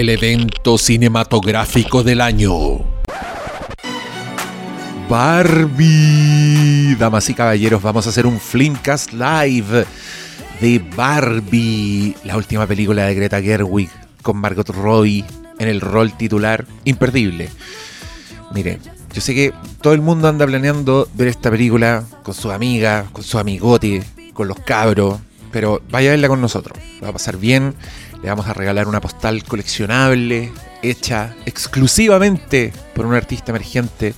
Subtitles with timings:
[0.00, 2.52] el evento cinematográfico del año.
[5.08, 6.94] Barbie.
[6.96, 9.86] Damas y caballeros, vamos a hacer un Flimcast Live
[10.60, 13.88] de Barbie, la última película de Greta Gerwig
[14.20, 15.24] con Margot Robbie
[15.58, 16.66] en el rol titular.
[16.84, 17.48] Imperdible.
[18.52, 18.80] Mire,
[19.14, 23.24] yo sé que todo el mundo anda planeando ver esta película con su amiga, con
[23.24, 24.02] su amigote,
[24.34, 25.20] con los cabros,
[25.52, 26.78] pero vaya a verla con nosotros.
[27.02, 27.74] va a pasar bien.
[28.22, 30.52] Le vamos a regalar una postal coleccionable
[30.82, 34.14] hecha exclusivamente por un artista emergente.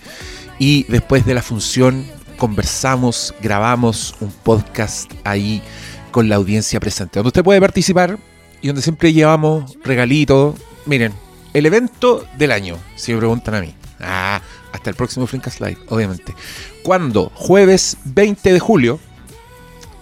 [0.58, 2.06] Y después de la función
[2.36, 5.62] conversamos, grabamos un podcast ahí
[6.10, 8.18] con la audiencia presente, donde usted puede participar
[8.60, 10.54] y donde siempre llevamos regalitos.
[10.86, 11.12] Miren,
[11.52, 13.74] el evento del año, si me preguntan a mí.
[14.00, 14.40] Ah,
[14.72, 16.34] hasta el próximo Flinkas Live, obviamente.
[16.82, 17.32] Cuando?
[17.34, 19.00] Jueves 20 de julio,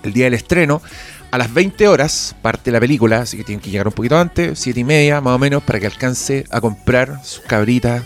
[0.03, 0.83] el día del estreno,
[1.31, 4.59] a las 20 horas parte la película, así que tienen que llegar un poquito antes,
[4.59, 8.05] 7 y media más o menos, para que alcance a comprar su cabrita,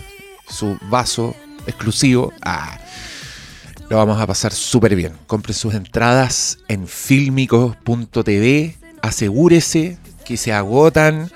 [0.49, 1.35] su vaso
[1.67, 2.33] exclusivo.
[2.41, 2.79] Ah,
[3.89, 5.13] lo vamos a pasar súper bien.
[5.27, 11.29] Compren sus entradas en filmicos.tv, asegúrese que se agotan.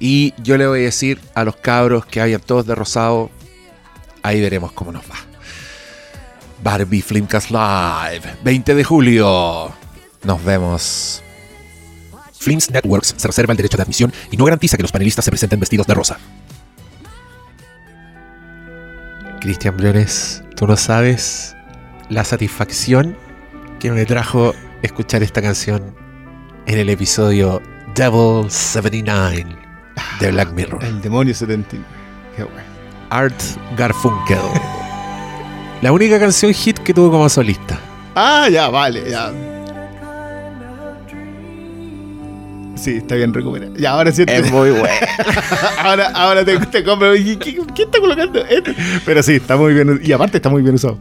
[0.00, 3.30] Y yo le voy a decir a los cabros que vayan todos de rosado,
[4.22, 5.16] ahí veremos cómo nos va.
[6.62, 9.72] Barbie Flimcast Live, 20 de julio.
[10.24, 11.22] Nos vemos.
[12.40, 15.30] Flims Networks se reserva el derecho de admisión y no garantiza que los panelistas se
[15.30, 16.18] presenten vestidos de rosa.
[19.40, 21.54] Cristian Briones, tú no sabes
[22.08, 23.16] la satisfacción
[23.78, 25.94] que me trajo escuchar esta canción
[26.66, 27.60] en el episodio
[27.94, 29.46] Devil 79
[30.20, 30.82] de Black Mirror.
[30.82, 31.86] El demonio 79.
[32.36, 32.60] Qué bueno.
[33.10, 33.38] Art
[33.76, 34.38] Garfunkel.
[35.82, 37.78] La única canción hit que tuvo como solista.
[38.14, 39.30] Ah, ya, vale, ya.
[42.80, 43.74] Sí, está bien recuperado.
[43.76, 44.24] Ya, ahora sí.
[44.26, 44.88] Es muy bueno.
[45.78, 47.12] ahora, ahora te, te compro.
[47.12, 48.40] ¿Qué, qué, qué está colocando?
[48.46, 48.74] Este.
[49.04, 50.00] Pero sí, está muy bien.
[50.02, 50.98] Y aparte está muy bien usado.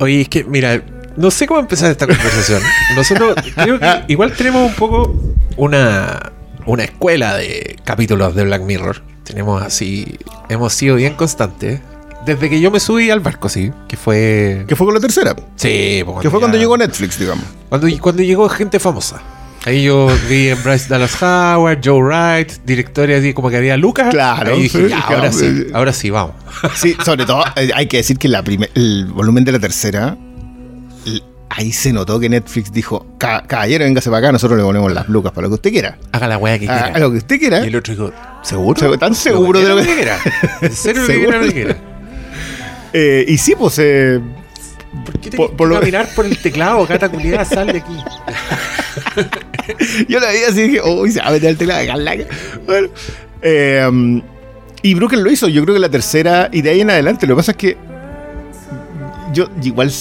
[0.00, 0.82] Oye, es que, mira,
[1.16, 2.62] no sé cómo empezar esta conversación.
[2.96, 5.14] Nosotros creo que igual tenemos un poco
[5.58, 6.32] una,
[6.64, 9.02] una escuela de capítulos de Black Mirror.
[9.24, 10.18] Tenemos así,
[10.48, 11.80] hemos sido bien constantes.
[12.24, 14.64] Desde que yo me subí al barco, sí, que fue...
[14.68, 15.34] Que fue con la tercera.
[15.56, 17.44] Sí, pues, que fue cuando llegó Netflix, digamos.
[17.68, 19.22] Cuando, cuando llegó gente famosa.
[19.66, 24.08] Ahí yo vi en Bryce Dallas Howard, Joe Wright, directores así como que había Lucas.
[24.10, 26.34] Claro, ahí dije, ya, ahora sí, ahora sí, vamos.
[26.74, 28.42] Sí, sobre todo eh, hay que decir que la
[28.74, 30.16] el volumen de la tercera,
[31.50, 35.32] ahí se notó que Netflix dijo, caballero, véngase para acá, nosotros le ponemos las lucas
[35.32, 35.98] para lo que usted quiera.
[36.12, 36.86] Haga la weá que quiera.
[36.86, 37.64] Haga lo que usted quiera.
[37.64, 38.98] Y el otro dijo, ¿seguro?
[38.98, 40.18] ¿Tan seguro de lo que, quiera?
[40.62, 41.76] ¿En serio lo que quiera?
[42.92, 43.78] Eh, y sí, pues...
[43.78, 44.20] Eh,
[45.04, 45.80] ¿Por qué te por, por lo...
[45.80, 47.44] mirar por el teclado, gata culiada?
[47.44, 47.96] Sal de aquí.
[50.08, 52.26] Yo la vi así y dije, uy, se va a meter el teclado de
[52.66, 52.88] Bueno,
[53.42, 54.22] eh,
[54.82, 57.26] y Brooklyn lo hizo, yo creo que la tercera y de ahí en adelante.
[57.26, 57.76] Lo que pasa es que
[59.32, 59.92] yo igual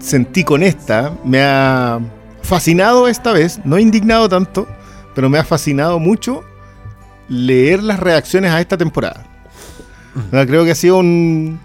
[0.00, 2.00] sentí con esta, me ha
[2.42, 4.66] fascinado esta vez, no indignado tanto,
[5.14, 6.44] pero me ha fascinado mucho
[7.28, 9.24] leer las reacciones a esta temporada.
[10.30, 11.60] creo que ha sido un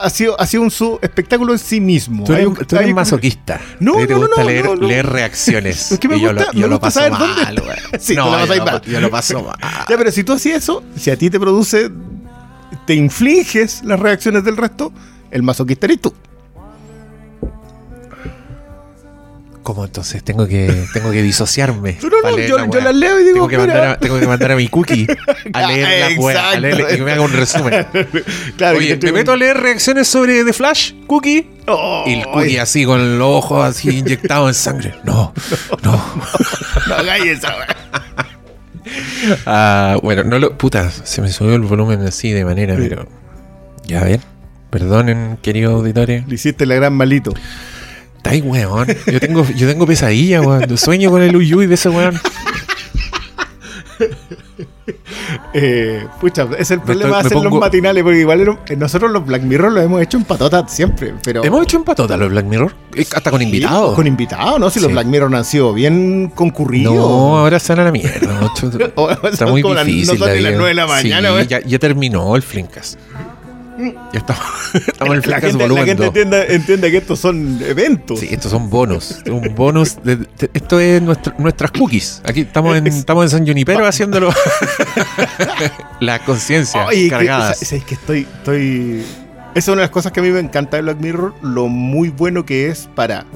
[0.00, 2.24] ha sido, ha sido un su espectáculo en sí mismo.
[2.24, 3.60] Tú eres, tú eres masoquista.
[3.78, 4.86] No, te no, gusta no, leer, no, no.
[4.88, 5.92] leer reacciones.
[5.92, 7.60] Es que me y yo gusta, lo, yo me lo gusta saber mal, dónde.
[7.62, 7.78] güey.
[8.00, 8.82] Sí, no, la yo, lo, mal.
[8.82, 9.56] yo lo paso mal.
[9.88, 11.90] Ya, pero si tú hacías eso, si a ti te produce,
[12.86, 14.92] te infliges las reacciones del resto,
[15.30, 16.14] el masoquista eres tú.
[19.62, 20.24] ¿Cómo entonces?
[20.24, 21.98] Tengo que, tengo que disociarme.
[22.10, 24.26] No, no, yo, la yo las leo y digo, tengo que, mandar a, tengo que
[24.26, 25.06] mandar a mi cookie
[25.54, 27.86] a leer la weá, a leer, y que me haga un resumen.
[28.56, 31.48] claro, Oye, que me meto a leer reacciones sobre The Flash, Cookie.
[31.66, 34.94] Oh, y el Cookie así con los ojos así inyectados en sangre.
[35.04, 35.32] No,
[35.82, 36.04] no.
[36.88, 37.54] no hagáis esa.
[39.46, 40.58] Ah, bueno, no lo.
[40.58, 42.82] Puta, se me subió el volumen así de manera, Sí.
[42.88, 43.06] pero.
[43.84, 44.20] Ya ven.
[44.70, 46.26] Perdonen, queridos auditores.
[46.28, 47.32] Le hiciste la gran malito.
[48.20, 48.86] Está ahí, weón.
[49.10, 50.66] Yo tengo, yo tengo pesadilla, weón.
[50.68, 52.20] Yo sueño con el Uyuy de ese weón.
[55.54, 59.72] Eh, pucha, es el problema de hacer los matinales, porque igual nosotros los Black Mirror
[59.72, 61.42] los hemos hecho en patota siempre, pero...
[61.44, 62.72] Hemos hecho en patota los Black Mirror.
[63.14, 63.94] Hasta con invitados.
[63.94, 64.68] Con invitados, ¿no?
[64.70, 64.92] Si los.
[64.92, 66.94] Black Mirror han sido bien concurridos.
[66.94, 68.50] No, ahora están a la mierda.
[69.32, 70.06] Está muy difícil.
[70.06, 70.58] no son la ni las vida.
[70.58, 72.98] nueve de la mañana, Sí, ya, ya terminó el Flinkas.
[74.12, 74.42] Ya estamos,
[74.74, 76.06] estamos en el la gente, la gente 2.
[76.06, 78.20] entiende, entiende que estos son eventos.
[78.20, 79.20] Sí, estos son bonos.
[79.24, 79.96] Es un bonus.
[80.02, 82.20] de- de- esto es nuestro- nuestras cookies.
[82.24, 84.32] Aquí estamos en, estamos en San Junipero haciéndolo.
[86.00, 87.58] la conciencia que, cargadas.
[87.58, 89.04] sabes que estoy, estoy.
[89.52, 91.66] Esa es una de las cosas que a mí me encanta de Black Mirror, lo
[91.68, 93.26] muy bueno que es para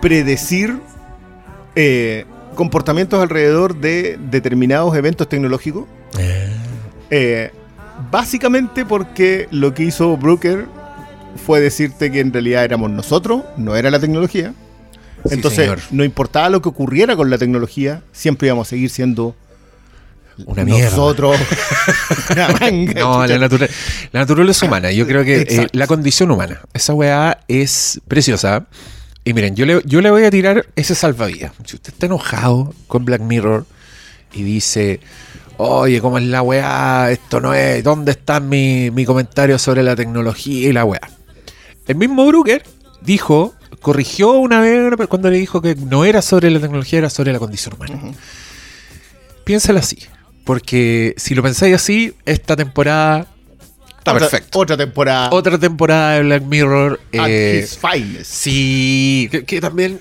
[0.00, 0.78] predecir
[1.74, 2.24] eh,
[2.54, 5.84] comportamientos alrededor de determinados eventos tecnológicos.
[7.10, 7.50] Eh,
[8.10, 10.66] básicamente porque lo que hizo Brooker
[11.44, 14.54] fue decirte que en realidad éramos nosotros, no era la tecnología.
[15.24, 15.80] Sí, Entonces, señor.
[15.90, 19.34] no importaba lo que ocurriera con la tecnología, siempre íbamos a seguir siendo
[20.46, 20.90] Una mierda.
[20.90, 21.36] nosotros.
[22.30, 23.68] Una manga, No, la, natura-
[24.12, 24.92] la naturaleza humana.
[24.92, 26.60] Yo creo que eh, la condición humana.
[26.74, 28.66] Esa weá es preciosa.
[29.24, 31.52] Y miren, yo le, yo le voy a tirar ese salvavidas.
[31.64, 33.66] Si usted está enojado con Black Mirror
[34.32, 35.00] y dice,
[35.58, 37.10] oye, ¿cómo es la weá?
[37.10, 37.82] Esto no es.
[37.82, 41.00] ¿Dónde está mi, mi comentario sobre la tecnología y la weá?
[41.86, 42.62] El mismo Brooker
[43.00, 47.32] dijo, corrigió una vez cuando le dijo que no era sobre la tecnología, era sobre
[47.32, 48.00] la condición humana.
[49.44, 49.98] Piénsalo así.
[50.44, 53.26] Porque si lo pensáis así, esta temporada
[53.98, 54.58] está otra, perfecto.
[54.60, 55.30] Otra temporada.
[55.32, 57.00] Otra temporada de Black Mirror.
[57.18, 58.30] at eh, his finest.
[58.32, 59.98] sí, que, que también.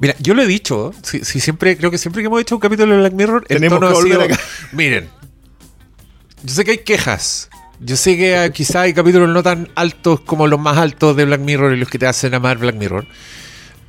[0.00, 2.60] Mira, yo lo he dicho, si, si siempre, creo que siempre que hemos hecho un
[2.60, 4.40] capítulo de Black Mirror, el Tenemos tono que ha sido, acá.
[4.72, 5.08] Miren,
[6.42, 7.48] yo sé que hay quejas.
[7.80, 11.24] Yo sé que eh, quizá hay capítulos no tan altos como los más altos de
[11.26, 13.06] Black Mirror y los que te hacen amar Black Mirror.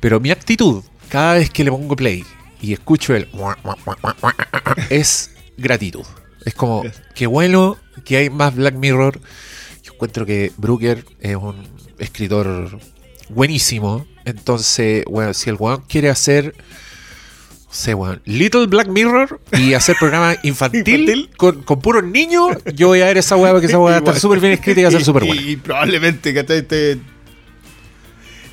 [0.00, 2.24] Pero mi actitud, cada vez que le pongo play
[2.60, 3.28] y escucho el
[4.90, 6.04] es gratitud.
[6.44, 6.82] Es como,
[7.14, 9.20] qué bueno que hay más Black Mirror.
[9.82, 11.66] Yo encuentro que Brooker es un
[11.98, 12.78] escritor
[13.28, 14.06] buenísimo.
[14.28, 19.96] Entonces, bueno, si el weón quiere hacer, no sé, weón, Little Black Mirror y hacer
[19.98, 21.30] programa infantil, Infantil.
[21.36, 23.98] Con, con puros niños, yo voy a ver esa weá porque esa weá va a
[23.98, 25.40] estar súper bien escrita y va a ser súper buena.
[25.40, 26.98] Y, probablemente que te, te-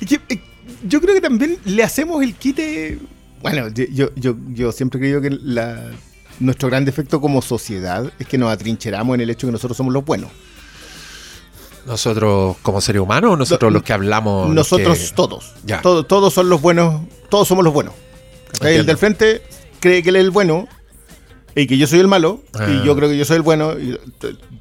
[0.00, 0.40] y que, eh,
[0.86, 2.98] yo creo que también le hacemos el quite.
[3.42, 5.90] Bueno, yo, yo, yo, yo siempre he creído que la,
[6.40, 9.76] nuestro gran defecto como sociedad es que nos atrincheramos en el hecho de que nosotros
[9.76, 10.30] somos los buenos.
[11.86, 14.52] Nosotros como seres humanos o nosotros No, los que hablamos.
[14.52, 15.52] nosotros que- todos.
[15.64, 15.80] Ya.
[15.82, 17.02] Todo- todos son los buenos.
[17.28, 17.94] Todos somos los buenos.
[18.60, 19.42] El del frente
[19.80, 20.66] cree que él es el bueno
[21.54, 22.42] y que yo soy el malo.
[22.54, 22.66] Ah.
[22.70, 23.78] Y yo creo que yo soy el bueno.
[23.78, 23.98] Y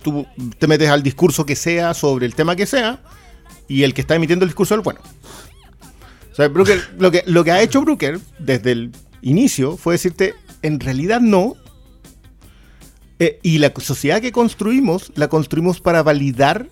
[0.04, 0.26] tú
[0.60, 3.02] te metes al discurso que sea sobre el tema que sea.
[3.68, 5.00] Y el que está emitiendo el discurso es el bueno.
[6.32, 8.92] O sea, Brooker, lo, que, lo que ha hecho Brooker desde el
[9.22, 11.56] inicio fue decirte, en realidad no.
[13.18, 16.68] Eh, y la sociedad que construimos, la construimos para validar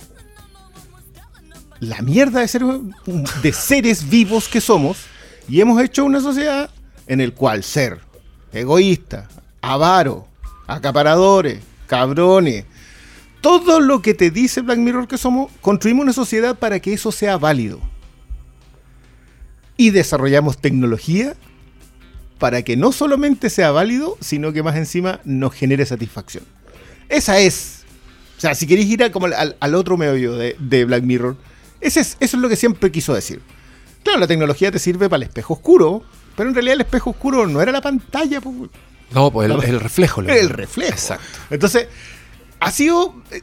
[1.89, 2.69] la mierda de seres,
[3.41, 4.97] de seres vivos que somos.
[5.47, 6.69] Y hemos hecho una sociedad
[7.07, 7.99] en el cual ser
[8.53, 9.27] egoísta,
[9.61, 10.27] avaro,
[10.67, 12.65] acaparadores, cabrones,
[13.41, 17.11] todo lo que te dice Black Mirror que somos, construimos una sociedad para que eso
[17.11, 17.79] sea válido.
[19.75, 21.35] Y desarrollamos tecnología
[22.39, 26.43] para que no solamente sea válido, sino que más encima nos genere satisfacción.
[27.09, 27.83] Esa es.
[28.37, 31.37] O sea, si queréis ir a como al, al- otro medio de, de Black Mirror,
[31.83, 33.41] ese es, eso es lo que siempre quiso decir.
[34.03, 36.03] Claro, la tecnología te sirve para el espejo oscuro,
[36.35, 38.55] pero en realidad el espejo oscuro no era la pantalla, pues,
[39.13, 40.21] No, pues el, el reflejo.
[40.21, 40.91] era el reflejo.
[40.91, 41.25] Exacto.
[41.49, 41.87] Entonces,
[42.59, 43.15] ha sido.
[43.31, 43.41] eh,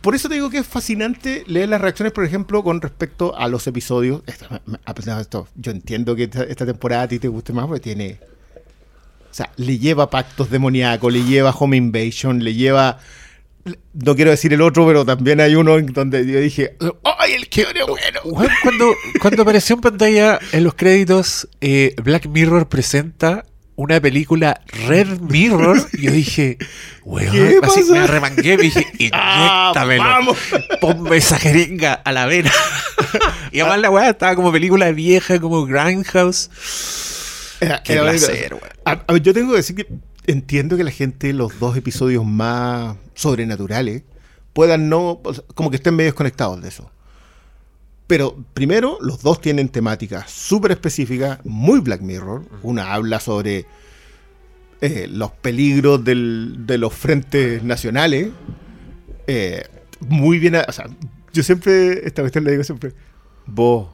[0.00, 3.48] Por eso te digo que es fascinante leer las reacciones, por ejemplo, con respecto a
[3.48, 4.22] los episodios.
[4.26, 4.46] Esto,
[4.84, 7.66] a pesar de esto, yo entiendo que esta, esta temporada a ti te guste más
[7.66, 8.18] porque tiene.
[9.30, 12.98] O sea, le lleva pactos demoníacos, le lleva Home Invasion, le lleva.
[13.94, 17.48] No quiero decir el otro, pero también hay uno en donde yo dije, ¡ay, el
[17.48, 18.20] que era bueno!
[18.62, 23.44] Cuando, cuando apareció en pantalla en los créditos, eh, Black Mirror presenta
[23.76, 26.58] una película Red Mirror, yo dije,
[27.04, 27.92] weón, ¿Qué así pasa?
[27.92, 30.38] me arremangué, me dije, Ah, inyéctamelo, vamos.
[30.80, 32.50] ponme esa jeringa a la vena.
[33.52, 36.50] y además la weá estaba como película vieja, como Grindhouse.
[37.60, 38.66] Era- Qué placer, weón.
[38.84, 39.86] A- a ver, yo tengo que decir que
[40.26, 44.02] entiendo que la gente, los dos episodios más sobrenaturales,
[44.52, 45.20] puedan no,
[45.54, 46.90] como que estén medio desconectados de eso.
[48.06, 52.44] Pero primero, los dos tienen temáticas súper específicas, muy Black Mirror.
[52.62, 53.64] Una habla sobre
[54.80, 58.28] eh, los peligros del- de los frentes nacionales.
[59.26, 59.62] Eh,
[60.00, 60.86] muy bien, o sea,
[61.32, 62.92] yo siempre, esta cuestión le digo siempre,
[63.46, 63.88] vos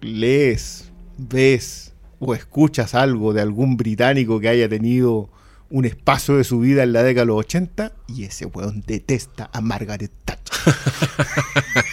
[0.00, 5.28] lees, ves o escuchas algo de algún británico que haya tenido
[5.70, 9.50] un espacio de su vida en la década de los 80 y ese weón detesta
[9.52, 10.74] a Margaret Thatcher.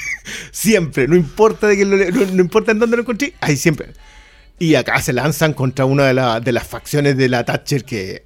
[0.51, 3.55] siempre, no importa de que lo le- no, no importa en dónde lo encontré, ahí
[3.57, 3.93] siempre.
[4.59, 8.23] Y acá se lanzan contra una de, la- de las facciones de la Thatcher que,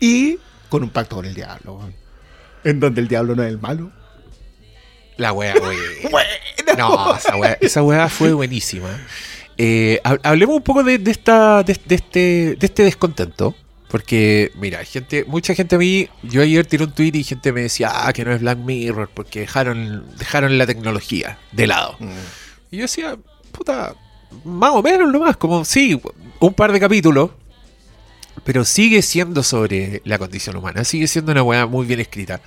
[0.00, 0.38] y
[0.68, 1.94] con un pacto con el diablo, weón.
[2.64, 3.92] en donde el diablo no es el malo.
[5.16, 5.52] La wey.
[6.10, 6.28] Bueno,
[6.76, 8.88] No, esa weá, esa weá fue buenísima.
[9.58, 12.20] Eh, hab- hablemos un poco de, de esta, de, de este,
[12.58, 13.54] de este descontento.
[13.90, 17.62] Porque, mira, gente, mucha gente a mí, yo ayer tiré un tweet y gente me
[17.62, 21.96] decía, ah, que no es Black Mirror, porque dejaron, dejaron la tecnología de lado.
[21.98, 22.10] Mm.
[22.70, 23.16] Y yo decía,
[23.50, 23.94] puta,
[24.44, 25.98] más o menos nomás, como sí,
[26.38, 27.30] un par de capítulos,
[28.44, 32.42] pero sigue siendo sobre la condición humana, sigue siendo una weá muy bien escrita.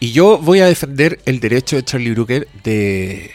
[0.00, 3.30] Y yo voy a defender el derecho de Charlie Brooker de,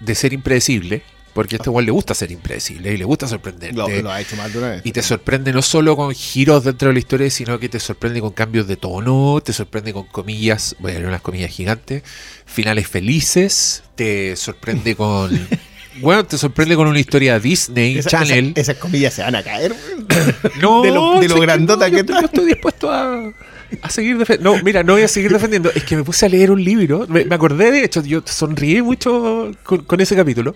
[0.00, 1.02] de ser impredecible,
[1.36, 3.76] porque a este weón le gusta ser impredecible y le gusta sorprenderte.
[3.76, 4.80] Lo, lo ha hecho más de una vez.
[4.84, 8.20] Y te sorprende no solo con giros dentro de la historia, sino que te sorprende
[8.20, 12.02] con cambios de tono, te sorprende con comillas, voy a leer unas comillas gigantes,
[12.44, 15.30] finales felices, te sorprende con...
[16.00, 18.50] Bueno, te sorprende con una historia Disney Esa- Channel.
[18.54, 19.74] esa- esas comillas se van a caer.
[20.60, 22.20] No, de lo, de lo grandota no, que yo, está.
[22.20, 23.32] yo estoy dispuesto a,
[23.82, 24.56] a seguir defendiendo.
[24.56, 25.70] No, mira, no voy a seguir defendiendo.
[25.74, 27.06] Es que me puse a leer un libro.
[27.08, 30.54] Me, me acordé, de hecho, yo sonríi mucho con, con ese capítulo.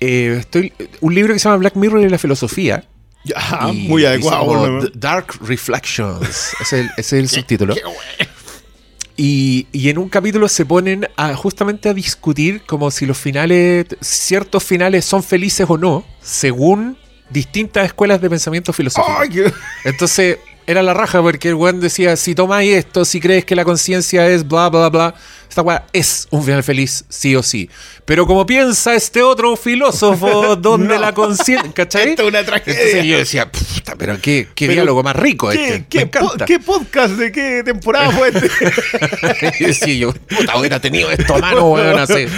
[0.00, 2.84] Eh, estoy, un libro que se llama Black Mirror y la filosofía.
[3.24, 4.80] Y muy adecuado.
[4.94, 6.54] Dark Reflections.
[6.60, 7.74] Ese es el, es el subtítulo.
[7.74, 7.80] Qué.
[9.16, 13.86] Y, y en un capítulo se ponen a, justamente a discutir como si los finales,
[14.00, 16.98] ciertos finales son felices o no, según
[17.30, 19.50] distintas escuelas de pensamiento filosófico.
[19.84, 23.64] Entonces era la raja porque el weón decía, si tomáis esto, si crees que la
[23.64, 25.14] conciencia es bla, bla, bla,
[25.48, 27.68] esta weá es un final feliz, sí o sí.
[28.04, 31.00] Pero como piensa este otro filósofo, donde No.
[31.00, 31.70] la conciencia...
[31.72, 32.10] ¿Cachai?
[32.10, 33.02] Esto es una Entonces tragedia.
[33.04, 35.86] yo decía, puta, pero qué, qué Pero, diálogo más rico ¿Qué, este.
[35.88, 38.50] qué me po- qué podcast de qué temporada fue este?
[39.60, 42.28] y decía yo, puta, hubiera tenido esto a mano, weón, hace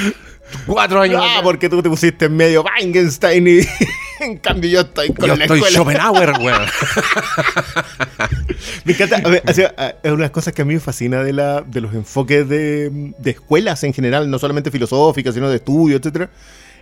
[0.66, 1.20] cuatro años.
[1.24, 3.58] ah, porque tú te pusiste en medio Wittgenstein y
[4.20, 5.78] en cambio yo estoy con yo la estoy escuela.
[5.78, 6.62] Schopenhauer, weón.
[8.84, 9.16] Me encanta.
[9.16, 11.22] a ver, o sea, a- es una de las cosas que a mí me fascina
[11.22, 15.56] de, la, de los enfoques de, de escuelas en general, no solamente filosóficas, sino de
[15.56, 16.30] estudio, etcétera.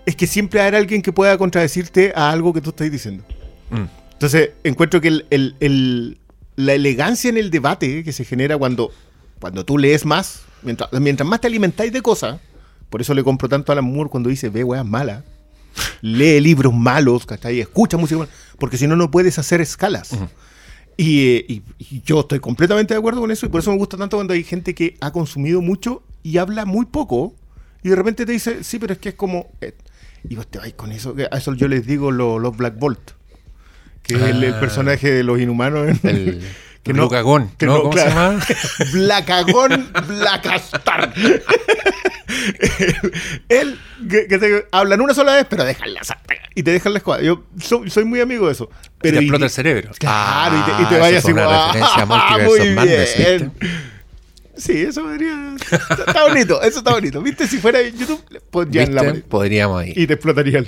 [0.06, 3.25] Es que siempre hay alguien que pueda contradecirte a algo que tú estás diciendo.
[3.71, 3.85] Mm.
[4.12, 6.18] Entonces, encuentro que el- el- el-
[6.56, 8.92] la elegancia en el debate que se genera cuando,
[9.40, 12.38] cuando tú lees más, mientras, mientras más te alimentáis de cosas,
[12.94, 15.24] por eso le compro tanto a Alan Moore cuando dice ve weas malas,
[16.00, 17.58] lee libros malos, ¿cachai?
[17.58, 20.10] Escucha música mala, porque si no, no puedes hacer escalas.
[20.96, 23.78] Y, eh, y- y yo estoy completamente de acuerdo con eso y por eso me
[23.78, 27.34] gusta tanto cuando hay gente que ha consumido mucho y habla muy poco
[27.82, 29.48] y de repente te dice, sí, pero es que es como...
[29.60, 29.74] eh",
[30.28, 33.10] y vos te vais con eso, a eso yo les digo lo- los Black Bolt,
[34.04, 34.60] que es el, el Ah.
[34.60, 35.88] personaje de los inhumanos.
[35.88, 36.42] en- El
[36.85, 37.73] Que no- Lucagón, que ¿no?
[37.73, 38.11] no, ¿Cómo claro.
[38.43, 38.91] se llama?
[38.93, 41.12] Blacagón Blacastar.
[43.49, 46.00] Él, que, que te hablan una sola vez, pero dejan la
[46.55, 47.25] y te dejan la escuadra.
[47.25, 48.71] Yo soy, soy muy amigo de eso.
[49.00, 49.91] Pero te y- explota el cerebro.
[49.99, 53.53] Claro, y te, y te Ah, vayas así una como, referencia a "Ah, muy bien.
[54.56, 55.56] Sí, eso podría.
[55.56, 57.23] Está, está bonito, eso está bonito.
[57.23, 57.46] ¿Viste?
[57.46, 59.20] Si fuera YouTube, pondrían la ¿Viste?
[59.20, 59.28] pared.
[59.28, 59.92] Podríamos ahí.
[59.96, 60.66] Y te explotarían.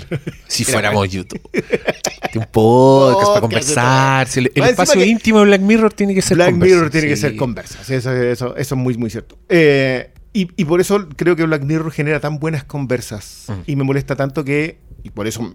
[0.49, 1.41] Si fuéramos YouTube.
[2.35, 4.29] Un podcast para conversar.
[4.35, 7.37] El, espacio íntimo de Black Mirror tiene que ser Black conversa, Mirror tiene que ser
[7.37, 7.79] conversa.
[7.85, 9.39] Sí, Eso, eso, eso es muy, muy cierto.
[9.49, 13.47] Eh, y, y por eso creo que Black Mirror genera tan buenas conversas.
[13.49, 13.53] Mm.
[13.67, 14.81] Y me molesta tanto que.
[15.03, 15.55] Y por eso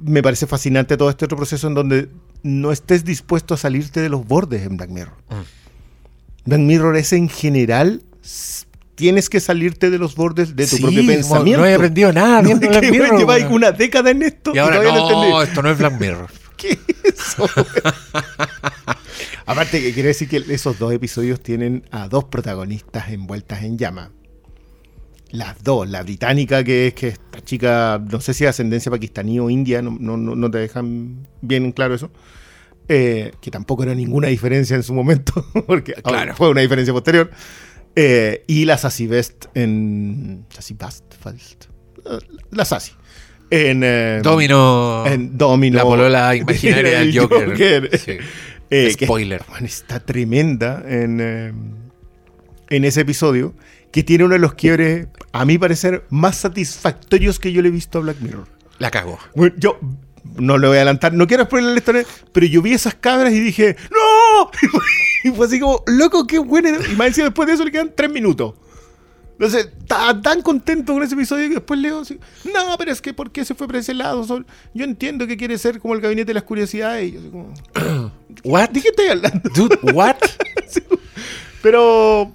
[0.00, 2.08] me parece fascinante todo este otro proceso en donde
[2.42, 5.14] no estés dispuesto a salirte de los bordes en Black Mirror.
[5.28, 5.67] Mm.
[6.48, 8.02] Black Mirror es en general.
[8.94, 11.60] Tienes que salirte de los bordes de tu Sí, propio pensamiento.
[11.60, 13.18] No he aprendido nada No, Black que, Mirror.
[13.18, 16.28] lleváis una década en esto Y ahora no, no, esto no es Black Mirror.
[16.56, 16.70] ¿Qué
[17.04, 17.48] es eso?
[19.46, 24.10] Aparte que quiere decir que esos dos episodios tienen a dos protagonistas envueltas en llama.
[25.30, 29.38] Las dos, la británica que es que esta chica, no sé si de ascendencia pakistaní
[29.40, 32.10] o india, no, no, no- te dejan bien en claro eso.
[32.88, 36.36] Eh, que tampoco era ninguna diferencia en su momento, porque ahora Claro.
[36.36, 37.30] fue una diferencia posterior.
[37.96, 40.44] Eh, y la Sassy Best en.
[40.50, 41.04] Sassy Best,
[42.50, 42.92] La Sassy.
[43.50, 43.82] En.
[43.84, 45.04] eh, Domino.
[45.06, 45.76] en Domino.
[45.76, 47.98] La polola imaginaria del El Joker.
[47.98, 48.12] Sí.
[48.70, 49.42] Eh, que- Spoiler.
[49.48, 51.22] bueno, está tremenda en,
[52.68, 53.54] en ese episodio,
[53.90, 57.70] que tiene uno de los quiebres, a mi parecer, más satisfactorios que yo le he
[57.70, 58.46] visto a Black Mirror.
[58.78, 59.18] La cagó.
[59.34, 59.80] Bueno, yo
[60.36, 63.32] no le voy a adelantar, no quiero spoiler la historia, pero yo vi esas cabras
[63.32, 64.50] y dije, ¡No!
[65.24, 66.70] Y fue así como, loco, qué buena.
[66.70, 68.54] Y más encima después de eso le quedan tres minutos.
[69.32, 72.18] Entonces, estaba tan contento con ese episodio que después leo así,
[72.52, 74.24] no, pero es que ¿por qué se fue por ese lado?
[74.24, 77.08] Sol- Yo entiendo que quiere ser como el gabinete de las curiosidades.
[77.08, 77.52] Y yo así como,
[78.44, 78.70] What?
[78.70, 79.48] ¿De qué estoy hablando?
[79.54, 80.16] Dude, what?
[81.62, 82.32] Pero,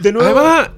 [0.00, 0.70] de nuevo, Además,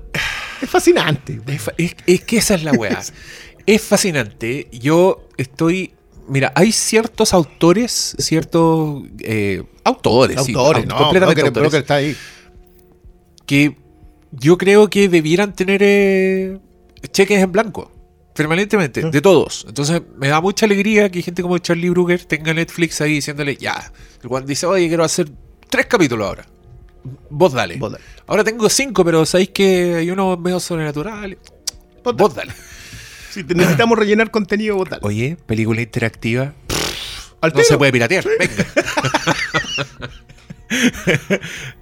[0.63, 1.41] es fascinante.
[1.47, 3.01] es, es- es que esa es la weá.
[3.67, 4.69] es fascinante.
[4.73, 5.95] Yo estoy.
[6.29, 11.81] Mira, hay ciertos autores, ciertos eh, autores, sí, Autores, au- no, completamente Broker, autores, Broker
[11.81, 12.17] está ahí.
[13.47, 13.77] que
[14.33, 16.59] yo creo que debieran tener eh,
[17.13, 17.93] cheques en blanco,
[18.35, 19.11] permanentemente, Sí.
[19.11, 19.65] de todos.
[19.69, 23.93] Entonces me da mucha alegría que gente como Charlie Brooker tenga Netflix ahí diciéndole, ya,
[24.23, 25.31] el Juan dice, oye, quiero hacer
[25.69, 26.47] tres capítulos ahora.
[27.29, 27.77] Vos dale.
[27.77, 28.03] Vos dale.
[28.27, 31.37] Ahora tengo cinco, pero sabéis que hay unos medio sobrenaturales.
[32.03, 32.53] Vos Vos dale.
[33.35, 35.01] Si necesitamos rellenar contenido, votar.
[35.03, 36.55] Oye, película interactiva.
[37.41, 38.25] Al No se puede piratear.
[38.39, 38.67] Venga.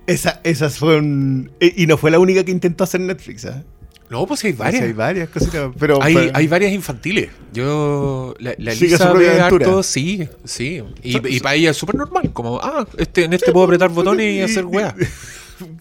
[0.06, 1.52] Esa, esas fueron.
[1.60, 3.62] Y y no fue la única que intentó hacer Netflix, ¿ah?
[4.10, 4.82] No, pues hay varias.
[4.82, 5.70] hay varias cositas.
[5.78, 7.30] Pero, Hay, pero- hay varias infantiles.
[7.54, 8.34] Yo.
[8.40, 10.82] La, la Sigue su Lisa propia ve harto, sí, sí.
[11.02, 12.30] Y, y para ella es súper normal.
[12.34, 14.94] Como, ah, este, en este puedo apretar botones y hacer weá.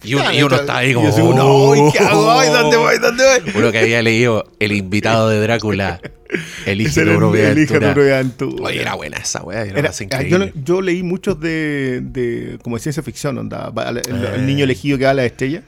[0.02, 1.08] Y, uno- y uno está ahí como.
[1.08, 1.72] Y uno, "Oh".
[1.74, 2.30] "Ay, ¿qué hago?
[2.30, 2.98] Ay, ¿Dónde voy?
[2.98, 3.52] ¿Dónde voy?
[3.54, 6.00] Uno que había leído El invitado de Drácula.
[6.66, 8.64] Elige tu propia aventura.
[8.64, 9.62] Oye, era buena esa weá.
[9.62, 10.52] Era, Era- ah, increíble.
[10.54, 14.38] yo, yo leí muchos de, de como de ciencia ficción, onda, el- el Eh.
[14.42, 15.62] niño elegido que va a la estrella,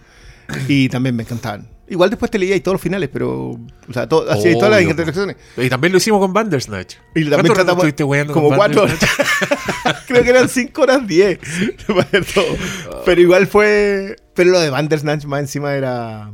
[0.68, 1.68] y también me encantaban.
[1.86, 4.82] Igual después te leía y todos los finales, pero, o sea, todo, así todas las
[4.82, 5.36] interacciones.
[5.56, 6.94] Y también lo hicimos con Bandersnatch.
[7.14, 8.86] Y también ¿Cuánto rato tratamos estuviste como con cuatro?
[10.06, 11.38] Creo que eran 5 horas 10.
[11.86, 12.56] para ver todo.
[13.04, 14.16] Pero igual fue.
[14.34, 16.30] Pero lo de Bandersnatch más encima era.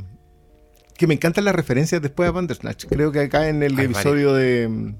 [0.97, 2.85] Que me encantan las referencias después de Bandersnatch.
[2.85, 4.63] Creo que acá en el episodio de.
[4.63, 4.95] En,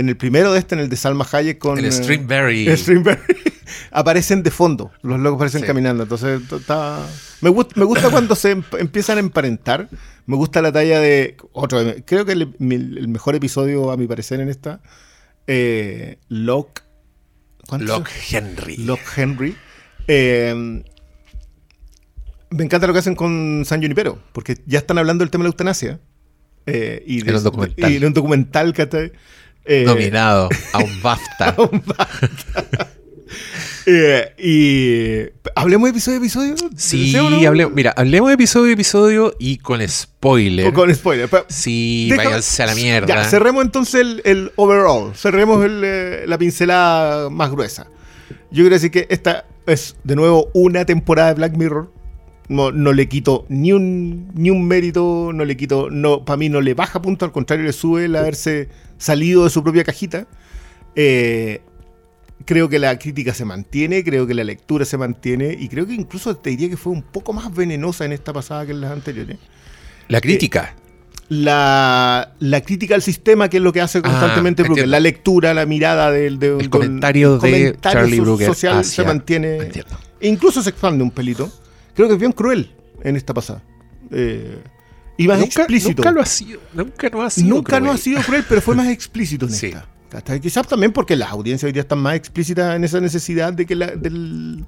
[0.00, 1.78] En el primero de este, en el de Salma Hayek con.
[1.78, 2.66] en eh, Streamberry.
[3.92, 5.66] Aparecen de fondo, los locos aparecen Sí.
[5.66, 6.02] caminando.
[6.04, 7.06] Entonces, está-
[7.40, 9.88] me, gust- me gusta cuando se em- empiezan a emparentar.
[10.26, 11.36] Me gusta la talla de.
[11.52, 14.80] Otro, de- creo que el, el mejor episodio, a mi parecer, en esta.
[15.46, 16.82] Eh, Locke.
[17.78, 18.76] Locke Henry.
[18.78, 19.56] Locke Henry.
[20.08, 20.82] Eh,
[22.50, 25.48] me encanta lo que hacen con San Junipero, porque ya están hablando del tema de
[25.48, 26.00] la eutanasia.
[26.66, 27.90] eh, y En un documental.
[27.92, 29.12] Y en un.
[29.72, 31.54] Eh, Nominado a un BAFTA.
[33.86, 36.54] Eh, y hablemos de episodio a episodio.
[36.76, 37.14] Sí,
[37.72, 40.66] mira, hablemos de episodio a episodio y con spoiler.
[40.66, 41.28] O con spoiler.
[41.28, 43.06] pero- Sí, Deja- váyanse a la mierda.
[43.06, 45.14] Ya, cerremos entonces el, el overall.
[45.14, 47.86] Cerremos el, eh, la pincelada más gruesa.
[48.50, 51.92] Yo quiero decir que esta es de nuevo una temporada de Black Mirror.
[52.48, 56.48] No, no le quito ni un, ni un mérito, no le quito, no, para mí
[56.48, 58.68] no le baja punto, al contrario le sube el haberse
[59.00, 60.26] salido de su propia cajita.
[60.94, 61.60] Eh,
[62.44, 65.94] creo que la crítica se mantiene, creo que la lectura se mantiene y creo que
[65.94, 68.92] incluso te diría que fue un poco más venenosa en esta pasada que en las
[68.92, 69.36] anteriores
[70.08, 70.74] La crítica.
[71.28, 74.82] la, la crítica al sistema, que es lo que hace constantemente Ah, Brooker.
[74.84, 74.90] entiendo.
[74.90, 78.78] La lectura, la mirada del de, El con- comentario de comentario Charlie so- Brooker social
[78.80, 79.56] hacia- se mantiene.
[79.58, 79.98] Entiendo.
[80.20, 81.50] Incluso se expande un pelito.
[81.94, 83.62] Creo que es bien cruel en esta pasada.
[84.10, 84.58] Eh,
[85.22, 86.02] y más Nunca, explícito.
[86.02, 86.60] nunca lo ha sido.
[86.74, 87.48] Nunca no ha sido.
[87.48, 87.98] Nunca no ha cruel.
[88.02, 89.66] sido cruel, pero fue más explícito en Sí.
[90.12, 90.38] esta.
[90.40, 93.74] Quizás también porque las audiencias hoy día están más explícitas en esa necesidad de que
[93.76, 94.64] la, del.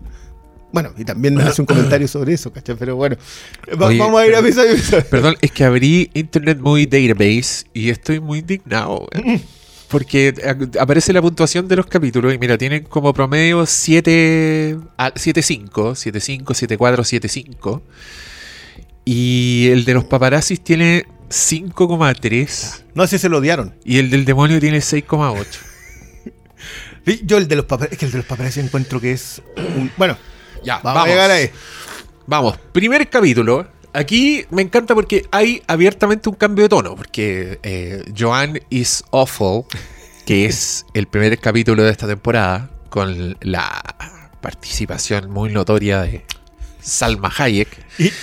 [0.73, 2.77] Bueno, y también hace un comentario sobre eso, ¿cachai?
[2.79, 3.17] Pero bueno,
[3.81, 5.05] va- Oye, vamos a ir a pero- episodio a episodio.
[5.11, 9.07] Perdón, es que abrí Internet Movie Database y estoy muy indignado.
[9.13, 9.43] weón.
[9.89, 10.33] Porque
[10.77, 15.95] a- aparece la puntuación de los capítulos y mira, tienen como promedio 7, ah, 7.5,
[15.95, 17.83] 7.5, 7.4, 7.5.
[19.05, 23.75] Y el de los paparazzis tiene 5,3 No sé si se lo odiaron.
[23.85, 25.47] y el del demonio tiene 6,8.
[27.05, 29.43] Sí, Yo el de los papeles, es que el de los papeles encuentro que es
[29.77, 30.17] un- bueno,
[30.63, 31.51] Ya, vamos, a llegar ahí.
[32.29, 33.67] Vamos, primer capítulo.
[33.93, 36.95] Aquí me encanta porque hay abiertamente un cambio de tono.
[36.95, 39.65] Porque eh, Joan is Awful,
[40.25, 43.83] que es el primer capítulo de esta temporada, con la
[44.41, 46.25] participación muy notoria de
[46.83, 47.69] Salma Hayek,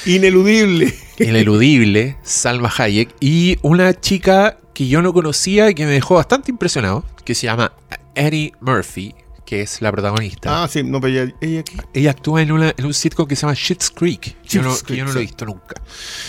[0.06, 0.93] ineludible.
[1.19, 6.52] ineludible Salma Hayek, y una chica que yo no conocía y que me dejó bastante
[6.52, 7.74] impresionado, que se llama
[8.15, 10.63] Eddie Murphy, que es la protagonista.
[10.63, 11.78] Ah, sí, no, pero ella, ella aquí.
[11.93, 14.36] Ella actúa en, una, en un sitcom que se llama Schitt's Creek.
[14.43, 15.82] Yo, no, que yo no Creek, lo he visto nunca.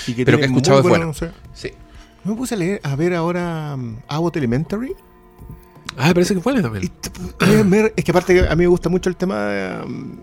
[0.06, 1.06] y que Pero que he escuchado es bueno.
[1.06, 1.30] no sé.
[1.52, 1.70] Sí.
[2.24, 4.94] Me puse a leer, a ver ahora um, Abbott Elementary.
[5.96, 6.90] Ah, parece que fue también.
[7.96, 10.16] es que aparte a mí me gusta mucho el tema de um,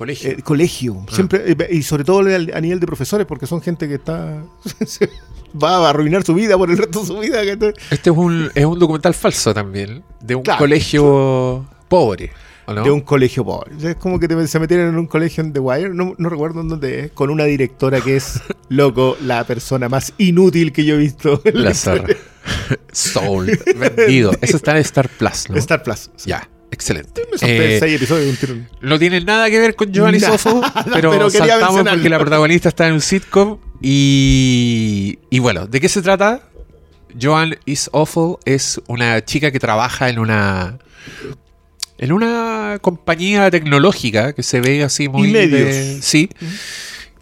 [0.00, 0.30] Colegio.
[0.30, 0.96] eh, colegio.
[1.06, 1.14] Ah.
[1.14, 4.42] Siempre, eh, y sobre todo a nivel de profesores, porque son gente que está.
[5.62, 7.42] va a arruinar su vida por el resto de su vida.
[7.42, 10.58] Este es un, es un documental falso también, de un Claro.
[10.58, 12.30] colegio pobre.
[12.66, 12.84] ¿o no?
[12.84, 13.72] De un colegio pobre.
[13.82, 16.60] Es como que te- se metieron en un colegio en The Wire, no, no recuerdo
[16.60, 20.94] en dónde es, con una directora que es, loco, la persona más inútil que yo
[20.94, 21.42] he visto.
[21.44, 21.74] en la La.
[22.92, 23.58] Soul.
[23.76, 24.32] Vendido.
[24.40, 25.56] Eso está en Star Plus, ¿no?
[25.56, 26.10] Star Plus.
[26.24, 27.22] Ya, excelente.
[27.30, 27.36] Me
[27.74, 28.68] Eh, seis episodios de un tirón.
[28.80, 30.60] no tiene nada que ver con Giovanni Sofo,
[30.92, 31.90] pero, pero saltamos mencionarlo.
[31.92, 33.58] porque la protagonista está en un sitcom.
[33.82, 36.42] Y, y bueno, ¿de qué se trata?
[37.20, 40.78] Joan is Awful es una chica que trabaja en una
[41.98, 45.60] en una compañía tecnológica que se ve así muy Y medios.
[45.68, 46.28] de- sí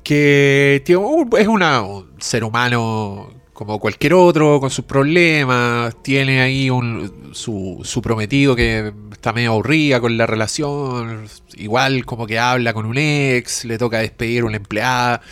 [0.02, 6.71] que un- es una, un ser humano como cualquier otro con sus problemas tiene ahí
[6.71, 12.73] un, su, su prometido que está medio aburrida con la relación igual como que habla
[12.73, 15.23] con un ex le toca despedir a una empleada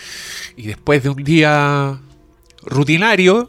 [0.57, 2.01] y después de un día
[2.63, 3.49] rutinario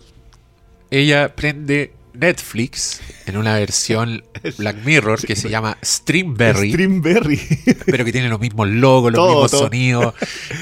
[0.91, 4.23] ella prende Netflix en una versión
[4.57, 7.39] Black Mirror que se llama Streamberry, Streamberry.
[7.85, 9.61] pero que tiene los mismos logos, los Todo, mismos todo.
[9.63, 10.13] sonidos,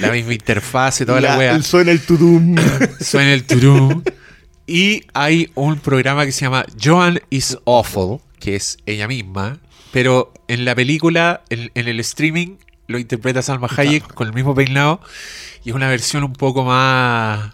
[0.01, 1.61] la misma interfase, toda la, La- wea.
[1.61, 2.55] Suena el tudum.
[2.99, 4.03] Suena el turum.
[4.67, 9.59] Y hay un programa que se llama Joan is Awful, que es ella misma,
[9.91, 12.55] pero en la película, en, en el streaming,
[12.87, 15.01] lo interpreta Salma Hayek con el mismo peinado
[15.63, 17.53] y es una versión un poco más...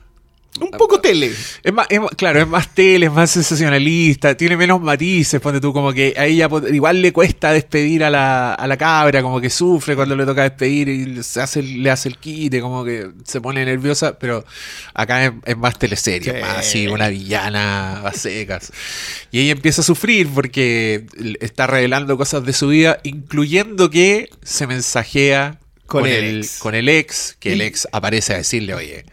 [0.59, 1.31] Un poco tele.
[1.63, 5.61] Es más, es más- claro, es más tele, es más sensacionalista, tiene menos matices, ponte
[5.61, 9.39] tú, como que a ella igual le cuesta despedir a la, a la cabra, como
[9.39, 13.09] que sufre cuando le toca despedir y se hace, le hace el quite, como que
[13.23, 14.43] se pone nerviosa, pero
[14.93, 16.41] acá es, es más teleserie, Sí.
[16.41, 18.73] más así, una villana a secas.
[19.31, 21.05] Y ella empieza a sufrir porque
[21.39, 26.59] está revelando cosas de su vida, incluyendo que se mensajea Con con, el ex.
[26.59, 29.05] con el ex, que el ex aparece a decirle, oye,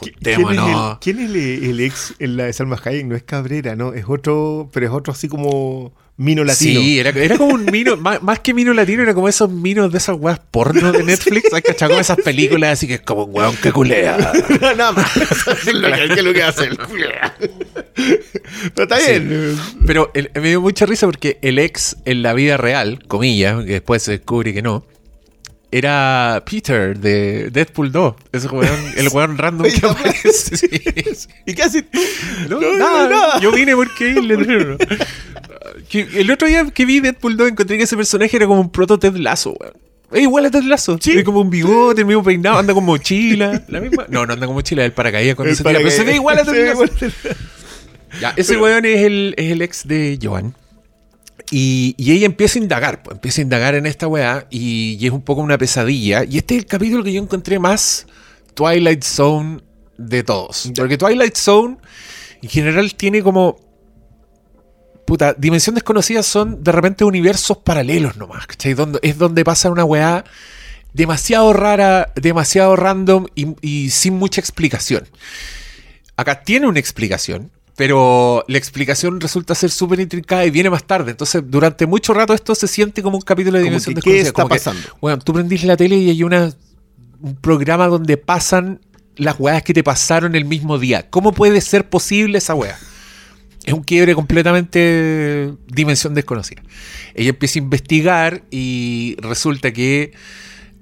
[0.00, 0.98] ¿Quién es, el, juntémonos.
[1.00, 1.36] quién es el-
[1.70, 3.06] el ex en la de Salma Hayek?
[3.06, 3.92] No es Cabrera, ¿no?
[3.92, 6.80] Es otro, pero es otro así como mino latino.
[6.80, 9.90] Sí, era, era como un mino, más, más que mino latino, era como esos minos
[9.90, 11.52] de esas weas porno de Netflix.
[11.52, 11.90] ¿Has cachado?
[11.90, 14.16] Como esas películas así que es como un weón que culea.
[14.76, 15.10] Nada más.
[15.66, 16.64] Es lo que, que es lo que hace.
[16.66, 17.34] el culea.
[18.74, 19.18] Pero está Sí.
[19.18, 19.56] bien.
[19.86, 23.72] Pero el- me dio mucha risa porque el ex en la vida real, comillas, que
[23.72, 24.84] después se descubre que no,
[25.72, 28.14] era Peter de Deadpool 2.
[28.32, 30.56] Ese weón, el weón random que aparece.
[30.56, 30.68] sí.
[31.46, 32.00] ¿Y qué haces tú?
[32.48, 33.40] No, No, nada, nada.
[33.40, 34.76] Yo vine porque el letrero.
[35.92, 38.98] El otro día que vi Deadpool 2 encontré que ese personaje era como un proto
[38.98, 39.74] Ted Lasso, weón.
[40.12, 40.94] Es igual a Ted Lasso.
[40.94, 41.10] Sí.
[41.10, 43.62] Tiene como un bigote, el mismo peinado, anda con mochila.
[43.68, 44.06] La misma.
[44.08, 46.74] No, no anda con mochila, el paracaídas cuando El se tira, pero se ve paracaídas.
[46.74, 47.40] igual a Ted Lasso.
[48.20, 50.54] Ya, ese weón es el, es el ex de Joan.
[51.50, 55.06] Y, y ella empieza a indagar, pues, empieza a indagar en esta weá y, y
[55.06, 56.22] es un poco una pesadilla.
[56.24, 58.06] Y este es el capítulo que yo encontré más
[58.54, 59.60] Twilight Zone
[59.98, 60.70] de todos.
[60.76, 61.78] Porque Twilight Zone
[62.42, 63.58] en general tiene como...
[65.06, 68.74] Puta, Dimensión Desconocida son de repente universos paralelos nomás, ¿cachai?
[68.74, 70.24] Donde, es donde pasa una weá
[70.92, 75.08] demasiado rara, demasiado random y, y sin mucha explicación.
[76.16, 81.12] Acá tiene una explicación, pero la explicación resulta ser súper intrincada y viene más tarde.
[81.12, 84.20] Entonces, durante mucho rato esto se siente como un capítulo de Como Dimensión que, ¿qué
[84.20, 84.82] está como que, pasando?
[85.00, 86.52] bueno, tú prendís la tele y hay una,
[87.20, 88.80] un programa donde pasan
[89.16, 91.08] las weas que te pasaron el mismo día.
[91.10, 92.78] ¿Cómo puede ser posible esa wea?
[93.64, 96.62] Es un quiebre completamente dimensión desconocida.
[97.14, 100.12] Ella empieza a investigar y resulta que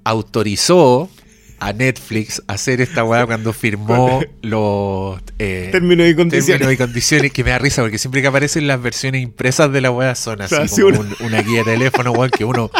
[0.04, 1.10] autorizó
[1.60, 6.46] a Netflix a hacer esta weá cuando firmó los eh, Términos y condiciones.
[6.46, 9.80] términos y condiciones que me da risa porque siempre que aparecen las versiones impresas de
[9.80, 12.70] la weá son así como una- un- una guía de teléfono weón, que uno,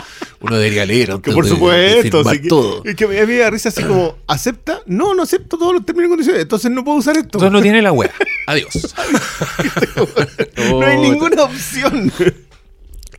[0.40, 2.82] uno debería leer antes Que por de- de supuesto, sí, que, todo.
[2.84, 4.80] y que a mí me da risa así como, ¿acepta?
[4.86, 7.26] No, no acepto todos los términos y condiciones, entonces no puedo usar esto.
[7.38, 8.12] Entonces no tiene la weá.
[8.46, 8.94] Adiós.
[10.70, 12.12] no hay ninguna opción.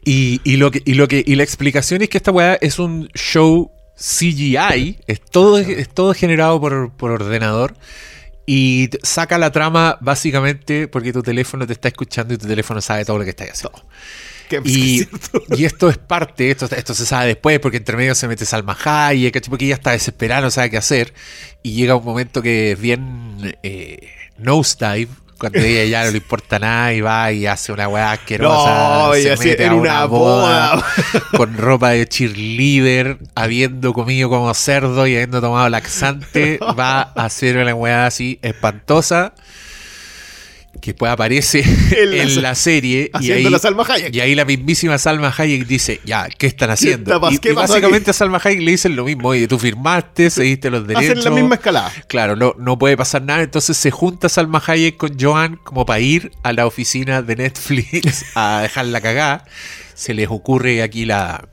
[0.06, 2.80] Y, y lo que, y lo que, y la explicación es que esta weá es
[2.80, 3.70] un show
[4.00, 7.76] CGI, es todo, es todo generado por, por ordenador.
[8.46, 13.06] Y saca la trama básicamente porque tu teléfono te está escuchando y tu teléfono sabe
[13.06, 13.84] todo lo que estás haciendo.
[14.66, 15.08] Y,
[15.56, 18.76] y esto es parte, esto, esto se sabe después, porque entre medio se mete Salma
[18.84, 21.14] Hayek, porque ella está desesperada, no sabe qué hacer.
[21.62, 26.60] Y llega un momento que es bien eh, nosedive, cuando ella ya no le importa
[26.60, 29.08] nada y va y hace una weá asquerosa.
[29.08, 30.86] No, se mete en a una boda.
[31.38, 37.58] con ropa de cheerleader, habiendo comido como cerdo y habiendo tomado laxante, va a hacer
[37.58, 39.34] una weá así espantosa.
[40.82, 41.60] Que después aparece
[41.98, 44.16] En en la- la, serie y Haciendo ahí, la Salma Hayek.
[44.16, 47.20] y ahí la mismísima Salma Hayek dice, ya, ¿qué están haciendo?
[47.20, 50.30] pas- y qué y básicamente a Salma Hayek le dicen lo mismo, oye, tú firmaste,
[50.30, 51.18] seguiste los derechos.
[51.18, 51.92] Hacen la misma escalada.
[52.08, 53.42] Claro, no, no puede pasar nada.
[53.42, 58.26] Entonces se junta Salma Hayek con Joan como para ir a la oficina de Netflix
[58.36, 59.46] a dejarla cagada.
[59.96, 61.46] Se les ocurre aquí la,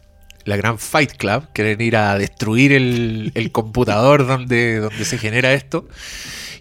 [0.46, 1.48] la gran Fight Club.
[1.52, 5.86] Quieren ir a destruir el, el computador donde, donde se genera esto.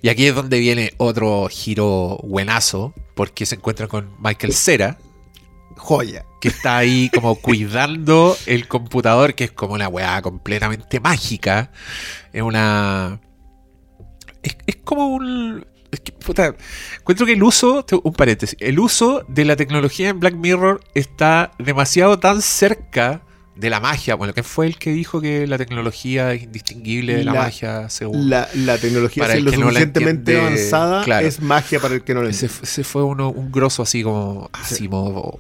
[0.02, 4.98] Y aquí es donde viene otro giro buenazo, porque se encuentran con Michael Cera,
[5.78, 6.26] Joya.
[6.41, 11.71] que está ahí como cuidando el computador, que es como una weá completamente mágica.
[12.34, 13.19] Es una.
[14.43, 15.65] Es, es como un.
[15.91, 16.56] Es que, puta,
[17.00, 21.52] encuentro que el uso, un paréntesis, el uso de la tecnología en Black Mirror está
[21.58, 23.24] demasiado tan cerca
[23.56, 24.15] de la magia.
[24.15, 27.89] Bueno, ¿quién fue el que dijo que la tecnología es indistinguible de la, La- magia
[27.89, 28.30] según?
[28.30, 31.26] La, la tecnología Para el es lo que no la suficientemente entiende, avanzada claro.
[31.28, 32.56] es magia para el que no lo entiende.
[32.63, 35.39] ese fue uno, un grosso así como Asimov o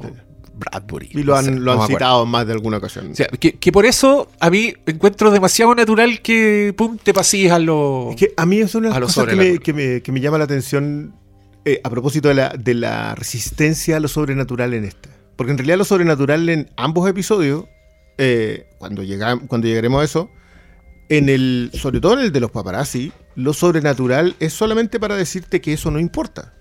[0.57, 1.09] Bradbury.
[1.11, 3.11] Y lo no han, sé, lo han citado en más de alguna ocasión.
[3.11, 7.51] O sea, que, que por eso a mí encuentro demasiado natural que pum, te pasilles
[7.51, 8.11] a lo.
[8.11, 9.63] Es que a mí es una de las cosas que me, sobrenatural.
[9.63, 11.13] que, me, que me llama la atención
[11.65, 15.09] eh, a propósito de la, de la resistencia a lo sobrenatural en esta.
[15.35, 17.65] Porque en realidad lo sobrenatural en ambos episodios,
[18.17, 20.29] eh, cuando, llega, cuando llegaremos a eso,
[21.09, 25.61] en el, sobre todo en el de los paparazzi, lo sobrenatural es solamente para decirte
[25.61, 26.53] que eso no importa.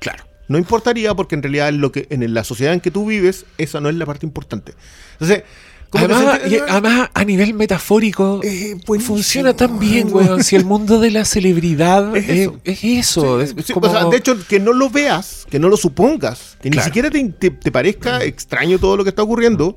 [0.00, 0.24] Claro.
[0.48, 3.46] No importaría porque en realidad en lo que, en la sociedad en que tú vives,
[3.58, 4.74] esa no es la parte importante.
[5.12, 5.44] Entonces,
[5.92, 10.28] Además, y- además, a nivel metafórico, Eh, funciona tan bien, weón.
[10.28, 10.44] weón.
[10.44, 12.60] Si el mundo de la celebridad Es es eso.
[12.62, 13.40] es eso.
[13.40, 15.76] es- es Sí, como- o sea, de hecho, que no lo veas, que no lo
[15.76, 19.76] supongas, que ni siquiera te, te- te parezca extraño todo lo que está ocurriendo,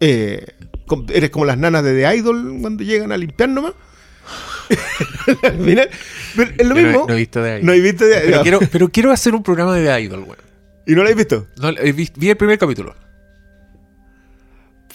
[0.00, 0.44] eh,
[1.08, 3.74] eres como las nanas de The Idol cuando llegan a limpiar nomás.
[5.58, 5.88] Mira,
[6.36, 7.04] pero es lo mismo.
[7.08, 7.66] no he visto The Idol.
[7.66, 8.42] No he visto The pero, no.
[8.42, 10.38] quiero, pero quiero hacer un programa de The Idol, weón.
[10.86, 11.46] ¿Y no lo has visto?
[11.56, 12.94] No, vi, vi el primer capítulo.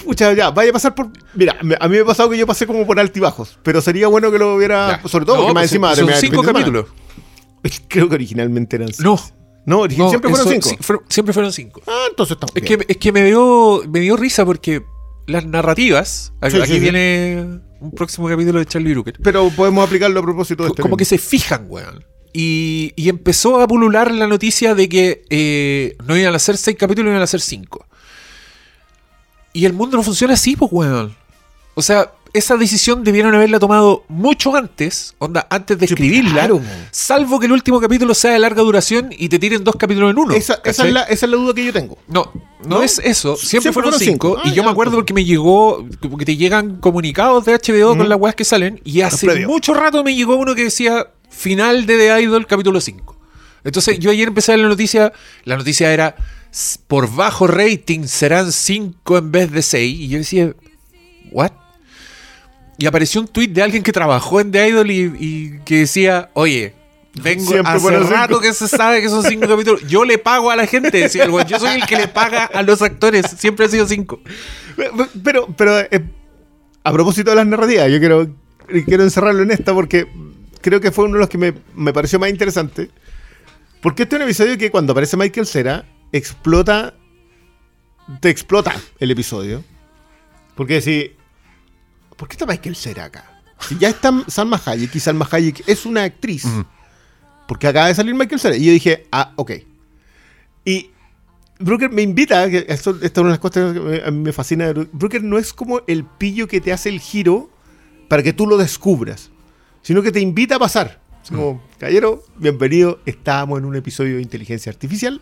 [0.03, 1.09] Pucha, ya, vaya a pasar por.
[1.33, 4.31] Mira, a mí me ha pasado que yo pasé como por altibajos, pero sería bueno
[4.31, 5.01] que lo hubiera.
[5.01, 5.07] Ya.
[5.07, 5.95] Sobre todo No, porque más pues, encima.
[5.95, 6.85] Son el cinco capítulos.
[7.89, 9.01] Creo que originalmente eran seis.
[9.01, 9.19] No,
[9.65, 11.03] No, siempre fueron eso- cinco.
[11.09, 11.81] siempre fueron cinco.
[11.87, 12.55] Ah, entonces estamos.
[12.55, 12.79] Es bien.
[12.79, 14.81] que, es que me, dio, me dio risa porque
[15.27, 16.33] las narrativas.
[16.41, 19.15] Aquí, Sí, viene un próximo capítulo de Charlie Brooker.
[19.23, 20.81] Pero podemos aplicarlo a propósito de este.
[20.81, 22.03] como que se fijan, weón.
[22.33, 26.77] Y, y empezó a pulular la noticia de que eh, no iban a ser seis
[26.77, 27.85] capítulos, iban a ser cinco.
[29.53, 31.15] Y el mundo no funciona así, pues, weón.
[31.75, 36.31] O sea, esa decisión debieron haberla tomado mucho antes, onda, antes de Sí, escribirla.
[36.31, 36.61] claro,
[36.91, 40.17] salvo que el último capítulo sea de larga duración y te tiren dos capítulos en
[40.19, 40.33] uno.
[40.33, 41.97] esa, es la, esa es la duda que yo tengo.
[42.07, 42.31] No,
[42.63, 42.83] no, ¿No?
[42.83, 43.35] es eso.
[43.35, 44.27] Siempre, Siempre fueron fueron cinco.
[44.35, 44.41] cinco.
[44.45, 45.01] Ah, y yo me acuerdo entonces.
[45.01, 48.79] porque me llegó, porque te llegan comunicados de HBO con las weas que salen.
[48.83, 53.17] Y hace mucho rato me llegó uno que decía final de The Idol capítulo 5.
[53.63, 55.11] Entonces yo ayer empecé a ver la noticia.
[55.45, 56.15] La noticia era
[56.51, 59.99] "S- por bajo rating serán 5 en vez de 6.
[59.99, 60.53] Y yo decía,
[61.31, 61.51] ¿what?
[62.79, 66.29] Y apareció un tweet de alguien que trabajó en The Idol y, y que decía,
[66.33, 66.73] oye,
[67.21, 68.39] vengo Siempre hace rato cinco".
[68.41, 69.87] que se sabe que son 5 capítulos.
[69.87, 71.31] Yo le pago a la gente, decía el.
[71.47, 73.25] Yo soy el que le paga a los actores.
[73.37, 74.21] Siempre ha sido 5.
[75.23, 76.03] Pero, pero eh,
[76.83, 78.35] a propósito de las narrativas, yo quiero,
[78.85, 80.07] quiero encerrarlo en esta porque
[80.61, 82.89] creo que fue uno de los que me, me pareció más interesante.
[83.81, 86.95] Porque este es un episodio que cuando aparece Michael Cera, explota.
[88.21, 89.63] Te explota el episodio.
[90.55, 91.11] Porque si.
[92.19, 93.41] ¿Por qué está Michael Cera acá?
[93.61, 96.45] Si ya está Salma Hayek y Salma Hayek es una actriz.
[97.47, 98.57] Porque acaba de salir Michael Cera.
[98.57, 99.51] Y yo dije, ah, ok.
[100.65, 100.91] Y
[101.59, 104.33] Brooker me invita, que esto, esta es una de las cosas que a mí me
[104.33, 104.73] fascina.
[104.91, 107.49] Brooker no es como el pillo que te hace el giro
[108.09, 109.31] para que tú lo descubras,
[109.81, 110.99] sino que te invita a pasar.
[111.23, 115.21] Es como, caballero, bienvenido, estábamos en un episodio de inteligencia artificial.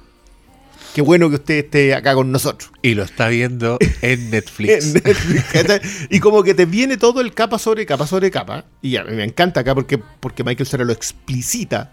[0.94, 2.72] Qué bueno que usted esté acá con nosotros.
[2.82, 4.86] Y lo está viendo en Netflix.
[4.86, 5.82] En Netflix, ¿cachai?
[6.10, 8.66] y como que te viene todo el capa sobre capa sobre capa.
[8.82, 11.92] Y a mí me encanta acá porque, porque Michael Cera lo explicita.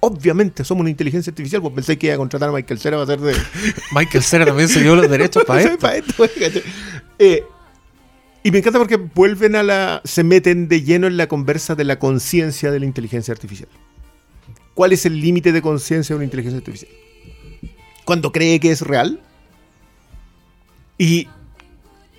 [0.00, 3.04] Obviamente somos una inteligencia artificial, pues pensé que iba a contratar a Michael Cera para
[3.04, 3.34] hacer de,
[3.92, 5.62] Michael Cera también se dio los derechos para
[5.94, 6.24] esto.
[7.18, 7.44] Eh,
[8.42, 10.02] y me encanta porque vuelven a la.
[10.04, 13.68] se meten de lleno en la conversa de la conciencia de la inteligencia artificial.
[14.74, 16.90] ¿Cuál es el límite de conciencia de una inteligencia artificial?
[18.04, 19.20] Cuando cree que es real.
[20.98, 21.28] Y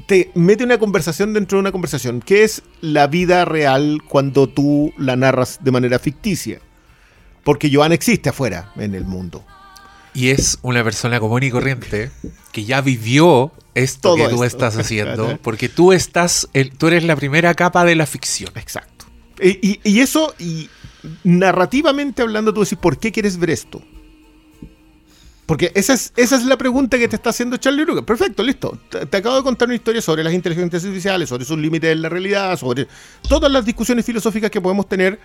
[0.08, 2.22] te mete una conversación dentro de una conversación.
[2.22, 6.60] ¿Qué es la vida real cuando tú la narras de manera ficticia?
[7.44, 9.46] Porque Joan existe afuera en el mundo.
[10.14, 12.10] Y es una persona común y corriente
[12.52, 14.66] que ya vivió esto Todo que tú esto.
[14.66, 18.52] estás haciendo, porque tú estás, el- tú eres la primera capa de la ficción.
[18.56, 19.06] Exacto.
[19.42, 20.70] Y, y- y eso, y
[21.26, 23.82] narrativamente hablando, tú decís, ¿por qué quieres ver esto?
[25.46, 28.04] Porque esa es, esa es la pregunta que te está haciendo Charlie Brooker.
[28.04, 28.80] Perfecto, listo.
[28.90, 32.10] Te, acabo de contar una historia sobre las inteligencias artificiales, sobre sus límites en la
[32.10, 32.88] realidad, sobre
[33.30, 35.20] todas las discusiones filosóficas que podemos tener,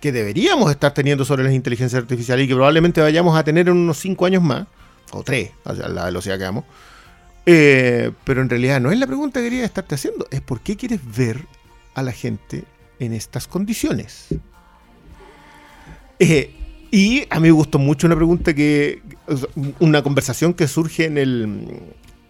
[0.00, 3.76] que deberíamos estar teniendo sobre las inteligencias artificiales y que probablemente vayamos a tener en
[3.76, 4.66] unos 5 años más,
[5.12, 6.64] o 3, a la velocidad que vamos.
[7.44, 10.76] Eh, pero en realidad no es la pregunta que quería estarte haciendo, es por qué
[10.76, 11.46] quieres ver
[11.94, 12.64] a la gente
[12.98, 14.28] en estas condiciones.
[16.18, 16.57] Eh,
[16.90, 19.02] y a mí me gustó mucho una pregunta que.
[19.80, 21.80] Una conversación que surge en el.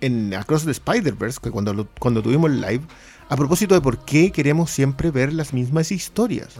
[0.00, 2.80] En Across the Spider-Verse, que cuando, lo- cuando tuvimos el live,
[3.28, 6.50] a propósito de por qué queremos siempre ver las mismas historias.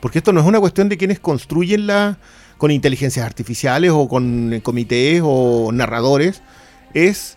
[0.00, 2.18] Porque esto no es una cuestión de quienes construyen la
[2.56, 6.40] con inteligencias artificiales o con comités o narradores.
[6.94, 7.36] Es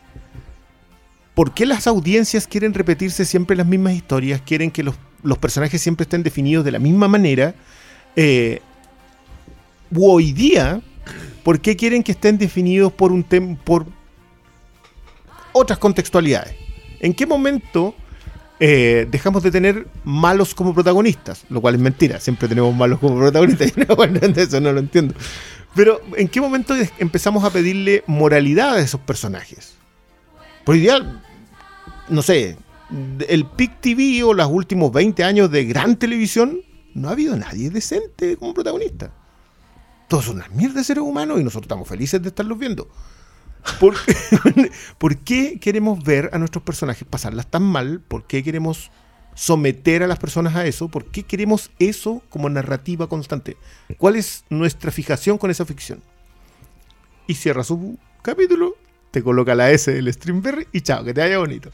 [1.34, 5.82] por qué las audiencias quieren repetirse siempre las mismas historias, quieren que los, los personajes
[5.82, 7.56] siempre estén definidos de la misma manera.
[8.16, 8.62] Eh,
[9.96, 10.82] u hoy día,
[11.44, 13.86] ¿por qué quieren que estén definidos por un tem por
[15.54, 16.56] otras contextualidades?
[17.00, 17.96] ¿En qué momento
[18.60, 21.46] eh, dejamos de tener malos como protagonistas?
[21.50, 23.74] Lo cual es mentira, siempre tenemos malos como protagonistas.
[23.96, 25.14] Bueno, eso no lo entiendo.
[25.76, 29.76] Pero, ¿en qué momento empezamos a pedirle moralidad a esos personajes?
[30.66, 31.24] Por ideal,
[32.10, 32.58] no sé,
[33.28, 36.62] el PIC TV o los últimos 20 años de gran televisión,
[36.94, 39.12] no ha habido nadie decente como protagonista.
[40.08, 42.88] Todos son unas mierdas de seres humanos y nosotros estamos felices de estarlos viendo.
[43.80, 43.96] ¿Por,
[44.98, 48.00] ¿Por qué queremos ver a nuestros personajes pasarlas tan mal?
[48.00, 48.92] ¿Por qué queremos
[49.36, 50.88] someter a las personas a eso?
[50.88, 53.58] ¿Por qué queremos eso como narrativa constante?
[53.98, 56.02] ¿Cuál es nuestra fijación con esa ficción?
[57.28, 58.76] Y cierra su capítulo,
[59.12, 61.72] te coloca la S del Streamberry y chao, que te vaya bonito.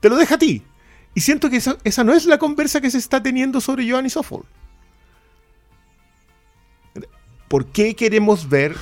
[0.00, 0.62] Te lo deja a ti.
[1.14, 4.44] Y siento que esa, no es la conversa que se está teniendo sobre Joanny Soffol.
[7.50, 8.76] ¿Por qué queremos ver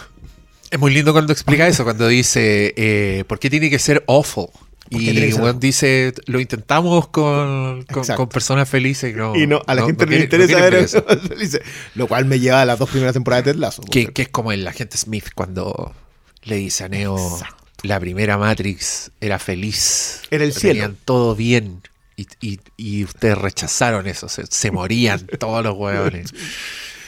[0.70, 4.48] Es muy lindo cuando explica eso, cuando dice, eh, ¿por qué tiene que ser awful?
[4.90, 5.58] ¿Por qué tiene Y awful?
[5.58, 9.16] dice, lo intentamos con, con, personas felices.
[9.16, 11.04] No, y no, a la gente no, le quiere- interesa ver eso.
[11.94, 13.82] Lo cual me lleva a las dos primeras temporadas de Ted Lasso.
[13.82, 15.94] Que, que es como el agente Smith cuando
[16.44, 17.56] le dice a Neo, Exacto.
[17.84, 20.22] la primera Matrix era feliz.
[20.30, 20.74] Era el lo cielo.
[20.74, 21.80] Tenían todo bien.
[22.16, 26.32] Y, y- y ustedes rechazaron eso, se, se morían todos los hueones.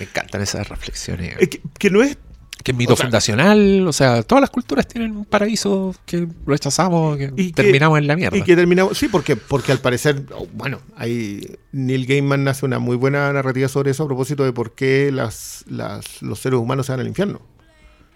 [0.01, 1.37] Me encantan esas reflexiones.
[1.39, 2.17] Es que, que no es
[2.65, 6.27] Que es mito o sea- fundacional, o sea, todas las culturas tienen un paraíso que
[6.47, 8.37] rechazamos, que Y que- terminamos en la mierda.
[8.37, 12.79] Y que terminamos, sí, porque, porque al parecer, oh, bueno, hay, Neil Gaiman hace una
[12.79, 16.87] muy buena narrativa sobre eso a propósito de por qué las, las- los seres humanos
[16.87, 17.41] se van al infierno.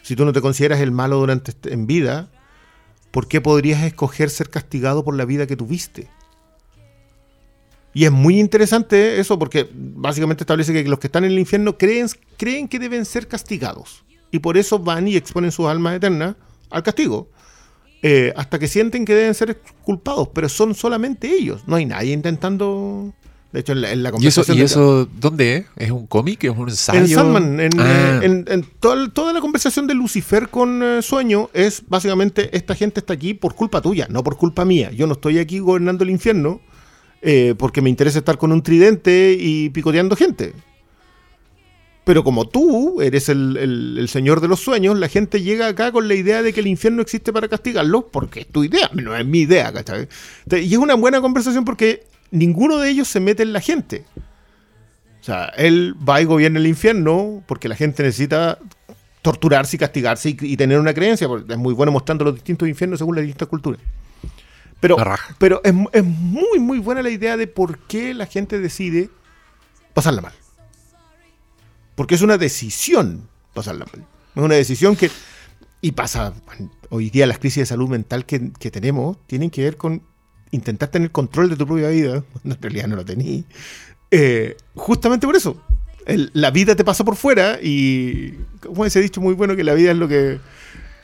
[0.03, 2.29] Si tú no te consideras el malo durante en vida,
[3.11, 6.09] ¿por qué podrías escoger ser castigado por la vida que tuviste?
[7.94, 11.78] Y es muy interesante eso porque básicamente establece que los que están en el infierno
[11.78, 14.04] creen, creen que deben ser castigados.
[14.33, 16.35] Y por eso van y exponen sus almas eternas
[16.70, 17.28] al castigo.
[18.07, 21.62] eh, hasta que sienten que deben ser culpados, pero son solamente ellos.
[21.66, 23.14] No hay nadie intentando.
[23.50, 24.59] De hecho, en la, en la ¿Y eso, conversación.
[24.59, 25.66] y eso dónde es?
[25.76, 26.44] ¿Es un cómic?
[26.44, 27.00] ¿Es un ensayo?
[27.00, 31.00] en Sandman, en, Ah, eh, en- en toda, toda la conversación de Lucifer con eh,
[31.00, 34.90] Sueño es básicamente: esta gente está aquí por culpa tuya, no por culpa mía.
[34.90, 36.61] Yo no estoy aquí gobernando el infierno
[37.26, 40.52] eh, porque me interesa estar con un tridente y picoteando gente.
[42.04, 46.14] Pero como tú eres el, señor de los sueños, la gente llega acá con la
[46.14, 49.40] idea de que el infierno existe para castigarlo, porque es tu idea, no es mi
[49.40, 50.06] idea, ¿cachai?
[50.50, 54.04] Y es una buena conversación porque ninguno de ellos se mete en la gente.
[55.22, 58.58] O sea, él va y gobierna el infierno porque la gente necesita
[59.22, 62.68] torturarse y castigarse y, y tener una creencia, porque es muy bueno mostrando los distintos
[62.68, 63.80] infiernos según las distintas culturas.
[64.80, 64.96] Pero,
[65.38, 69.08] pero es, es muy, muy buena la idea de por qué la gente decide
[69.94, 70.32] pasarla mal.
[71.94, 74.06] Porque es una decisión pasarla mal.
[74.34, 75.10] Es una decisión que.
[75.80, 76.34] Y pasa.
[76.90, 80.02] Hoy día las crisis de salud mental que, que tenemos tienen que ver con
[80.50, 83.44] intentar tener control de tu propia vida, cuando en realidad no lo tenías.
[84.10, 85.60] Eh, justamente por eso.
[86.06, 88.34] El- la vida te pasa por fuera y.
[88.60, 90.40] Como ese dicho muy bueno que la vida es lo que.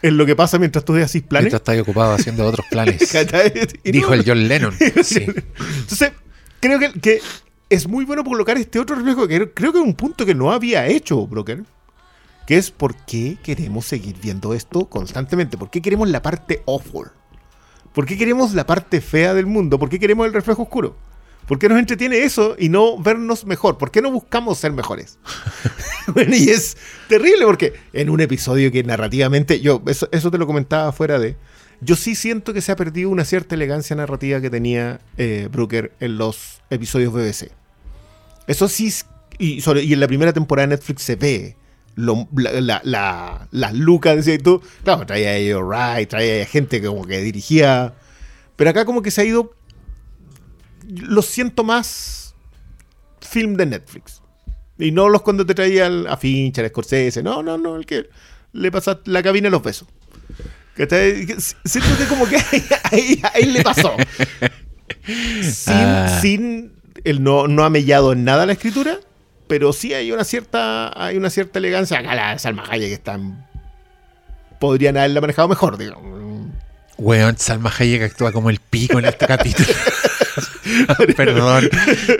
[0.02, 1.52] Es lo que pasa mientras tú haces planes.
[1.52, 3.00] Mientras estás ocupado haciendo otros planes.
[3.84, 4.74] Dijo el John Lennon.
[5.02, 5.26] Sí.
[5.26, 6.12] entonces,
[6.60, 7.20] creo que, que
[7.68, 10.52] es muy bueno colocar este otro reflejo que creo que es un punto que no
[10.52, 11.64] había hecho, Broker.
[12.46, 15.56] Que es por qué queremos seguir viendo esto constantemente.
[15.56, 17.12] ¿Por qué queremos la parte awful?
[17.92, 19.78] ¿Por qué queremos la parte fea del mundo?
[19.78, 20.96] ¿Por qué queremos el reflejo oscuro?
[21.46, 23.76] ¿Por qué nos entretiene eso y no vernos mejor?
[23.76, 25.18] ¿Por qué no buscamos ser mejores?
[26.16, 26.76] y es
[27.09, 31.37] terrible porque en un episodio que narrativamente, yo, eso, te lo comentaba fuera de.
[31.81, 35.92] Yo sí siento que se ha perdido una cierta elegancia narrativa que tenía eh, Brooker
[35.98, 37.50] en los episodios BBC.
[38.46, 38.92] Eso sí,
[39.38, 41.57] y, sobre- y en la primera temporada de Netflix se ve
[41.96, 44.62] las lucas, decía tú.
[44.85, 47.94] Claro, traía a Wright, traía gente como que dirigía.
[48.57, 49.55] Pero acá como que se ha ido.
[50.90, 52.35] Lo siento más
[53.20, 54.22] film de Netflix.
[54.79, 57.22] Y no los cuando te traía al- a Fincher, a Scorsese.
[57.22, 58.09] No, no, no, el que
[58.53, 59.87] le pasa la cabina los besos.
[60.76, 63.94] Siento que como que ahí, ahí- ahí le pasó.
[65.42, 66.18] Sin, Ah.
[66.20, 66.72] sin
[67.20, 68.98] no, no ha mellado en nada la escritura,
[69.48, 71.99] pero sí hay una cierta, hay una cierta elegancia.
[71.99, 73.47] Acá la Salma Hayek están.
[74.59, 76.49] Podrían haberla manejado mejor, digamos.
[76.99, 79.68] Weón, Salma Hayek actúa como el pico en este capítulo.
[81.16, 81.68] perdón,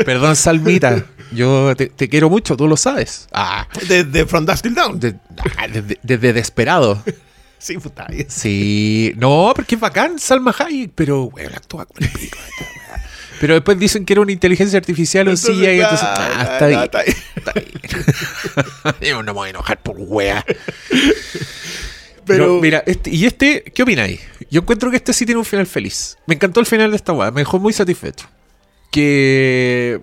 [0.05, 1.05] perdón, Salmita.
[1.33, 3.29] Yo te, te quiero mucho, tú lo sabes.
[3.33, 4.99] Ah, Desde From Dusk Till Dawn.
[4.99, 5.15] de-
[5.57, 7.03] ah, desde, desde Desperado.
[7.59, 8.07] Sí, puta.
[8.29, 12.39] Sí, no, porque es bacán Salma Hayek, pero weón, actúa como el pico.
[13.39, 16.81] Pero después dicen que era una inteligencia artificial o sí, y entonces, ah, está bien.
[16.83, 17.17] está bien.
[17.37, 18.95] Está bien.
[19.01, 20.45] Yo no me voy a enojar por wea.
[22.27, 24.21] Pero, Pero, mira, este, ¿y este qué opináis?
[24.51, 26.17] Yo encuentro que este sí tiene un final feliz.
[26.27, 28.27] Me encantó el final de esta weá, me dejó muy satisfecho.
[28.91, 30.01] Que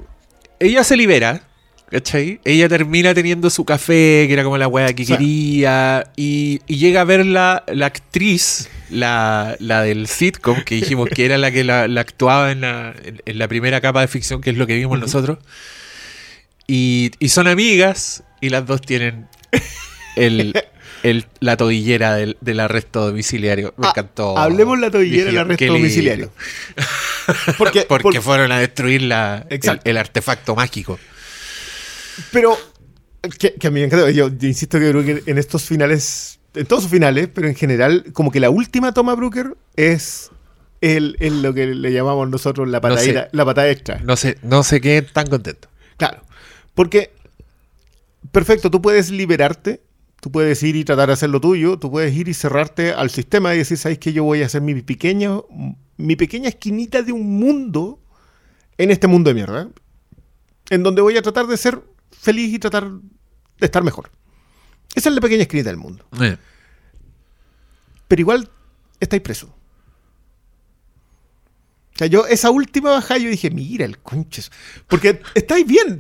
[0.60, 1.48] ella se libera
[1.90, 2.42] ¿Cachai?
[2.44, 7.00] Ella termina teniendo su café, que era como la weá que quería, y, y llega
[7.00, 11.88] a ver la, actriz, la, la del sitcom, que dijimos que era la que la,
[11.88, 14.76] la actuaba en la, en, en la primera capa de ficción, que es lo que
[14.76, 15.38] vimos nosotros.
[16.68, 19.28] Y, y son amigas, y las dos tienen
[20.18, 20.54] el,
[21.10, 23.74] el- la tobillera del, del arresto domiciliario.
[23.78, 24.38] Me Ah, encantó.
[24.38, 26.32] Hablemos la tobillera Dije del arresto domiciliario.
[27.58, 29.46] Porque, Porque por- fueron a destruir la,
[29.84, 31.00] el, artefacto mágico.
[32.32, 32.58] Pero
[33.40, 34.10] que, que a mí me encanta.
[34.12, 38.06] Yo, yo insisto que Brooker en estos finales, en todos sus finales, pero en general,
[38.14, 40.32] como que la última toma Brooker es
[40.82, 43.28] el, el lo que le llamamos nosotros la patada, sé.
[43.32, 44.00] la patada extra.
[44.04, 45.68] No sé, no sé qué tan contento.
[45.98, 46.22] Claro.
[46.76, 47.12] Porque,
[48.32, 49.82] perfecto, tú puedes liberarte,
[50.22, 53.10] tú puedes ir y tratar de hacer lo tuyo, tú puedes ir y cerrarte al
[53.10, 54.14] sistema y decir, ¿sabes qué?
[54.14, 55.46] Yo voy a hacer mi pequeño,
[55.98, 58.00] mi pequeña esquinita de un mundo
[58.78, 59.70] en este mundo de mierda,
[60.70, 64.12] en donde voy a tratar de ser feliz y tratar de estar mejor.
[64.96, 66.06] Esa es la pequeña esquinita del mundo.
[66.22, 66.38] Eh,
[68.08, 68.50] Pero igual
[69.00, 69.54] estáis preso.
[71.96, 74.52] O sea, yo esa última bajada yo dije, mira el conches.
[74.88, 76.00] Porque estáis bien.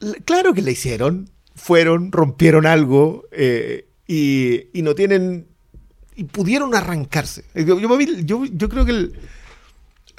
[0.00, 1.28] "L- claro que la hicieron.
[1.62, 5.46] Fueron, rompieron algo eh, y, y no tienen...
[6.16, 7.44] Y pudieron arrancarse.
[7.54, 8.90] Yo, yo, yo- creo que...
[8.92, 9.12] el-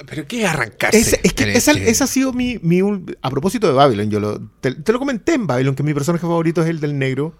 [0.06, 0.98] Pero qué arrancarse.
[0.98, 2.80] ese, es que esa, este- esa ha sido mi, mi
[3.22, 6.22] A propósito de Babylon, yo lo, te, te lo comenté en Babylon, que mi personaje
[6.22, 7.34] favorito es el del negro,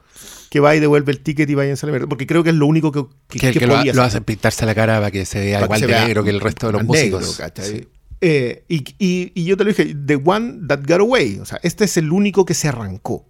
[0.51, 2.57] que va y devuelve el ticket y vaya a la mierda, porque creo que es
[2.57, 4.09] lo único que, que, que, el que que lo, podía lo hacer.
[4.17, 6.25] hacen pintarse la cara para que se vea Para igual que de se vea negro
[6.25, 7.41] que el resto de los músicos.
[7.41, 7.89] negro.
[8.21, 11.39] Eh, y, y- y yo te lo dije, The One That Got Away.
[11.41, 13.27] O sea, este es el único que se arrancó.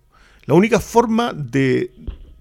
[0.47, 1.93] La única forma de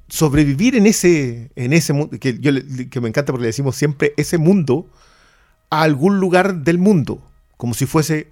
[0.07, 2.51] sobrevivir en ese, en ese mundo, que, yo
[2.89, 4.87] que me encanta porque le decimos siempre ese mundo,
[5.69, 7.21] a algún lugar del mundo,
[7.57, 8.31] como si fuese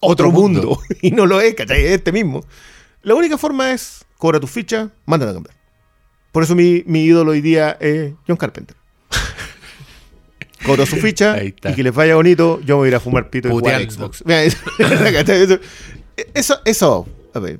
[0.00, 0.60] otro, Otro mundo.
[0.62, 0.80] mundo.
[1.02, 1.84] y no lo es, ¿cachai?
[1.84, 2.44] Es este mismo.
[3.02, 5.54] La única forma es cobra tu ficha, mándala a cambiar.
[6.32, 8.76] Por eso mi, mi ídolo hoy día es John Carpenter.
[10.64, 13.30] Cobro su ficha y que les vaya bonito, yo me voy a ir a fumar
[13.30, 13.80] pito y jugar.
[13.90, 14.24] Xbox.
[14.26, 14.42] Mira,
[16.34, 17.06] eso- eso,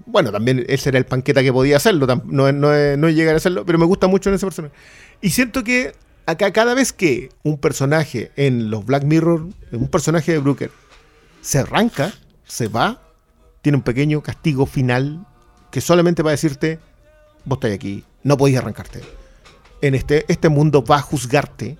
[0.07, 3.64] bueno, también ese era el panqueta que podía hacerlo, no, no, no llegar a hacerlo,
[3.64, 4.74] pero me gusta mucho en ese personaje.
[5.20, 5.95] Y siento que
[6.26, 10.70] acá cada vez que un personaje en los Black Mirror, un personaje de Brooker,
[11.41, 12.12] se arranca,
[12.45, 13.01] se va,
[13.62, 15.26] tiene un pequeño castigo final
[15.70, 16.81] que solamente va a decirte,
[17.45, 19.01] vos estáis aquí, no podéis arrancarte.
[19.81, 21.79] En este, este mundo va a juzgarte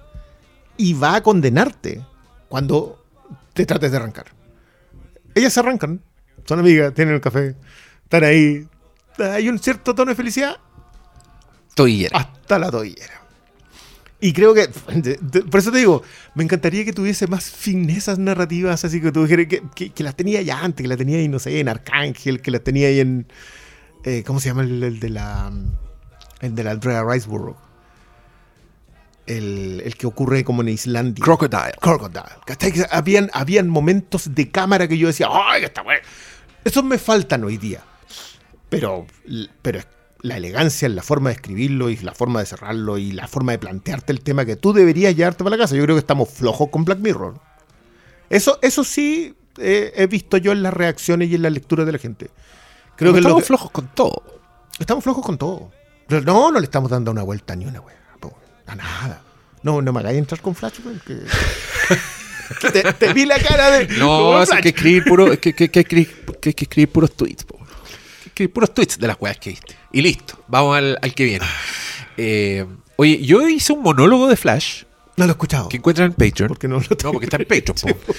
[0.77, 2.05] y va a condenarte
[2.49, 3.05] cuando
[3.53, 4.27] te trates de arrancar.
[5.35, 6.01] Ellas se arrancan,
[6.47, 7.55] son amigas, tienen el café,
[8.09, 8.67] están ahí.
[9.19, 10.57] Hay un cierto tono de felicidad
[11.75, 12.19] Tobillera.
[12.19, 13.21] hasta la toallera.
[14.21, 14.69] Y creo que,
[15.49, 16.03] por eso te digo,
[16.35, 20.17] me encantaría que tuviese más finezas narrativas, así que tú dijeras que, que, que las
[20.17, 22.99] tenía ya antes, que las tenía ahí, no sé, en Arcángel, que las tenía ahí
[22.99, 23.29] en,
[24.05, 25.53] eh, ¿cómo se llama el, el de la,
[26.41, 27.57] el de la Andrea Riceborough?
[29.27, 31.23] El, el que ocurre como en Islandia.
[31.23, 31.75] Crocodile.
[31.81, 32.87] Crocodile.
[32.91, 36.01] Habían, habían momentos de cámara que yo decía, ¡ay, está bueno!
[36.65, 37.83] Esos me faltan hoy día.
[38.69, 39.07] Pero,
[39.63, 39.81] pero
[40.21, 43.53] la elegancia en la forma de escribirlo y la forma de cerrarlo y la forma
[43.53, 45.75] de plantearte el tema que tú deberías llevarte para la casa.
[45.77, 47.41] Yo creo que estamos flojos con Black Mirror.
[48.31, 51.93] Eso, eso sí eh, he visto yo en las reacciones y en la lectura de
[51.93, 52.31] la gente.
[52.97, 54.23] Creo que, estamos que- flojos con todo.
[54.79, 55.71] estamos flojos con todo.
[56.09, 57.97] Pero no, no le estamos dando una vuelta ni una wea.
[58.67, 59.23] A nada.
[59.63, 61.21] No, no me hagáis entrar con Flash, weón, que-
[62.61, 63.87] que te, te vi la cara de.
[63.99, 66.11] No, es que escribir puro, que, que, que escribir,
[66.41, 67.59] que, que escribir puros tweets, po.
[68.39, 69.75] Escribir puros tweets de las weas que viste.
[69.93, 71.45] Y listo, vamos al, al que viene.
[72.21, 72.67] Eh,
[72.97, 74.83] oye, yo hice un monólogo de Flash
[75.17, 75.69] No lo he escuchado.
[75.69, 76.49] que encuentran en Patreon.
[76.49, 77.13] Porque no lo No, tengo.
[77.13, 78.15] porque está en Patreon, po.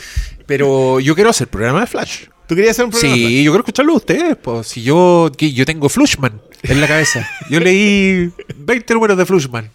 [0.46, 2.24] Pero yo quiero hacer programa de Flash.
[2.48, 3.14] ¿Tú querías hacer un programa?
[3.16, 4.38] Sí, yo quiero escucharlo de ustedes.
[4.66, 7.30] Si yo, que yo tengo Flushman en la cabeza.
[7.50, 9.70] Yo leí 20 números de Flushman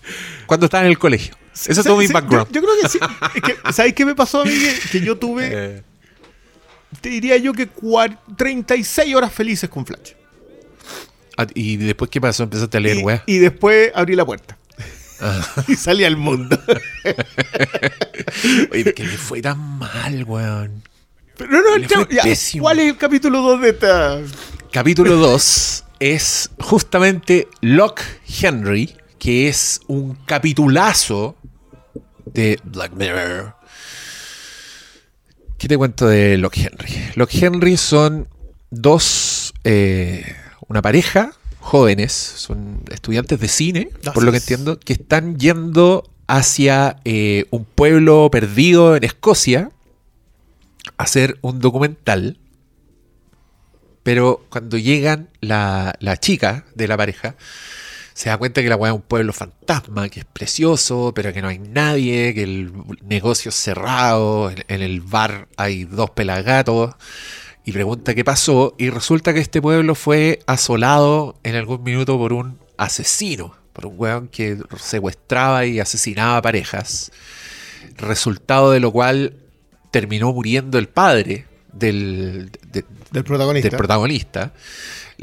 [0.46, 1.36] cuando estaba en el colegio.
[1.54, 2.48] Ese es todo mi background.
[2.50, 2.98] Yo, yo creo que sí.
[3.34, 4.52] Es que, ¿Sabes qué me pasó a mí?
[4.90, 5.82] Que, yo tuve, Eh,
[7.02, 10.12] te diría yo que cua- 36 horas felices con Flash.
[11.36, 12.42] Ah, ¿Y después qué pasó?
[12.42, 13.22] Empezaste a leer, weá.
[13.26, 14.58] y después abrí la puerta.
[15.20, 15.40] Ah.
[15.68, 16.58] y salí al mundo.
[18.72, 20.82] Oye, ¿por qué le fue tan mal, weón?
[21.36, 22.64] Pero no, no, ya, pésimo.
[22.64, 24.20] ¿Cuál es el capítulo 2 de esta?
[24.70, 28.02] Capítulo 2 es justamente Locke
[28.40, 31.36] Henry, que es un capitulazo
[32.26, 33.54] de Black Mirror.
[35.58, 37.12] ¿Qué te cuento de Locke Henry?
[37.14, 38.28] Locke Henry son
[38.70, 40.36] dos, eh,
[40.68, 46.96] una pareja, jóvenes, son estudiantes de cine, por lo que entiendo, que están yendo hacia
[47.04, 49.70] eh, un pueblo perdido en Escocia
[50.96, 52.38] a hacer un documental.
[54.02, 57.36] Pero cuando llegan la, la chica de la pareja,
[58.12, 61.42] se da cuenta que la weá es un pueblo fantasma, que es precioso, pero que
[61.42, 66.94] no hay nadie, que el negocio es cerrado, en, en el bar hay dos pelagatos,
[67.64, 72.32] y pregunta qué pasó, y resulta que este pueblo fue asolado en algún minuto por
[72.32, 77.10] un asesino, por un weón que secuestraba y asesinaba parejas,
[77.96, 79.36] resultado de lo cual
[79.90, 83.68] terminó muriendo el padre del, de- Del protagonista.
[83.70, 84.52] del protagonista.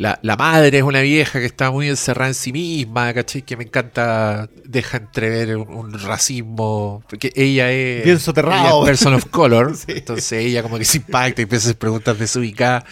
[0.02, 3.44] La, la madre es una vieja que está muy encerrada en sí misma, ¿cachai?
[3.44, 8.04] Que me encanta, deja entrever un, un racismo, porque ella es...
[8.04, 8.82] Bien soterrado.
[8.84, 9.86] es person of color, Sí.
[9.96, 12.84] entonces ella como que se impacta y empieza a hacer preguntas desubicadas,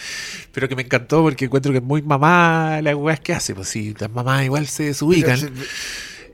[0.51, 3.69] pero que me encantó porque encuentro que es muy mamá la weá que hace, pues
[3.69, 5.39] sí, las mamás igual se desubican.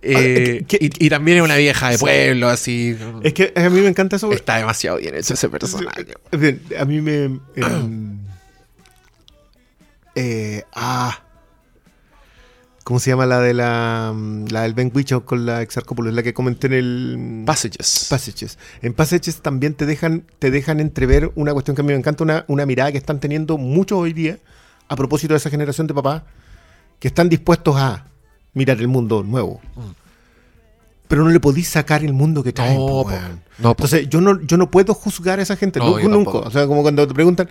[0.07, 2.95] Eh, ¿qué- y, y también es una vieja de pueblo, así...
[3.23, 4.31] Es que a mí me encanta eso.
[4.31, 6.05] Está demasiado bien hecho ese personaje.
[6.77, 7.23] A mí me.
[7.23, 7.39] em,
[10.15, 11.19] eh, ah.
[12.83, 14.13] ¿Cómo se llama la de la.
[14.15, 16.13] mm, La del Ben Whishaw con la Exarcópolis?
[16.13, 17.43] La que comenté en el.
[17.45, 18.07] Passages.
[18.09, 18.59] Passages.
[18.81, 22.23] En Passages también te dejan, te dejan entrever una cuestión que a mí me encanta,
[22.23, 24.37] una, una mirada que están teniendo muchos hoy día
[24.87, 26.23] a propósito de esa generación de papás
[26.99, 28.05] que están dispuestos a
[28.53, 29.61] mirar el mundo nuevo.
[31.07, 32.75] Pero no le podís sacar el mundo que traen.
[32.79, 33.09] No, po, po.
[33.09, 33.41] weón.
[33.59, 33.83] No, po.
[33.85, 35.79] Entonces, yo no, yo no puedo juzgar a esa gente.
[35.79, 36.31] No, nunca, nunca.
[36.47, 37.47] O sea, como cuando te preguntan,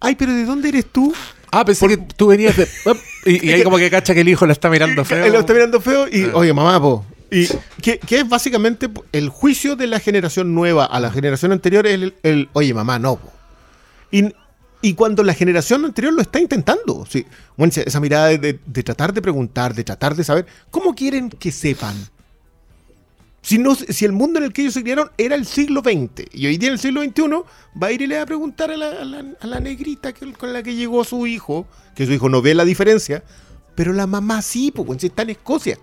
[0.00, 1.14] ay, pero ¿de dónde eres tú?
[1.52, 2.66] Ah, pensé que tú venías de.
[3.24, 5.24] Y, y ahí como que cacha que el hijo la está mirando feo.
[5.24, 6.30] Él lo está mirando feo y, Ah.
[6.34, 7.04] oye, mamá, po.
[7.30, 7.48] Y
[7.82, 12.14] que, que es básicamente el juicio de la generación nueva a la generación anterior, el,
[12.22, 13.32] el, oye, mamá, no, po.
[14.12, 14.32] Y,
[14.80, 17.26] y cuando la generación anterior lo está intentando, sí.
[17.56, 21.30] Bueno, esa mirada de, de- de tratar de preguntar, de tratar de saber, ¿cómo quieren
[21.30, 21.96] que sepan?
[23.46, 26.24] Si, no, si el mundo en el que ellos se criaron era el siglo XX
[26.32, 27.22] y hoy día en el siglo XXI
[27.80, 30.12] va a ir y le va a preguntar a la, a la- a la negrita
[30.12, 33.22] que, con la que llegó su hijo, que su hijo no ve la diferencia,
[33.76, 35.78] pero la mamá sí, pues si está en Escocia.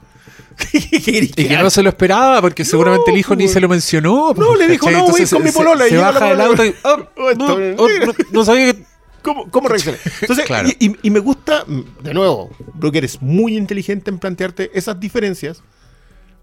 [0.72, 3.54] ¿Qué querés Y que no se lo esperaba, porque seguramente el hijo ni pues.
[3.54, 4.34] se lo mencionó.
[4.36, 5.02] No, le dijo, ¿cachai?
[5.02, 6.76] no, voy con mi polola, y Se la baja del auto y.
[6.84, 7.46] oh, Oh, no,
[7.78, 8.84] oh, no, no sabía que.
[9.22, 9.98] ¿Cómo, cómo reacciona?
[10.20, 10.68] Entonces, Claro.
[10.68, 11.64] y, y- y me gusta,
[12.04, 15.64] de nuevo, Brooker es muy inteligente en plantearte esas diferencias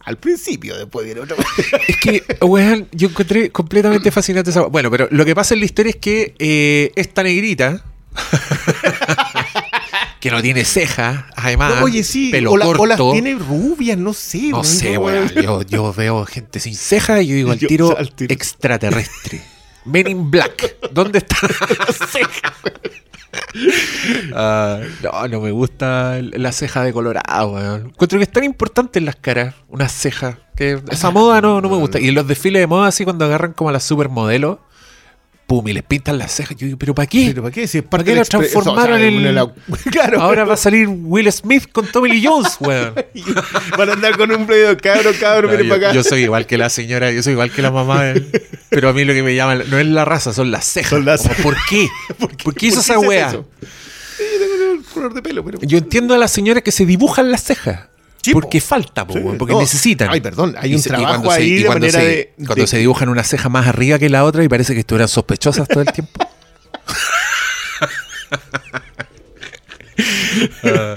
[0.04, 1.36] al principio, después viene otra
[1.88, 4.62] Es que, weón, yo encontré completamente fascinante esa.
[4.62, 7.84] Bueno, pero lo que pasa en la historia es que eh, esta negrita.
[10.20, 11.82] que no tiene ceja, además.
[11.82, 13.12] Oye, sí, Pelo o, la- o las corto.
[13.12, 14.48] tiene rubias, no sé.
[14.48, 15.28] No sé, weón.
[15.30, 18.34] Yo, yo veo gente sin ceja y yo digo al Yo- tiro, al tiro.
[18.34, 19.40] extraterrestre.
[19.84, 20.76] Men in Black.
[20.92, 21.36] ¿Dónde está
[21.78, 22.52] la ceja?
[24.34, 27.86] Ah, no, no me gusta la ceja de colorado, weón.
[27.86, 30.38] Encuentro que es tan importante en las caras, una ceja.
[30.56, 31.98] Que esa moda no, no me gusta.
[31.98, 34.58] Y en los desfiles de moda, así cuando agarran como a las supermodelos,
[35.50, 36.56] pum, y les pintan las cejas.
[36.56, 37.26] Yo digo, ¿pero para qué?
[37.30, 37.66] ¿Pero para qué?
[37.66, 39.52] Si es ¿Para qué lo transformaron eso, o sea, en- la-
[39.90, 40.20] Claro.
[40.20, 42.94] Ahora va a salir Will Smith con Tommy Lee Jones, weón.
[43.76, 45.94] Van a andar con un pedido, cabro, cabro, No, miren yo, para acá.
[45.96, 48.10] yo soy igual que la señora, yo soy igual que la mamá.
[48.10, 48.30] eh.
[48.68, 50.90] Pero a mí lo que me llama no es la raza, son las cejas.
[50.90, 51.88] Son las- Como, ¿Por qué?
[52.44, 55.58] ¿Por qué, hizo esa yo tengo el color de pelo, pero...
[55.62, 57.88] Yo entiendo a las señoras que se dibujan las cejas.
[58.22, 58.66] Sí, porque po.
[58.66, 59.60] falta, po, Sí, weón, porque no.
[59.60, 60.08] necesitan.
[60.10, 62.66] Ay, perdón, hay un y trabajo ahí y de cuando manera se- de- Cuando de-
[62.66, 65.80] se dibujan una ceja más arriba que la otra y parece que estuvieran sospechosas todo
[65.82, 66.20] el tiempo.
[70.64, 70.94] Ah,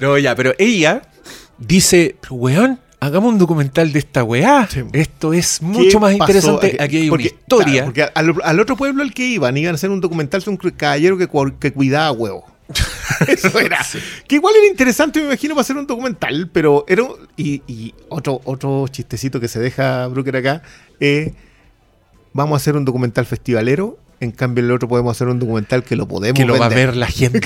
[0.00, 1.02] no, ya, pero ella
[1.58, 4.68] dice, weón, hagamos un documental de esta weá.
[4.70, 4.80] Sí.
[4.92, 6.76] Esto es ¿Qué mucho más interesante.
[6.80, 7.72] Aquí hay Porque, una historia.
[7.72, 10.58] claro, porque al, al otro pueblo al que iban, iban a hacer un documental sobre
[10.64, 11.28] un caballero que,
[11.58, 12.44] que cuidaba huevos.
[13.28, 13.78] Eso era.
[14.26, 17.02] Que igual era interesante, me imagino, para hacer un documental, pero era.
[17.02, 20.62] un- Y, y otro, otro chistecito que se deja Brooker acá.
[21.00, 21.34] eh,
[22.32, 23.98] vamos a hacer un documental festivalero.
[24.20, 26.68] En cambio, el otro podemos hacer un documental que lo podemos que lo va a
[26.68, 27.40] ver la gente.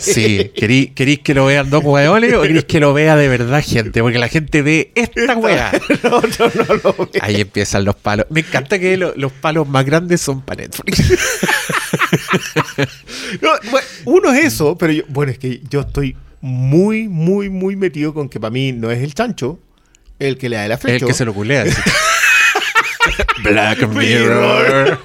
[0.00, 3.60] Sí, ¿Querí- ¿queréis que lo vean dos hueones o queréis que lo vea de verdad
[3.66, 4.00] gente?
[4.00, 5.72] Porque la gente ve esta hueá.
[6.04, 6.22] No.
[7.20, 8.26] Ahí empiezan los palos.
[8.30, 11.02] Me encanta que lo- los palos más grandes son para Netflix.
[13.40, 17.76] No, bueno, uno es eso, pero yo, bueno, es que yo estoy muy, muy, muy
[17.76, 19.58] metido con que para mí no es el chancho
[20.18, 21.04] el que le da la Es flecha.
[21.04, 21.64] el que se lo culea.
[23.42, 24.98] Black Mirror.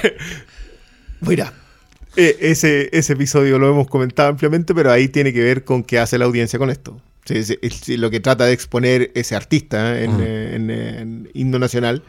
[1.20, 1.52] Mira,
[2.16, 5.98] eh, ese, ese episodio lo hemos comentado ampliamente, pero ahí tiene que ver con qué
[5.98, 7.00] hace la audiencia con esto.
[7.88, 12.02] Lo que trata de exponer ese artista en, eh, en, en himno nacional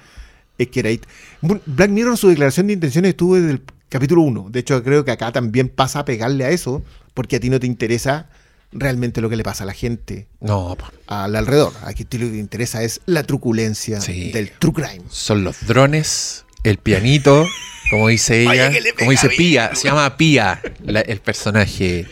[0.58, 1.00] es que.
[1.42, 4.48] Bueno, Black Mirror, su declaración de intenciones estuvo desde el capítulo 1.
[4.50, 6.84] De hecho, creo que acá también pasa a pegarle a eso,
[7.14, 8.30] porque a ti no te interesa
[8.74, 10.76] realmente lo que le pasa a la gente No,
[11.08, 11.72] al alrededor.
[11.84, 14.32] Aquí lo que te interesa es la truculencia Sí.
[14.32, 15.04] del true crime.
[15.10, 17.48] son los drones, el pianito
[17.90, 19.38] Como dice ella, como dice bien.
[19.38, 22.08] Pia, se llama Pia la- el personaje.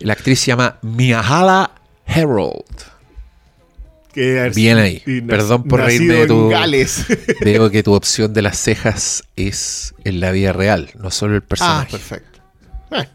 [0.00, 1.70] La actriz se llama Miahala
[2.06, 2.64] Harold.
[4.14, 5.00] Que Bien ahí.
[5.26, 7.04] Perdón por reírme de tu- Gales.
[7.40, 11.42] Veo que tu opción de las cejas es en la vida real, no solo el
[11.42, 11.90] ah, personaje.
[11.90, 12.40] perfecto.
[12.92, 13.08] Eh,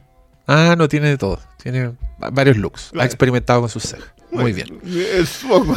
[0.48, 1.40] Ah, no tiene de todo.
[1.64, 1.88] Tiene
[2.22, 2.92] va- varios looks.
[3.00, 4.12] Ha experimentado con sus cejas.
[4.32, 4.80] Muy bien.
[4.86, 5.76] Es poco.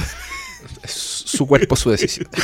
[0.83, 2.29] Es su cuerpo, su decisión.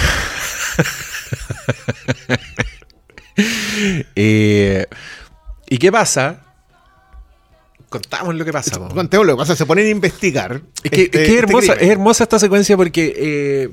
[4.17, 4.87] Eh,
[5.69, 6.48] ¿Y qué pasa?
[7.89, 8.79] Contamos lo que pasa.
[8.79, 8.95] po.
[8.95, 10.61] Contemos lo que pasa, se ponen a investigar.
[10.83, 11.85] Es que, este- es que es este hermosa, crimen.
[11.85, 13.69] es hermosa esta secuencia porque, eh,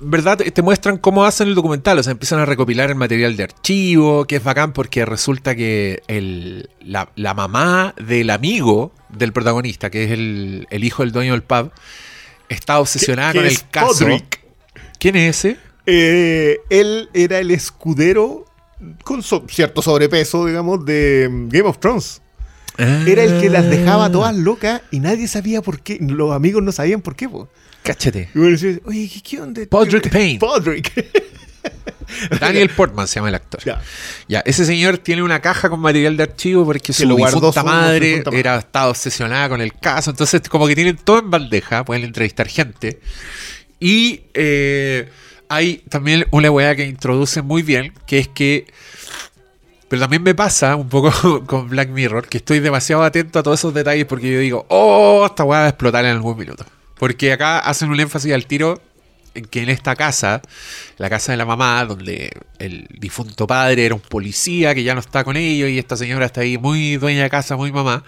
[0.00, 0.38] ¿verdad?
[0.38, 1.98] Te, muestran cómo hacen el documental.
[1.98, 6.02] O sea, empiezan a recopilar el material de archivo, que es bacán porque resulta que
[6.08, 11.32] el- la, la mamá del amigo del protagonista, que es el, el hijo del dueño
[11.32, 11.70] del pub,
[12.48, 14.04] está obsesionada con el caso.
[14.04, 14.40] Podrick.
[14.98, 15.56] ¿Quién es ese?
[15.86, 18.44] Eh, él era el escudero
[19.04, 22.20] con so- cierto sobrepeso, digamos, de mm, Game of Thrones.
[22.80, 25.98] Era el que las dejaba todas locas y nadie sabía por qué.
[26.00, 27.28] Los amigos no sabían por qué.
[27.28, 27.48] po.
[27.82, 28.28] Cáchate.
[28.34, 29.62] Y decía, oye, ¿qué, qué onda?
[29.68, 30.38] Podrick Payne.
[30.38, 30.92] Podrick.
[32.40, 33.62] Daniel Portman se llama el actor.
[33.64, 33.80] Ya.
[34.28, 37.62] Ya, ese señor tiene una caja con material de archivo porque su lo guardó su-
[37.64, 38.40] madre su difunta madre.
[38.40, 40.10] era, estaba obsesionada con el caso.
[40.10, 43.00] Entonces, como que tienen todo en bandeja, pueden entrevistar gente.
[43.78, 45.08] Y eh,
[45.48, 48.66] hay también una weá que introduce muy bien, que es que.
[49.90, 53.58] Pero también me pasa un poco con Black Mirror, que estoy demasiado atento a todos
[53.58, 56.64] esos detalles porque yo digo, oh, esta weá va a explotar en algún minuto.
[56.96, 58.80] Porque acá hacen un énfasis al tiro
[59.34, 60.42] en que en esta casa,
[60.96, 62.30] la casa de la mamá, donde
[62.60, 66.26] el difunto padre era un policía que ya no está con ellos y esta señora
[66.26, 68.04] está ahí muy dueña de casa, muy mamá,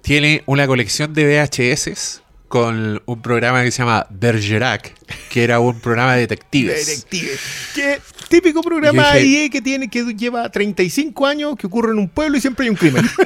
[0.00, 2.19] tiene una colección de VHS
[2.50, 4.92] con un programa que se llama Bergerac,
[5.30, 6.84] que era un programa de detectives.
[6.84, 7.38] Detective.
[7.76, 12.08] Que típico programa dije- IE que tiene que lleva 35 años, que ocurre en un
[12.08, 13.08] pueblo y siempre hay un crimen.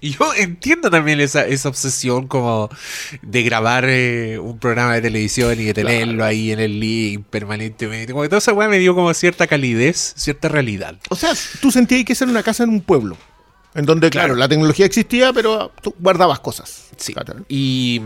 [0.00, 2.68] Y yo entiendo también esa, esa obsesión como
[3.22, 8.12] de grabar eh, un programa de televisión y de tenerlo ahí en el link permanentemente.
[8.12, 10.96] Como que toda esa weá me dio como cierta calidez, cierta realidad.
[11.08, 11.30] o sea,
[11.62, 13.16] tú sentías que era una casa en un pueblo.
[13.74, 14.38] En donde, claro, Claro.
[14.38, 16.88] la tecnología existía, pero tú guardabas cosas.
[16.96, 17.12] Sí.
[17.48, 18.00] Y,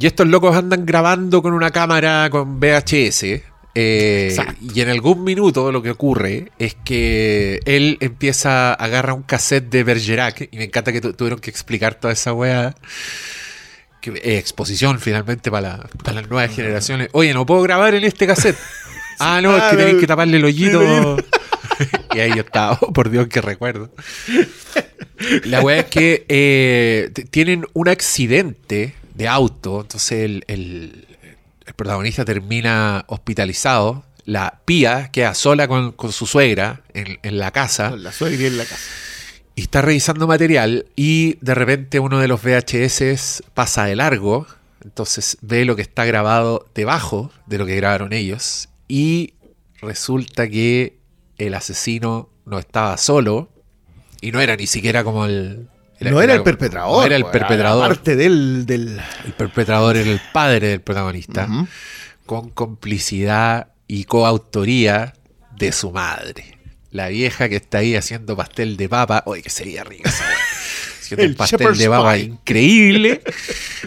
[0.00, 3.42] y estos locos andan grabando con una cámara con VHS.
[3.74, 4.36] eh,
[4.74, 9.84] y en algún minuto lo que ocurre es que él empieza, agarra un cassette de
[9.84, 10.48] Bergerac.
[10.50, 12.74] Y me encanta que tu- tuvieron que explicar toda esa weá.
[14.00, 17.08] Que, eh, exposición finalmente para, la- para las nuevas generaciones.
[17.12, 18.58] Oye, no puedo grabar en este cassette.
[19.24, 20.80] Ah, no, es Ah, que tenéis que taparle el hoyito.
[20.82, 21.16] El hoyito.
[22.14, 23.92] y ahí yo estaba, oh, por Dios que recuerdo.
[25.44, 31.06] La weá es que eh, tienen un accidente de auto, entonces el, el-
[31.64, 34.04] el protagonista termina hospitalizado.
[34.24, 38.42] La pía queda sola con, con su suegra en, en la casa Con la suegra
[38.42, 38.84] y en la casa.
[39.54, 44.46] y está revisando material y de repente uno de los VHS pasa de largo,
[44.84, 49.34] entonces ve lo que está grabado debajo de lo que grabaron ellos y
[49.80, 50.96] resulta que
[51.38, 53.50] el asesino no estaba solo
[54.22, 55.68] y no era ni siquiera como el...
[56.00, 57.00] no era el perpetrador.
[57.00, 57.88] No era el pues, perpetrador.
[57.88, 58.64] Parte del.
[58.64, 58.98] del...
[59.26, 61.48] El perpetrador era el padre del protagonista
[62.24, 65.12] con complicidad y coautoría
[65.58, 66.58] de su madre.
[66.90, 69.22] La vieja que está ahí haciendo pastel de papa.
[69.26, 70.24] Oye, que sería rica esa.
[71.00, 72.22] Haciendo El un pastel shepherd's de papa pie.
[72.22, 73.22] increíble.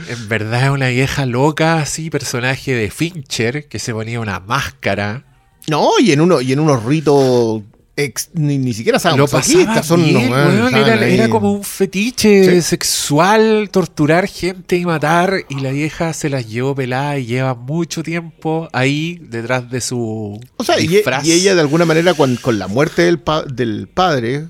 [0.10, 5.24] En verdad es una vieja loca, así, personaje de Fincher, que se ponía una máscara.
[5.68, 7.64] No, y en, uno, y en unos ritos.
[7.98, 12.62] Ex- ni, ni siquiera pasaba son bien, unos, estaban era, era como un fetiche Sí.
[12.62, 18.04] sexual, torturar gente y matar, y la vieja se las llevó pelada y lleva mucho
[18.04, 21.26] tiempo ahí detrás de su O sea, y, disfraz.
[21.26, 24.48] y ella de alguna manera con, con la muerte del, pa- del padre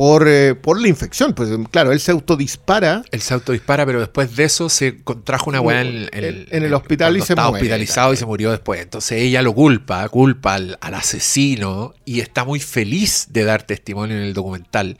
[0.00, 3.02] por, eh, por la infección, pues claro, él se autodispara.
[3.10, 6.72] Él se autodispara, pero después de eso se contrajo una weá en, En- en el
[6.72, 8.80] hospital y se estaba muere, hospitalizado y se murió después.
[8.80, 14.16] Entonces ella lo culpa, culpa al, al asesino y está muy feliz de dar testimonio
[14.16, 14.96] en el documental.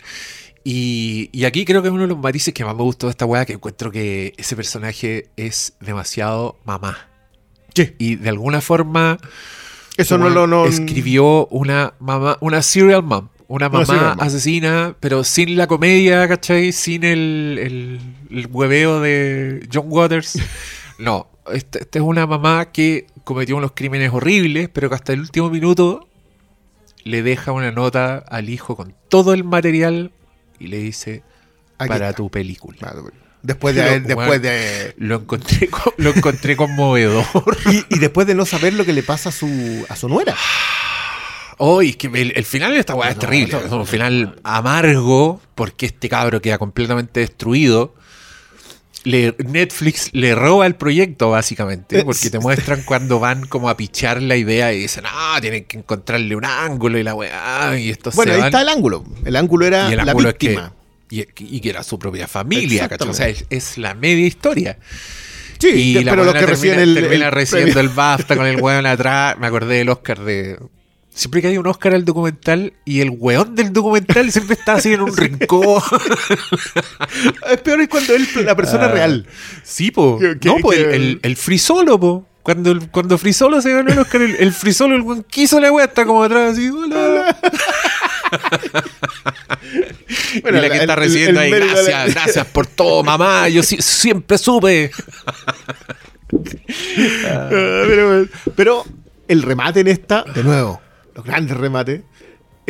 [0.64, 3.12] Y, y aquí creo que es uno de los matices que más me gustó de
[3.12, 7.08] esta weá, que encuentro que ese personaje es demasiado mamá.
[7.74, 7.94] Sí.
[7.96, 9.16] Y de alguna forma
[9.96, 10.46] Eso no lo.
[10.46, 16.72] No, escribió una mamá, una serial mom, una mamá asesina, pero sin la comedia, ¿cachai?
[16.72, 18.00] Sin el, el,
[18.38, 20.38] el hueveo de John Waters.
[20.98, 25.20] No, esta, esta es una mamá que cometió unos crímenes horribles, pero que hasta el
[25.20, 26.06] último minuto
[27.04, 30.12] le deja una nota al hijo con todo el material
[30.58, 31.22] y le dice
[31.78, 32.94] para tu película.
[33.42, 33.80] Después de.
[33.82, 37.24] Pero, después de Lo encontré, co- lo encontré conmovedor.
[37.72, 39.48] y, y después de no saber lo que le pasa a su,
[39.88, 40.36] a su nuera.
[41.62, 43.52] Hoy, que el, el final de esta weá es terrible.
[43.52, 47.94] no, Es un final amargo porque este cabro queda completamente destruido.
[49.04, 53.76] Le- Netflix le roba el proyecto, básicamente, Eh, porque te muestran cuando van como a
[53.76, 57.88] pichar la idea y dicen, ah, tienen que encontrarle un ángulo y la weá, y
[57.90, 58.48] esto Bueno, se ahí van.
[58.48, 59.04] está el ángulo.
[59.24, 60.72] El ángulo era el la ángulo es víctima.
[61.08, 63.08] que, y, y que era su propia familia, ¿cachai?
[63.08, 64.78] O sea, es, es la media historia.
[65.58, 67.90] Sí, y la pero los buena que termina, reciben el, termina el recibiendo premio.
[67.90, 69.36] el BAFTA con el weón atrás.
[69.38, 70.58] Me acordé del Oscar de.
[71.20, 74.94] Siempre que hay un Oscar al documental y el weón del documental siempre está así
[74.94, 75.82] en un rincón.
[77.50, 79.26] Es peor es cuando es la persona Ah, real.
[79.62, 80.18] Sí, po.
[80.18, 82.26] Que- que- no, po, el, que- el, el Free Solo, po.
[82.42, 85.22] Cuando, el- cuando Free Solo se ganó el Oscar, el, el Free Solo, el weón
[85.24, 87.36] quiso la weá, está como atrás así, hola.
[90.42, 93.46] Bueno, y la que el- está recibiendo ahí, la- gracias, gracias por todo, mamá.
[93.50, 94.90] Yo siempre supe.
[97.26, 98.84] Ah, pero, pero
[99.26, 100.80] el remate en esta, de nuevo,
[101.14, 102.02] los grandes remates,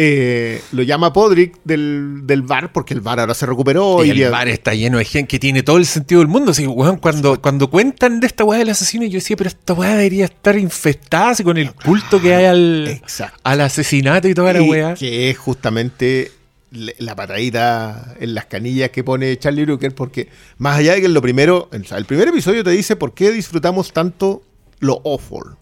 [0.03, 4.03] eh, lo llama Podrick del, del bar, porque el bar ahora se recuperó.
[4.03, 6.53] y y el bar está lleno de gente que tiene todo el sentido del mundo.
[6.53, 9.91] Así, weón, cuando, cuando cuentan de esta weá del asesino, yo decía, pero esta weá
[9.97, 13.39] debería estar infestada así, con el culto que hay al, Exacto.
[13.45, 14.95] al asesinato y toda la weá.
[14.95, 16.33] Que es justamente
[16.71, 21.15] la patadita en las canillas que pone Charlie Brooker, porque más allá de que en
[21.15, 24.43] lo primero, el primer episodio te dice por qué disfrutamos tanto
[24.79, 25.57] lo awful.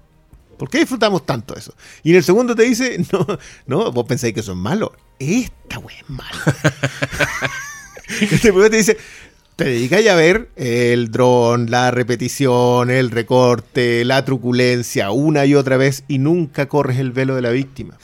[0.59, 1.73] ¿Por qué disfrutamos tanto eso?
[2.03, 3.27] Y en el segundo te dice, no,
[3.67, 4.93] no, vos pensáis que eso es malo.
[5.19, 6.31] Esta wea es mala.
[8.21, 8.99] este primero te dice,
[9.57, 15.77] te dedicáis a ver el dron, la repetición, el recorte, la truculencia, una y otra
[15.77, 17.97] vez, y nunca corres el velo de la víctima.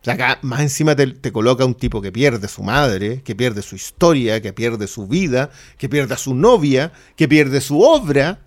[0.00, 3.34] O sea, acá más encima te, te coloca un tipo que pierde su madre, que
[3.34, 7.80] pierde su historia, que pierde su vida, que pierde a su novia, que pierde su
[7.80, 8.40] obra,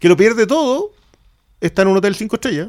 [0.00, 0.92] que lo pierde todo.
[1.60, 2.68] Está en un hotel cinco estrellas,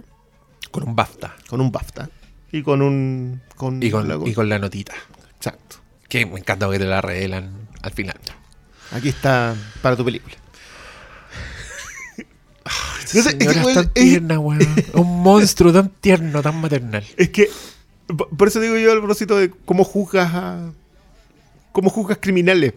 [0.71, 1.35] Con un BAFTA.
[1.47, 2.09] con un BAFTA
[2.51, 3.41] y con un.
[3.55, 4.93] Con Y con, la- y con la notita.
[5.37, 5.77] Exacto.
[6.09, 8.17] Que me encanta que te la revelan al final.
[8.91, 10.35] Aquí está para tu película.
[13.13, 14.61] No sé, es que, tan tierna, weón.
[14.93, 17.03] Un monstruo tan tierno, tan maternal.
[17.17, 17.49] Es que,
[18.07, 20.71] po- por eso digo yo al propósito de cómo juzgas a.
[21.73, 22.73] cómo juzgas criminales.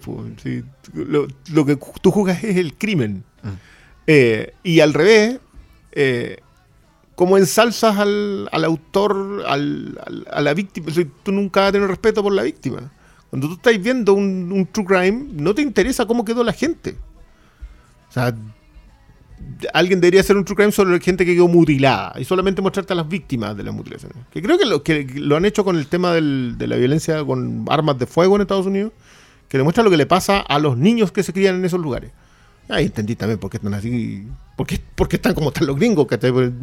[0.95, 3.23] lo que tú juzgas es el crimen.
[3.43, 3.49] Mm.
[4.07, 5.39] Eh, y al revés,
[5.95, 6.39] eh,
[7.15, 9.99] cómo ensalzas al, autor, al-
[10.31, 10.89] a la víctima.
[10.91, 12.93] O tú nunca vas a tener respeto por la víctima.
[13.31, 16.97] Cuando tú estás viendo un, true crime, no te interesa cómo quedó la gente.
[18.09, 18.33] O sea,
[19.73, 22.93] alguien debería hacer un true crime sobre la gente que quedó mutilada y solamente mostrarte
[22.93, 24.19] a las víctimas de las mutilaciones.
[24.31, 28.07] Que creo que lo, han hecho con el tema de la violencia con armas de
[28.07, 28.93] fuego en Estados Unidos,
[29.49, 32.13] que demuestra lo que le pasa a los niños que se crían en esos lugares.
[32.69, 35.77] Ahí entendí también por qué están así, por qué, por qué están como están los
[35.77, 36.19] gringos, que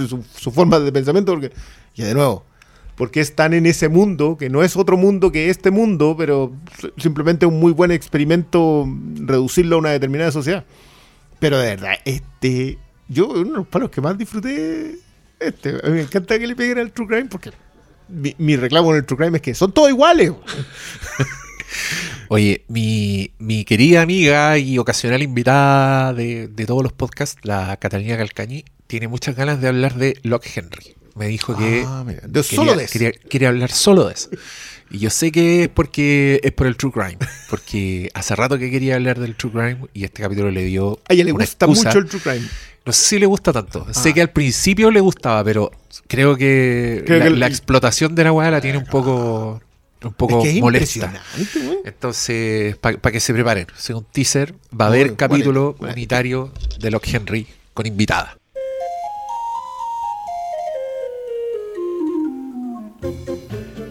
[0.07, 1.51] su, su forma de pensamiento, porque,
[1.95, 2.43] y de nuevo,
[2.95, 6.53] porque están en ese mundo, que no es otro mundo que este mundo, pero
[6.97, 10.65] simplemente un muy buen experimento reducirlo a una determinada sociedad.
[11.39, 12.77] Pero de verdad, este.
[13.07, 14.99] Yo, uno de los palos que más disfruté.
[15.39, 15.69] Este.
[15.69, 17.51] A mí me encanta que le peguen al True Crime porque.
[18.07, 20.31] Mi, mi reclamo en el True Crime es que son todos iguales.
[22.33, 28.15] Oye, mi, mi querida amiga y ocasional invitada de, de todos los podcasts, la Catalina
[28.15, 30.95] Calcañi, tiene muchas ganas de hablar de Locke Henry.
[31.15, 32.93] Me dijo que Ah, mira, de quería- solo de eso.
[32.93, 34.29] quería- quiere hablar solo de eso.
[34.89, 37.17] Y yo sé que es porque es por el True Crime,
[37.49, 41.13] porque hace rato que quería hablar del True Crime y este capítulo le dio A
[41.13, 41.89] ella le una gusta excusa.
[41.89, 42.47] mucho el True Crime.
[42.85, 43.85] No sé si le gusta tanto.
[43.93, 44.13] Sé Ah.
[44.13, 45.69] que al principio le gustaba, pero
[46.07, 49.61] creo que Creo la, que el- la explotación de la weá la tiene un poco,
[50.03, 51.13] un poco es que es molesta.
[51.85, 55.93] Entonces, para que se preparen, según teaser, va a haber Bueno, capítulo bueno, bueno.
[55.93, 58.37] unitario de Locke Henry con invitada.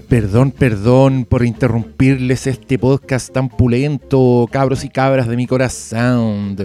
[0.08, 6.56] Perdón, perdón por interrumpirles este podcast tan pulento, cabros y cabras de mi corazón.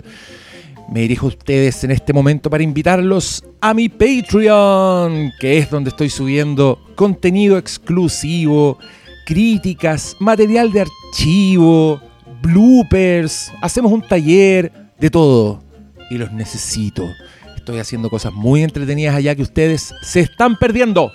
[0.91, 5.91] Me dirijo a ustedes en este momento para invitarlos a mi Patreon, que es donde
[5.91, 8.79] estoy subiendo contenido exclusivo,
[9.25, 12.01] críticas, material de archivo,
[12.41, 15.63] bloopers, hacemos un taller, de todo.
[16.09, 17.07] Y los necesito.
[17.55, 21.11] Estoy haciendo cosas muy entretenidas allá que ustedes se están perdiendo.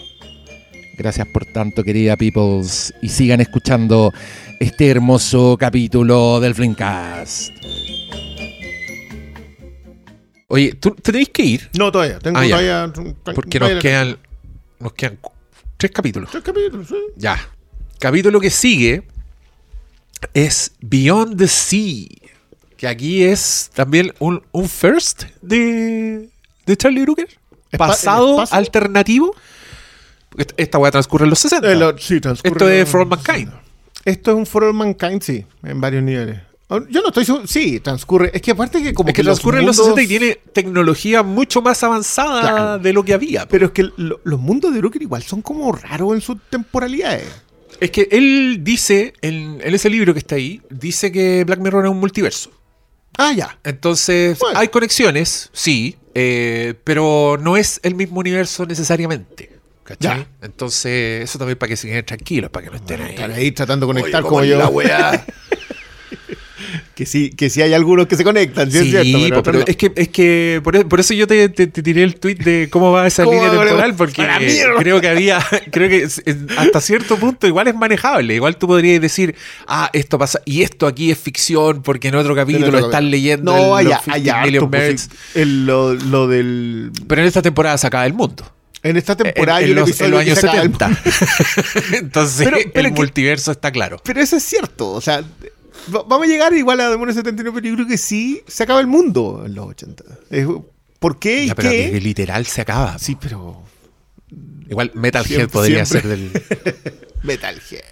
[0.97, 2.95] Gracias por tanto, querida peoples.
[3.03, 4.12] Y sigan escuchando
[4.61, 7.51] este hermoso capítulo del Flimcast.
[10.49, 11.71] Oye, ¿tú te tenéis que ir?
[11.77, 12.19] No, todavía.
[12.21, 12.93] Tengo Ah, todavía.
[13.35, 14.19] Porque nos quedan,
[14.79, 15.19] nos quedan
[15.77, 16.31] tres capítulos.
[16.31, 16.97] Tres capítulos, sí.
[17.17, 17.39] Ya.
[17.99, 19.03] Capítulo que sigue
[20.33, 22.07] es Beyond the Sea.
[22.77, 26.29] Que aquí es también un, un first de,
[26.67, 27.29] de Charlie Brooker.
[27.79, 29.35] Pasado alternativo.
[30.57, 31.70] Esta- weá transcurre en los 60.
[31.70, 33.51] Eh, lo- sí, transcurre Esto es For All Mankind.
[34.05, 36.41] Esto es un For All Mankind, sí, en varios niveles.
[36.68, 37.47] Oh, Yo no estoy seguro.
[37.47, 38.31] Sí, transcurre.
[38.35, 40.39] Es que aparte que como Es que los transcurre en los mundos- 60 y tiene
[40.53, 42.79] tecnología mucho más avanzada Claro.
[42.79, 43.47] de lo que había.
[43.47, 47.27] Pero es que lo- los mundos de Brooker igual son como raros en sus temporalidades.
[47.81, 51.85] Es que él dice, en, en ese libro que está ahí, dice que Black Mirror
[51.85, 52.51] es un multiverso.
[53.18, 53.59] Ah, ya.
[53.62, 54.59] Entonces, Bueno.
[54.59, 59.51] hay conexiones, sí, eh, pero no es el mismo universo necesariamente.
[59.85, 60.21] ¿Cachai?
[60.21, 60.27] Ya.
[60.41, 63.11] Entonces, eso también para que se queden tranquilos, para que no estén ahí.
[63.11, 64.59] Estar ahí tratando de conectar Oye, como ¿cómo yo.
[64.59, 65.27] la weá?
[66.95, 69.29] Que sí, que sí hay algunos que se conectan, sí, Sí, es cierto.
[69.29, 69.65] Pero pero no.
[69.67, 72.37] es que, es que por, e- por eso yo te, te- te tiré el tweet
[72.37, 74.23] de cómo va esa ¿Cómo línea va, temporal, porque
[74.79, 76.05] creo que había, creo que
[76.57, 78.35] hasta cierto punto igual es manejable.
[78.37, 79.35] Igual tú podrías decir,
[79.67, 83.53] ah, esto pasa, y esto aquí es ficción, porque en otro capítulo otro están leyendo
[83.53, 84.43] No, el- allá, los 50 allá.
[84.43, 85.11] Harto, pues.
[85.35, 86.93] El- lo, lo del.
[87.09, 88.49] Pero en esta temporada se acaba el mundo.
[88.85, 91.01] En esta temporada en los, en los años se acaba el 70.
[91.93, 94.01] Entonces, Pero- pero el que- multiverso está claro.
[94.05, 95.25] Pero eso es cierto, o sea,
[95.89, 98.87] vamos a llegar igual a Demonios 79, pero yo creo que sí se acaba el
[98.87, 100.05] mundo en los 80.
[100.31, 100.47] Es-
[100.99, 101.91] ¿Por qué y Ya, pero qué?
[101.91, 102.99] que literal se acaba.
[102.99, 103.62] Sí, pero
[104.70, 106.11] Igual Metalhead podría siempre.
[106.16, 107.03] ser del.
[107.22, 107.85] Metal Gear.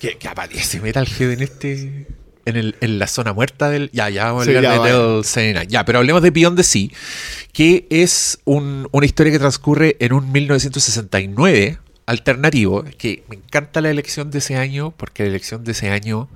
[0.00, 2.06] que, que aparece Metalhead en este.
[2.46, 3.90] En, el, en la zona muerta del.
[3.92, 4.92] Ya, ya vamos a Sí, hablar de.
[4.92, 5.68] Devil Say Night.
[5.68, 6.88] Ya, pero hablemos de Beyond the Sea,
[7.52, 12.84] que es un- una historia que transcurre en un 1969 alternativo.
[12.96, 16.28] Que me encanta la elección de ese año, porque la elección de ese año.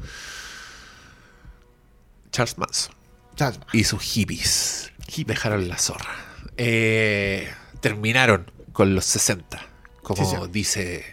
[2.32, 2.94] Charles Manson.
[3.36, 3.66] Chasma.
[3.72, 4.92] y sus hippies.
[5.26, 6.14] Dejaron la zorra.
[6.56, 7.50] Eh,
[7.80, 9.66] terminaron con los 60,
[10.02, 10.42] como Sí, sí.
[10.52, 11.04] dice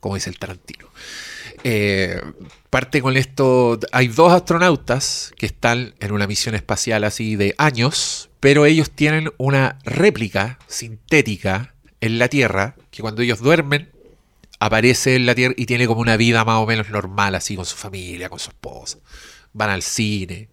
[0.00, 0.88] como dice el Tarantino.
[1.64, 2.20] Eh,
[2.70, 3.78] parte con esto.
[3.92, 9.32] Hay dos astronautas que están en una misión espacial así de años, pero ellos tienen
[9.38, 13.90] una réplica sintética en la Tierra que cuando ellos duermen
[14.60, 17.64] aparece en la Tierra y tiene como una vida más o menos normal, así con
[17.66, 18.98] su familia, con su esposa.
[19.58, 20.48] Van al cine.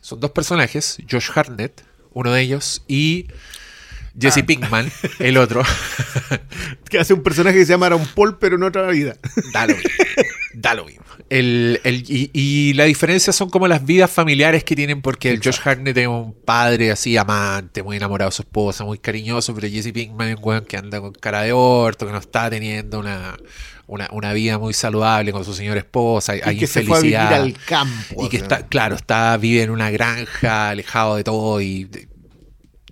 [0.00, 1.82] Son dos personajes, Josh Hartnett,
[2.12, 3.26] uno de ellos, y
[4.18, 5.62] Jesse Pinkman, el otro.
[6.88, 9.16] Que hace un personaje que se llama Aaron Paul, pero en otra vida.
[9.52, 9.90] Da lo mismo.
[10.54, 11.04] Da lo mismo.
[11.28, 15.40] El- el- y, y la diferencia son como las vidas familiares que tienen, porque el
[15.42, 19.68] Josh Hartnett es un padre así, amante, muy enamorado de su esposa, muy cariñoso, pero
[19.68, 23.00] Jesse Pinkman es un weón que anda con cara de orto, que no está teniendo
[23.00, 23.36] una,
[23.86, 26.98] una, una vida muy saludable con su señora esposa, hay, hay y que se fue
[26.98, 27.42] a vivir infelicidad.
[27.42, 28.24] al campo.
[28.24, 28.44] Y que sea.
[28.46, 32.08] está, claro, está, vive en una granja, alejado de todo y de-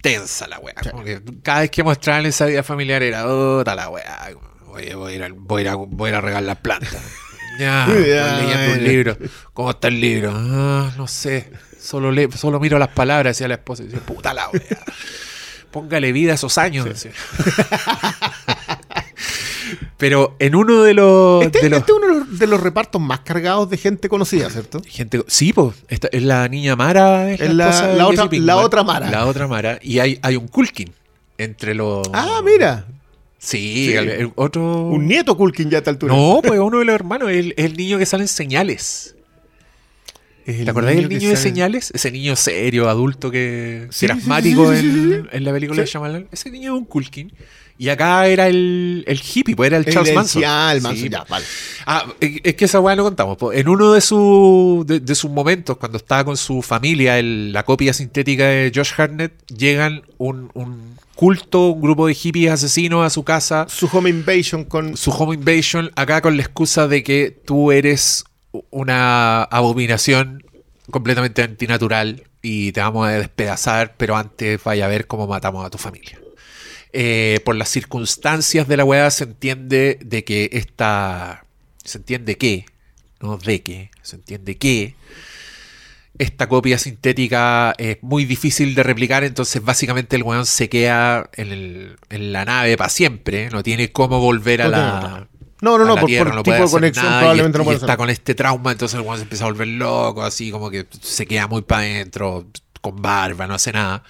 [0.02, 0.74] tensa la weá.
[1.04, 4.30] Que cada vez que mostraban esa vida familiar era, puta la weá.
[4.66, 6.96] Voy a ir a, voy a, a- voy regar las plantas.
[7.56, 9.16] Ya, Ya, leyendo un libro.
[9.52, 10.32] ¿Cómo está el libro?
[10.34, 11.52] Ah, no sé.
[11.80, 13.84] Solo, le, solo miro las palabras, decía la esposa.
[13.84, 14.62] Y decía, puta la weá.
[15.70, 16.84] Póngale vida a esos años.
[16.84, 17.12] decía.
[19.96, 21.44] Pero en uno de los.
[21.44, 24.82] Este, de los este es uno de los, repartos más cargados de gente conocida, ¿cierto?
[24.86, 27.30] Gente, sí, pues, esta es la niña Mara.
[27.32, 28.46] Es la, Es otra- Pinkman.
[28.46, 29.10] la otra Mara.
[29.10, 29.78] La otra Mara.
[29.82, 30.92] Y hay, hay un Kulkin
[31.38, 32.08] entre los.
[32.12, 32.86] Ah, mira.
[33.38, 33.92] Sí, Sí.
[33.94, 34.86] el- el otro.
[34.86, 36.14] Un nieto Culkin ya a esta altura.
[36.14, 39.14] No, pues uno de los hermanos, el, el niño que sale en señales.
[40.46, 41.90] ¿Te acordás del niño de sale- señales?
[41.94, 45.86] Ese niño serio, adulto que, Sí, que era asmático en, en la película de.
[45.86, 46.26] Shyamalan.
[46.32, 47.32] Ese niño es un Kulkin.
[47.76, 50.42] Y acá era el, el hippie, pues era el El Charles Manson.
[50.46, 51.44] Ah, el Manson, Sí, ya, vale.
[51.86, 53.36] Ah, es que esa weá no contamos.
[53.36, 53.52] po.
[53.52, 57.64] En uno de, su- de, de sus momentos, cuando estaba con su familia, el- la
[57.64, 63.10] copia sintética de Josh Hartnett, llegan un, un culto, un grupo de hippies asesinos a
[63.10, 64.96] su casa, Su home invasion con.
[64.96, 68.24] su home invasion, acá con la excusa de que tú eres
[68.70, 70.44] una abominación
[70.90, 75.70] completamente antinatural y te vamos a despedazar, pero antes vaya a ver cómo matamos a
[75.70, 76.20] tu familia.
[76.96, 81.44] Eh, por las circunstancias de la weá se entiende de que esta...
[81.82, 82.66] Se entiende que,
[83.20, 84.94] no de que, se entiende que
[86.18, 91.50] esta copia sintética es muy difícil de replicar, entonces básicamente el weón se queda en,
[91.52, 95.28] el- en la nave para siempre, no tiene cómo volver a No la...
[95.60, 97.62] No, no, no, por, Tierra, por no tipo de conexión nada, y probablemente est- no
[97.62, 97.96] y puede está hacer.
[97.98, 101.26] con este trauma, entonces el weón se empieza a volver loco, así como que se
[101.26, 102.46] queda muy para adentro,
[102.80, 104.04] con barba, no hace nada.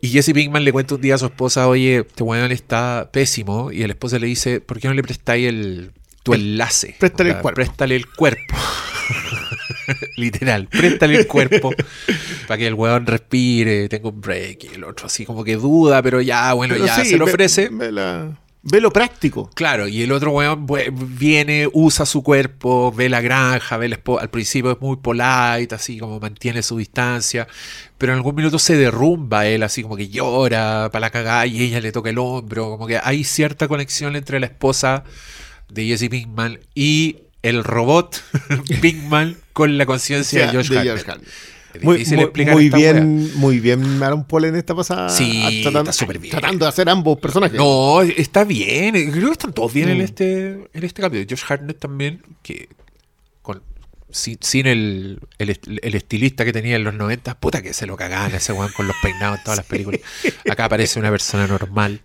[0.00, 3.72] Y Jesse Pinkman le cuenta un día a su esposa, oye, este weón está pésimo,
[3.72, 5.92] y el esposa le dice, ¿por qué no le prestáis el,
[6.22, 6.94] tu enlace?
[6.98, 7.54] préstale el cuerpo.
[7.56, 8.54] Préstale el cuerpo.
[10.16, 11.72] Literal, préstale el cuerpo
[12.48, 14.64] para que el weón respire, tenga un break.
[14.64, 17.24] Y el otro así como que duda, pero ya, bueno, Pero ya sí, se lo
[17.24, 17.68] ofrece.
[17.70, 18.36] Ve, la-
[18.70, 19.50] ve lo práctico.
[19.54, 20.66] Claro, y el otro weón
[21.18, 25.74] viene, usa su cuerpo, ve la granja, ve la espo- al principio es muy polite,
[25.74, 27.46] así como mantiene su distancia,
[27.98, 31.62] pero en algún minuto se derrumba él, así como que llora para la cagada y
[31.62, 35.04] ella le toca el hombro, como que hay cierta conexión entre la esposa
[35.68, 38.20] de Jesse Pinkman y el robot
[38.80, 40.98] Pinkman con la conciencia de Josh de Hartnett.
[40.98, 41.28] Josh Hartnett.
[41.76, 42.92] Es difícil muy- explicar muy esta wea.
[42.92, 45.08] bien, muy bien Aaron Paul en esta pasada.
[45.08, 46.30] Sí, tratando, está súper bien.
[46.32, 47.56] tratando de hacer ambos personajes.
[47.58, 48.92] No, está bien.
[49.12, 50.02] Creo que están todos bien en Mm.
[50.02, 51.26] este en este capítulo.
[51.28, 52.68] Josh Hartnett también, que
[53.42, 53.62] con,
[54.10, 57.86] sin, sin el, el, est- el estilista que tenía en los 90, puta que se
[57.86, 60.00] lo cagaban ese weón con los peinados en todas las películas.
[60.48, 62.00] Acá aparece una persona normal.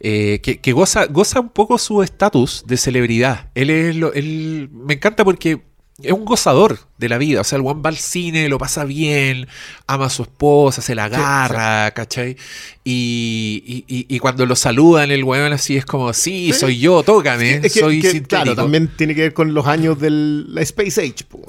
[0.00, 3.50] eh, que, que goza, goza un poco su estatus de celebridad.
[3.54, 5.60] Él es lo, él, me encanta porque
[6.02, 7.40] es un gozador de la vida.
[7.40, 9.46] O sea, el weón va al cine, lo pasa bien,
[9.86, 12.36] ama a su esposa, se la agarra, ¿cachai?
[12.84, 17.02] Y, y- y- y cuando lo saludan, el weón así es como, sí, soy yo,
[17.02, 18.28] tócame, Es que- soy que, sintético.
[18.42, 21.24] claro, también tiene que ver con los años de la Space Age.
[21.28, 21.42] po.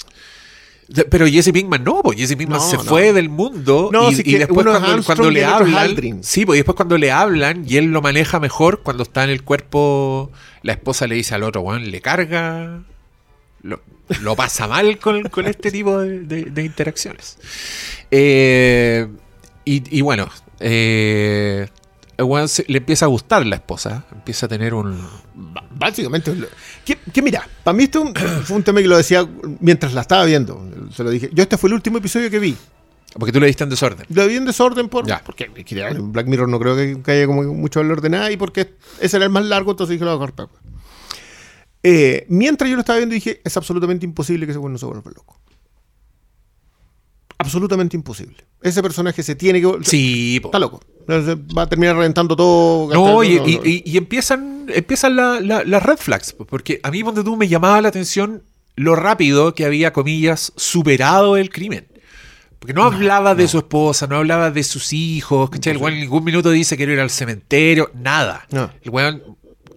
[1.09, 2.83] Pero Jesse Pinkman no, pues Jesse Pinkman No, se no.
[2.83, 4.65] fue del mundo No, y, sí y después
[5.05, 8.81] cuando, le hablan, sí, pues y después cuando le hablan y él lo maneja mejor,
[8.81, 10.31] cuando está en el cuerpo,
[10.63, 12.83] la esposa le dice al otro, weón, le carga,
[13.61, 13.79] lo,
[14.21, 17.37] lo pasa mal con, con este tipo de, de- de interacciones.
[18.09, 19.07] Eh,
[19.65, 21.67] y, y bueno, eh,
[22.67, 24.99] le empieza a gustar la esposa, empieza a tener un...
[25.75, 26.33] Básicamente.
[26.85, 28.03] Que, que mira, para mí esto
[28.43, 29.27] fue un tema que lo decía
[29.59, 30.63] mientras la estaba viendo.
[30.95, 31.29] Se lo dije.
[31.33, 32.55] Yo este fue el último episodio que vi.
[33.13, 34.05] Porque tú le diste en desorden.
[34.09, 35.21] Lo vi en desorden por, Ya.
[35.25, 38.37] porque en Black Mirror no creo que, que haya como mucho valor de nada y
[38.37, 40.47] porque ese era el más largo, entonces dije lo voy a cortar.
[41.83, 44.85] Eh, mientras yo lo estaba viendo dije, es absolutamente imposible que ese güey no se
[44.85, 45.39] vuelva loco.
[47.37, 48.37] Absolutamente imposible.
[48.61, 49.71] Ese personaje se tiene que...
[49.83, 50.49] Sí, po.
[50.49, 50.79] Está loco.
[51.09, 52.93] Va a terminar reventando todo.
[52.93, 53.65] No, y, No, y- no.
[53.65, 57.47] y- y empiezan, empiezan la- la- las red flags, porque a mí donde tú me
[57.47, 58.43] llamaba la atención
[58.75, 61.87] lo rápido que había, comillas, superado el crimen.
[62.59, 65.71] Porque no hablaba de su esposa, no hablaba de sus hijos, ¿cachai?
[65.73, 68.45] El weón en ningún minuto dice quiero ir al cementerio, nada.
[68.51, 68.69] No.
[68.83, 69.23] El weón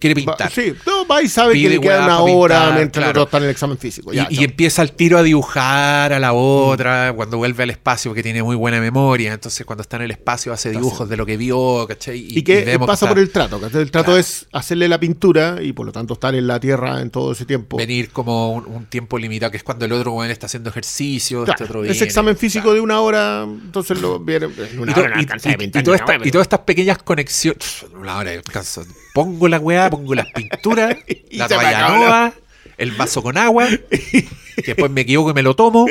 [0.05, 0.51] quiere Va- pintar.
[0.51, 3.11] sí, no, va y sabe Pide que le queda una hora pintar, mientras claro.
[3.11, 4.13] el otro está en el examen físico.
[4.13, 8.11] Y, Ya, y empieza el tiro a dibujar a la otra cuando vuelve al espacio
[8.11, 9.33] porque tiene muy buena memoria.
[9.33, 12.25] Entonces cuando está en el espacio hace dibujos de lo que vio, ¿cachai?
[12.29, 13.59] Y, que vemos pasa está- por el trato.
[13.59, 13.81] ¿cachai?
[13.81, 14.19] El trato Claro.
[14.19, 17.45] es hacerle la pintura y por lo tanto estar en la tierra en todo ese
[17.45, 17.77] tiempo.
[17.77, 21.43] venir como un, un tiempo limitado, que es cuando el otro weón está haciendo ejercicio,
[21.43, 24.45] Claro, este otro ese viene, examen físico de una hora, entonces lo viene.
[24.71, 27.85] en una Y, hora no y- y- y y todas estas pequeñas conexiones.
[27.99, 28.83] Una hora alcanzo.
[29.13, 30.97] Pongo la weá, pongo las pinturas,
[31.31, 32.33] la toalla nueva,
[32.77, 35.85] el vaso con agua, que después me equivoco y me lo tomo.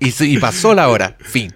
[0.00, 1.52] y, pasó la hora, fin.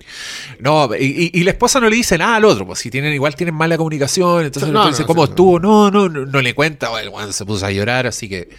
[0.61, 3.55] No, y, la esposa no le dice nada al otro, pues si tienen, igual tienen
[3.55, 5.59] mala comunicación, entonces No, no, dice, ¿cómo estuvo?
[5.59, 8.51] No, no, no, le cuenta, o el weón se puso a llorar, así que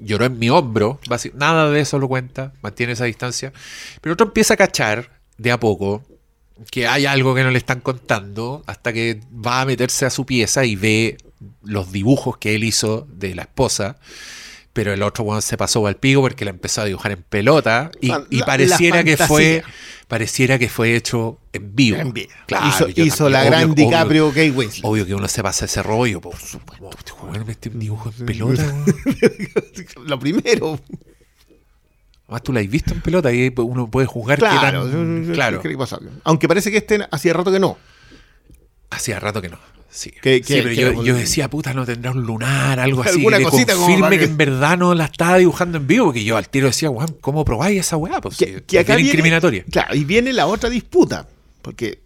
[0.00, 1.00] lloró en mi hombro,
[1.34, 3.52] nada de eso lo cuenta, mantiene esa distancia.
[4.00, 6.02] Pero otro empieza a cachar de a poco
[6.70, 10.24] que hay algo que no le están contando hasta que va a meterse a su
[10.24, 11.18] pieza y ve
[11.62, 13.98] los dibujos que él hizo de la esposa.
[14.72, 18.08] Pero el otro se pasó al pico porque la empezó a dibujar en pelota y,
[18.08, 19.62] La- y la- pareciera que fue
[20.06, 21.96] pareciera que fue hecho en vivo.
[21.96, 22.12] En.
[22.46, 24.84] Claro, hizo yo hizo también, la obvio- gran obvio- DiCaprio Kate Winslet.
[24.84, 26.90] Obvio que uno se pasa ese rollo, por supuesto.
[27.48, 28.64] Este dibujo en pelota,
[30.04, 30.78] lo primero.
[32.28, 35.62] Además, tú la has visto en pelota y uno puede juzgar Claro, que tan- claro.
[36.24, 37.78] Aunque parece que este hacía rato que no.
[38.90, 39.58] Hacía rato que no.
[39.90, 43.18] Sí, Que- Sí, pero yo, decía, puta, no tendrá un lunar, algo así.
[43.18, 44.18] Alguna que cosita confirme que...
[44.18, 47.16] que- en verdad no la estaba dibujando en vivo, porque yo al tiro decía, weón,
[47.20, 48.20] ¿cómo probáis esa weá?
[48.20, 49.12] Pues, Que, que acá viene.
[49.70, 51.28] Claro, y viene la otra disputa.
[51.62, 52.00] Porque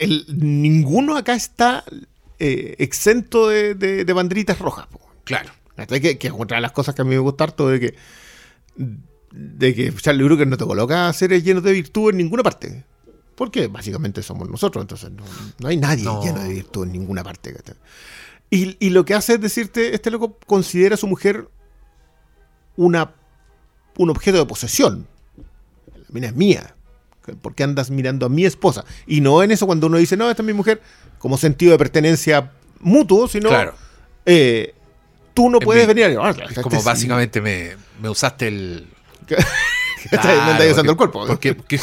[0.00, 1.84] el- ninguno acá está
[2.38, 4.86] eh, exento de, de- de banderitas rojas.
[4.86, 5.00] po.
[5.24, 5.50] Claro.
[5.88, 7.94] Que, que es otra de las cosas que a mí me gusta harto de que
[9.32, 12.84] de que Charlie Brooker no te coloca seres llenos de virtud en ninguna parte.
[13.40, 15.24] Porque básicamente somos nosotros, entonces no,
[15.60, 16.22] no hay nadie No.
[16.22, 17.54] lleno de virtud en ninguna parte.
[18.50, 21.48] Y, y lo que hace es decirte, este loco considera a su mujer
[22.76, 23.14] una,
[23.96, 25.06] un objeto de posesión.
[25.94, 26.74] La mina es mía.
[27.40, 28.84] ¿Por qué andas mirando a mi esposa?
[29.06, 30.82] Y no en eso cuando uno dice, no, esta es mi mujer,
[31.18, 33.74] como sentido de pertenencia mutuo, sino Claro.
[34.26, 34.74] eh,
[35.32, 37.70] tú no puedes mi- venir a Es como básicamente me,
[38.02, 38.86] me usaste el...
[40.12, 41.26] me andáis usando el cuerpo.
[41.26, 41.78] Porque, porque-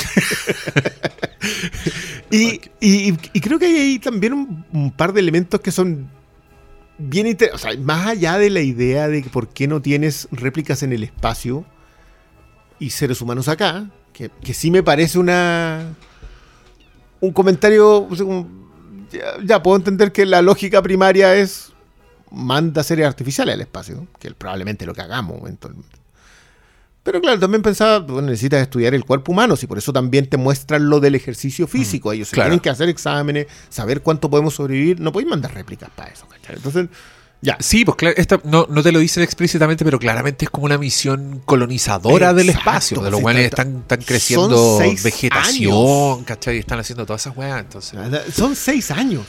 [2.32, 6.10] Y, y- y creo que hay ahí también un, un par de elementos que son
[6.98, 7.68] bien interesantes.
[7.70, 11.04] O sea, más allá de la idea de por qué no tienes réplicas en el
[11.04, 11.66] espacio,
[12.80, 15.94] y seres humanos acá, que, que sí me parece una
[17.20, 18.68] un comentario, o sea, un-
[19.12, 21.72] ya, ya puedo entender que la lógica primaria es
[22.30, 25.98] manda seres artificiales al espacio, que es probablemente lo que hagamos eventualmente.
[27.08, 30.36] Pero claro, también pensaba, bueno, necesitas estudiar el cuerpo humano, si por eso también te
[30.36, 32.12] muestran lo del ejercicio físico.
[32.12, 32.50] Ellos claro.
[32.50, 35.00] tienen que hacer exámenes, saber cuánto podemos sobrevivir.
[35.00, 36.58] No podéis mandar réplicas para eso, ¿cachai?
[36.58, 36.90] Entonces,
[37.42, 37.56] ya.
[37.62, 40.78] Sí, pues claro, esta, no, no te lo dicen explícitamente, pero claramente es como una
[40.78, 43.00] misión colonizadora del espacio.
[43.00, 46.26] De los cuales está- están, están creciendo vegetación, años.
[46.26, 46.58] ¿cachai?
[46.58, 47.62] Están haciendo todas esas weas.
[47.62, 47.98] Entonces,
[48.36, 49.24] Son seis años.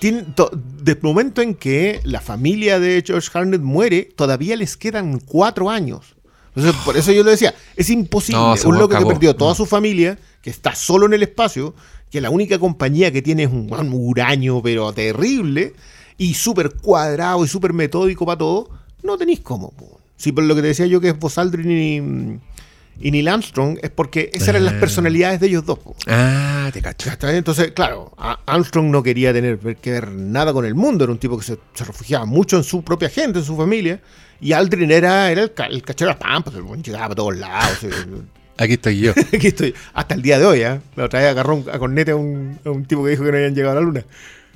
[0.00, 0.34] Tienen
[0.82, 5.70] Desde el momento en que la familia de George Harnett muere, todavía les quedan cuatro
[5.70, 6.15] años.
[6.56, 8.40] Entonces, por eso yo le decía, es imposible.
[8.40, 9.56] No, un loco que perdió toda Mm.
[9.56, 11.74] su familia, que está solo en el espacio,
[12.10, 15.74] que la única compañía que tiene es un, un huraño, pero terrible,
[16.18, 18.70] y súper cuadrado y súper metódico para todo,
[19.02, 19.72] no tenéis cómo.
[20.16, 23.78] Sí, por lo que te decía yo que es Buzz Aldrin y, y Neil Armstrong,
[23.82, 24.80] es porque esas eran las Ah.
[24.80, 25.78] personalidades de ellos dos.
[25.78, 25.94] po.
[26.06, 27.10] ah, te cacho.
[27.28, 28.12] Entonces, claro,
[28.46, 31.58] Armstrong no quería tener que ver nada con el mundo, era un tipo que se,
[31.74, 34.00] se refugiaba mucho en su propia gente, en su familia,
[34.40, 37.82] y Aldrin era, era el, el cachero de las pampas, llegaba a todos lados.
[37.84, 38.22] el-
[38.58, 39.12] Aquí estoy yo.
[39.34, 40.80] Aquí estoy, hasta el día de hoy, ¿eh?
[40.96, 43.30] La otra vez agarró un- a cornete a un, a un tipo que dijo que
[43.30, 44.04] no habían llegado a la luna.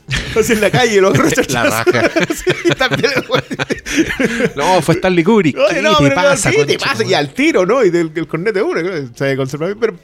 [0.39, 2.11] Así en la calle, lo agarró a La raja.
[2.35, 3.43] Sí, también, güey.
[4.57, 5.57] No, fue Stanley Kubrick.
[5.57, 7.05] Oye, ¿Qué no, te pero no, pasa, ¿qué te pasa?
[7.05, 7.85] Y al tiro, ¿no?
[7.85, 9.97] Y del el cornete uno, que se conserva bien, Pero,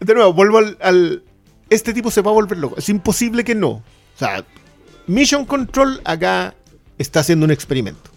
[0.00, 1.22] de nuevo, vuelvo al, al-
[1.68, 2.76] Este tipo se va a volver loco.
[2.78, 3.68] Es imposible que no.
[3.70, 3.82] O
[4.16, 4.44] sea,
[5.06, 6.54] Mission Control acá
[6.98, 8.10] está haciendo un experimento.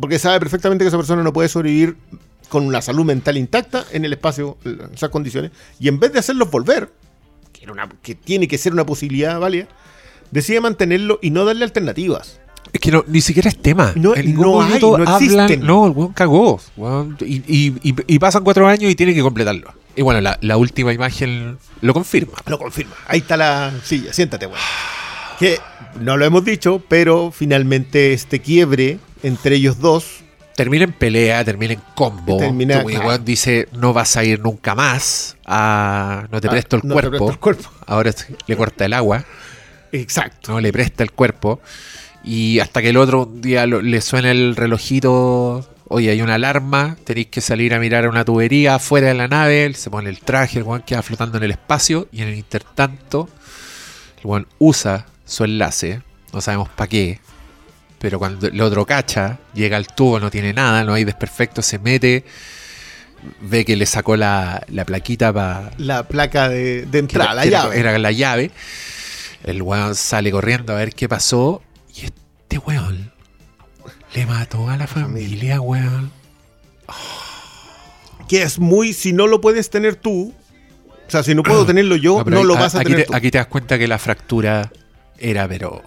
[0.00, 1.96] Porque sabe perfectamente que esa persona no puede sobrevivir
[2.48, 5.50] con una salud mental intacta en el espacio, en esas condiciones.
[5.80, 6.92] Y en vez de hacerlos volver,
[7.52, 9.66] que, era una- que tiene que ser una posibilidad válida,
[10.30, 12.40] decide mantenerlo y no darle alternativas.
[12.72, 13.92] Es que no, ni siquiera es tema.
[13.94, 15.22] No- en ningún no hay, momento no hablan.
[15.22, 15.66] existen.
[15.66, 16.60] No, el weón cagó.
[16.76, 17.16] weón.
[17.20, 19.72] y, y- y- y pasan cuatro años y tiene que completarlo.
[19.96, 22.32] Y bueno, la, la última imagen lo confirma.
[22.46, 22.94] Lo confirma.
[23.06, 24.58] Ahí está la silla, siéntate, weón.
[25.38, 25.58] Que
[26.00, 30.20] no lo hemos dicho, pero finalmente este quiebre entre ellos dos.
[30.54, 32.36] Termina en pelea, termina en combo.
[32.36, 33.18] Termina, Tu claro.
[33.18, 35.36] dice, no vas a ir nunca más.
[35.46, 37.10] a- no te presto el Ah, no te cuerpo.
[37.10, 37.70] presto el cuerpo.
[37.86, 38.12] Ahora
[38.46, 39.24] le corta el agua.
[39.90, 40.52] Exacto.
[40.52, 41.60] no le presta el cuerpo.
[42.22, 46.96] Y hasta que el otro día lo- le suena el relojito, oye, hay una alarma,
[47.04, 50.08] tenéis que salir a mirar a una tubería afuera de la nave, él se pone
[50.08, 53.28] el traje, el weón queda flotando en el espacio y en el intertanto,
[54.20, 56.00] el weón usa su enlace,
[56.32, 57.20] no sabemos para qué,
[57.98, 61.78] pero cuando el otro cacha, llega al tubo, no tiene nada, no hay desperfecto, se
[61.78, 62.24] mete,
[63.40, 67.62] ve que le sacó la, la plaquita para La placa de, de entrada, la era-
[67.62, 67.78] llave.
[67.80, 68.50] Era la llave.
[69.42, 71.62] El weón sale corriendo a ver qué pasó.
[71.94, 73.12] Y este weón
[74.14, 76.10] le mató a la familia, weón.
[78.28, 80.32] Que es muy, si no lo puedes tener tú,
[81.06, 83.14] o sea, si no puedo tenerlo yo, no, lo vas a aquí tener te, tú.
[83.16, 84.72] aquí te das cuenta que la fractura
[85.18, 85.82] era, pero.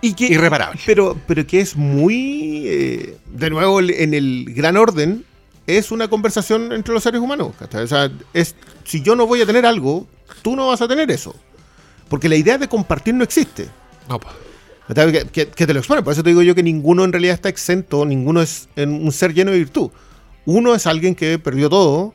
[0.00, 0.80] Y que- irreparable.
[0.86, 5.24] Pero, pero que es muy, eh, de nuevo, en el gran orden,
[5.66, 7.52] es una conversación entre los seres humanos.
[7.72, 8.54] O sea, es,
[8.84, 10.06] si yo no voy a tener algo,
[10.42, 11.34] tú no vas a tener eso.
[12.08, 13.68] Porque la idea de compartir no existe.
[14.08, 14.18] No.
[14.94, 16.02] Que, que- que te lo expone.
[16.02, 19.12] Por eso te digo yo que ninguno en realidad está exento, ninguno es en un
[19.12, 19.90] ser lleno de virtud.
[20.46, 22.14] Uno es alguien que perdió todo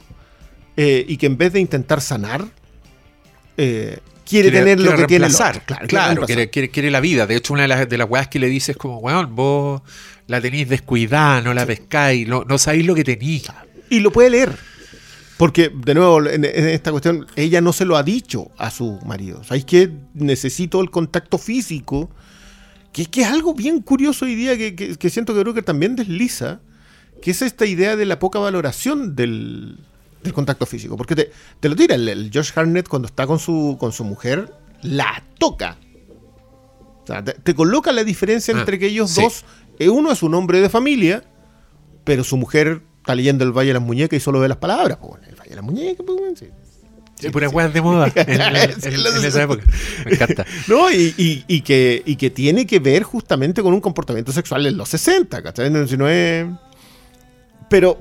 [0.76, 2.46] eh, y que en vez de intentar sanar,
[3.58, 4.00] eh,
[4.42, 5.66] quiere, tener lo que tiene reemplazar.
[5.66, 6.26] Claro, Claro,
[6.72, 7.26] quiere la vida.
[7.28, 9.82] De hecho, una de las, de las weas que le dice es como, weón, vos
[10.28, 13.46] la tenéis descuidada, no la pescáis, no, no sabéis lo que tenéis.
[13.90, 14.56] Y lo puede leer.
[15.38, 19.00] Porque, de nuevo, en, en esta cuestión, ella no se lo ha dicho a su
[19.06, 19.44] marido.
[19.44, 22.10] ¿Sabéis que necesito el contacto físico?
[22.94, 25.96] Que, que es algo bien curioso hoy día que, que- que siento que Brooker también
[25.96, 26.60] desliza,
[27.22, 29.80] que es esta idea de la poca valoración del,
[30.24, 30.96] del contacto físico.
[30.98, 34.04] Porque te, te lo tira, el, el Josh Harnett cuando está con su, con su
[34.04, 35.78] mujer, la toca.
[37.04, 39.22] O sea, te, te coloca la diferencia Ah, entre que ellos sí.
[39.22, 39.44] dos,
[39.80, 41.24] eh, uno es un hombre de familia,
[42.04, 44.98] pero su mujer está leyendo el Valle de las Muñecas y solo ve las palabras.
[45.02, 46.48] pues, el Valle de las Muñecas, pues, bueno, sí.
[47.16, 49.28] Sí, puras weas de moda en, en- Sí, en- lo en sé.
[49.28, 49.64] esa época.
[50.06, 50.46] Me encanta.
[50.68, 54.66] No, y, y- y que, y que tiene que ver justamente con un comportamiento sexual
[54.66, 55.70] en los 60, ¿cachai?
[55.70, 56.48] No, si no es-
[57.70, 57.98] Pero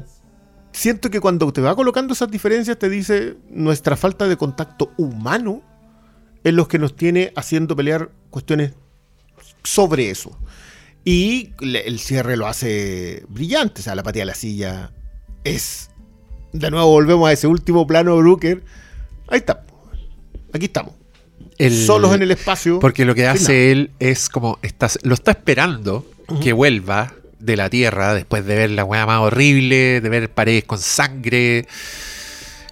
[0.72, 5.62] siento que cuando te va colocando esas diferencias te dice nuestra falta de contacto humano
[6.44, 8.72] es lo que nos tiene haciendo pelear cuestiones
[9.62, 10.36] sobre eso.
[11.04, 14.92] Y le- el cierre lo hace brillante, o sea, la patía de la silla
[15.44, 15.90] es...
[16.52, 18.62] De nuevo volvemos a ese último plano Brooker.
[19.28, 19.64] Ahí está.
[20.52, 20.94] Aquí estamos.
[21.58, 22.78] El- Solos en el espacio.
[22.78, 26.06] Porque lo que hace él es como, estás, lo está esperando
[26.42, 30.64] que vuelva de la Tierra, después de ver la weá más horrible, de ver paredes
[30.64, 31.66] con sangre.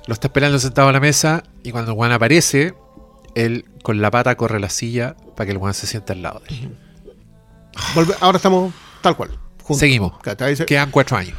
[0.06, 2.74] Lo está esperando sentado a la mesa y cuando el weón aparece,
[3.34, 6.42] él con la pata corre la silla para que el weón se sienta al lado
[6.48, 6.76] de él.
[7.94, 8.72] Volve- ahora estamos
[9.02, 9.30] tal cual.
[9.62, 9.78] juntos.
[9.78, 10.12] Seguimos.
[10.66, 11.36] Quedan cuatro años.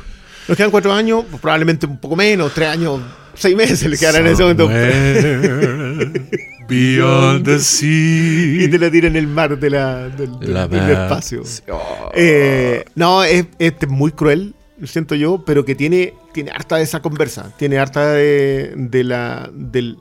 [0.48, 3.00] Nos quedan cuatro años, probablemente un poco menos, tres años,
[3.34, 4.68] seis meses le quedarán en ese momento.
[6.68, 8.64] Beyond the sea.
[8.66, 11.44] Y te la tira en el mar de la, del, La del espacio.
[11.70, 12.12] Oh.
[12.14, 14.56] Eh, no, es, es muy cruel,
[14.86, 17.54] siento yo, pero que tiene, tiene harta de esa conversa.
[17.58, 19.98] Tiene harta de, de la, del,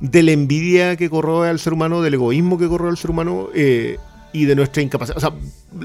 [0.00, 3.48] de la envidia que corroe al ser humano, del egoísmo que corroe al ser humano
[3.54, 3.96] eh,
[4.32, 5.16] y de nuestra incapacidad.
[5.16, 5.32] O sea,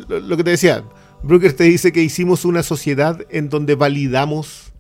[0.10, 0.84] lo, lo que te decía,
[1.24, 4.72] Brooker te dice que hicimos una sociedad en donde validamos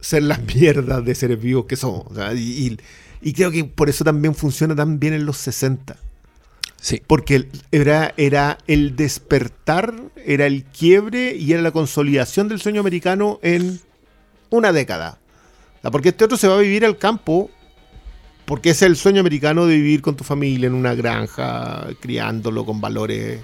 [0.00, 2.06] ser las mierdas de seres vivos que somos.
[2.06, 2.78] O sea, y,
[3.34, 5.96] creo que por eso también funciona tan bien en los 60.
[6.80, 7.02] Sí.
[7.06, 9.94] Porque era, era el despertar,
[10.24, 13.80] era el quiebre y era la consolidación del sueño americano en
[14.48, 15.18] una década.
[15.82, 17.50] Porque este otro se va a vivir al campo
[18.44, 22.80] porque es el sueño americano de vivir con tu familia en una granja, criándolo con
[22.80, 23.40] valores,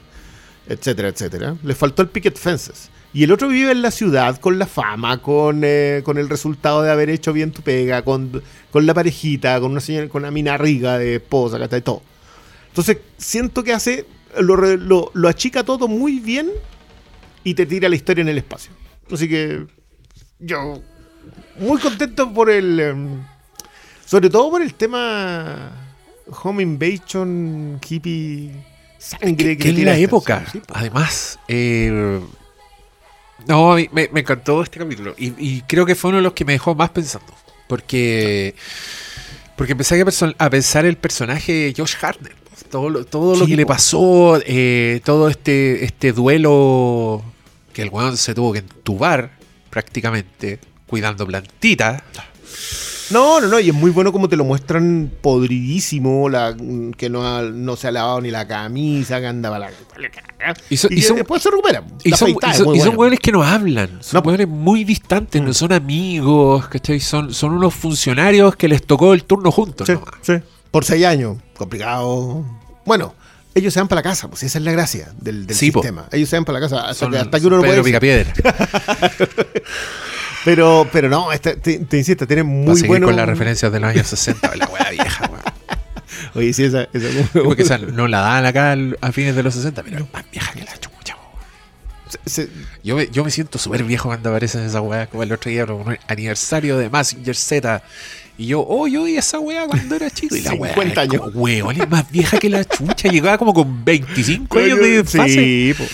[0.68, 1.56] etcétera, etcétera.
[1.62, 2.90] Le faltó el picket fences.
[3.12, 6.82] Y el otro vive en la ciudad con la fama, con, eh, con el resultado
[6.82, 10.30] de haber hecho bien tu pega, con, con la parejita, con una señora, con una
[10.30, 11.80] mina riga de esposa, ¿cachai?
[11.80, 12.02] Todo.
[12.68, 14.06] Entonces, siento que hace.
[14.38, 16.51] Lo, lo, lo achica todo muy bien
[17.43, 18.72] y te tira la historia en el espacio.
[19.10, 19.64] Así que.
[20.38, 20.82] Yo.
[21.59, 22.78] Muy contento por el.
[22.78, 23.22] em,
[24.05, 25.70] sobre todo por el tema.
[26.43, 28.51] Home Invasion, hippie,
[29.07, 30.74] sangre que, que en la época, sí, po.
[30.74, 31.39] además.
[31.49, 32.20] eh,
[33.47, 35.15] no, me, me encantó este capítulo.
[35.16, 37.33] Y, y creo que fue uno de los que me dejó más pensando.
[37.69, 38.55] Porque.
[39.57, 40.03] Porque empecé
[40.39, 42.35] a, pensar el personaje de Josh Hartnett.
[42.35, 47.24] pues, Todo lo, todo lo que le pasó, eh, todo este, este duelo
[47.73, 49.31] que el weón se tuvo que entubar
[49.70, 52.03] prácticamente, cuidando plantitas.
[53.11, 56.57] No, no, no, y es muy bueno como te lo muestran podridísimo, la,
[56.97, 59.70] que no, ha- no se ha lavado ni la camisa, que andaba la...
[60.70, 61.83] Y son- y y son- después se recupera.
[62.05, 64.23] Y son, afeitada y hueones que no hablan, son No.
[64.23, 64.27] Mm.
[64.28, 67.01] hueones muy distantes, no son amigos, ¿cachai?
[67.01, 69.87] Son, son unos funcionarios que les tocó el turno juntos.
[69.87, 70.11] Sí, nomás.
[70.23, 70.35] sí.
[70.70, 72.45] Por seis años, complicado.
[72.85, 73.15] Bueno,
[73.55, 75.81] ellos se van para la casa, pues esa es la gracia del, del Sí, po.
[75.81, 76.07] sistema.
[76.12, 77.83] Ellos se van para la casa hasta, Son, que, hasta que uno no puede.
[77.83, 78.33] Picapiedra.
[80.47, 83.06] Pero, pero no, este- te, te insisto, tiene Va a muy bueno.
[83.09, 85.43] con las referencias de los años 60, la hueá vieja, weón.
[86.35, 86.89] Oye, sí, esa.
[86.93, 87.09] esa
[87.44, 90.52] Porque esa no la daban acá a fines de los 60, pero es más vieja
[90.52, 91.16] que la chucha,
[92.09, 92.48] se- se-
[92.85, 95.66] Yo me, yo me siento súper viejo cuando aparecen esas weas, como el otro día,
[95.66, 97.82] como un aniversario de Massinger Z.
[98.38, 100.36] Y yo, oh, yo vi esa wea cuando era chico.
[100.36, 101.30] Y la wea 50 es años.
[101.34, 103.08] weón, es más vieja que la chucha.
[103.08, 105.28] Llegaba como con 25 años de fase.
[105.34, 105.84] Sí, po.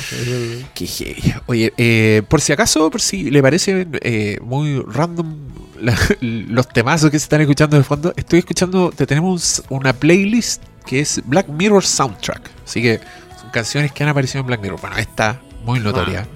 [0.75, 1.35] Qué heavy.
[1.47, 5.37] Oye, eh, por si acaso, por si le parece eh, muy random
[5.81, 10.63] la- los temazos que se están escuchando de fondo, estoy escuchando, te tenemos una playlist
[10.87, 12.51] que es Black Mirror Soundtrack.
[12.67, 12.99] Así que
[13.41, 14.81] son canciones que han aparecido en Black Mirror.
[14.81, 16.27] Bueno, esta muy notoria,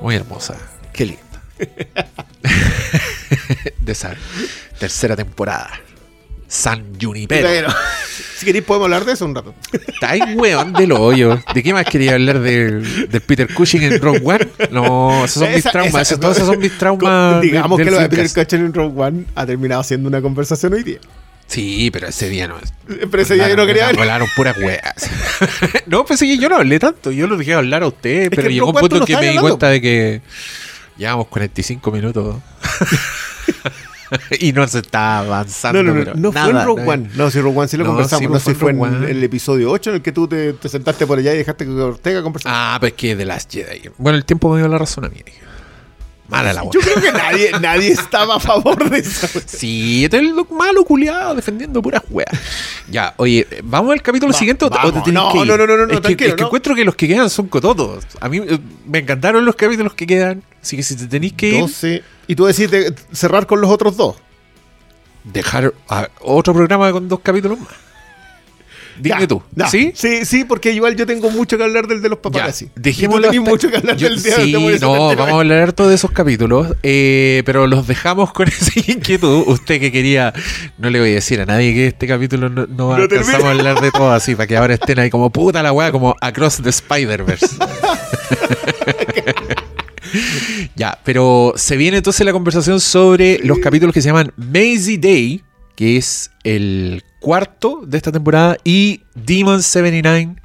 [0.00, 0.56] muy hermosa.
[0.92, 1.22] Qué linda.
[3.80, 4.14] de esa
[4.78, 5.70] tercera temporada.
[6.48, 7.48] San Junipero.
[7.48, 7.68] Pero,
[8.36, 9.54] si queréis, podemos hablar de eso un rato.
[9.72, 11.42] Está ahí, weón, del hoyo.
[11.54, 14.48] ¿De qué más quería hablar de, de Peter Cushing en Rogue One?
[14.70, 16.02] No, esos son mis traumas.
[16.02, 17.40] esa- todos esos son mis traumas.
[17.40, 18.28] Digamos del que lo de Peter.
[18.44, 20.98] Cushing en Rogue One ha terminado siendo una conversación hoy día.
[21.46, 22.56] Sí, pero ese día no.
[22.86, 23.98] Pero ese día yo no quería ver.
[23.98, 25.08] Hablaron puras weas.
[25.86, 27.10] no, pues sí, yo no hablé tanto.
[27.12, 29.70] Yo lo dejé hablar a ustedes, pero llegó un punto no que me di cuenta
[29.70, 30.20] de que
[31.02, 32.36] llevamos 45 minutos.
[34.40, 35.82] y no se está avanzando.
[35.82, 36.90] No, no, fue en Rogue no.
[36.90, 37.10] One.
[37.16, 38.20] No, si Rogue One sí lo No, conversamos.
[38.20, 40.52] sí, no sé si fue fue en el episodio 8 en el que tú te,
[40.54, 42.74] te sentaste por allá y dejaste que Ortega conversara.
[42.74, 43.90] Ah, pues que de las Jedi.
[43.98, 45.22] Bueno, el tiempo me dio la razón a mí.
[46.32, 46.62] Mala la.
[46.64, 49.28] Yo creo que nadie, nadie estaba a favor de eso.
[49.46, 52.28] Sí, este es el malo culiado defendiendo puras weas.
[52.88, 55.46] Ya, oye, ¿vamos al capítulo Va- siguiente o te- o te No, que ir?
[55.46, 56.46] no, no, no, no, es que, tranquilo, es que no.
[56.48, 58.04] encuentro que los que quedan son cototos.
[58.20, 60.42] A mí eh, me encantaron los capítulos que quedan.
[60.60, 62.02] Así que si te tenéis que ir, 12.
[62.26, 64.16] Y tú decís de- cerrar con los otros dos.
[65.24, 67.68] dejar a- otro programa con dos capítulos más.
[69.00, 69.42] Dime Ya, tú.
[69.54, 69.66] ya.
[69.68, 69.92] ¿Sí?
[69.94, 72.68] Sí, sí, porque igual yo tengo mucho que hablar del de los paparazzi.
[72.76, 73.28] dejémoslo.
[73.30, 75.16] Hasta- mucho que hablar Yo- del día sí, de no, 79.
[75.16, 79.44] vamos a hablar harto de esos capítulos, eh, pero los dejamos con esa inquietud.
[79.46, 80.32] Usted que quería,
[80.78, 83.80] no le voy a decir a nadie que este capítulo no, no alcanzamos a hablar
[83.80, 86.70] de todo así, para que ahora estén ahí como puta la weá, como Across the
[86.70, 87.46] Spider-Verse.
[90.76, 95.42] ya, pero se viene entonces la conversación sobre los capítulos que se llaman Maisie Day,
[95.74, 100.36] que es el cuarto de esta temporada, y Demon 79,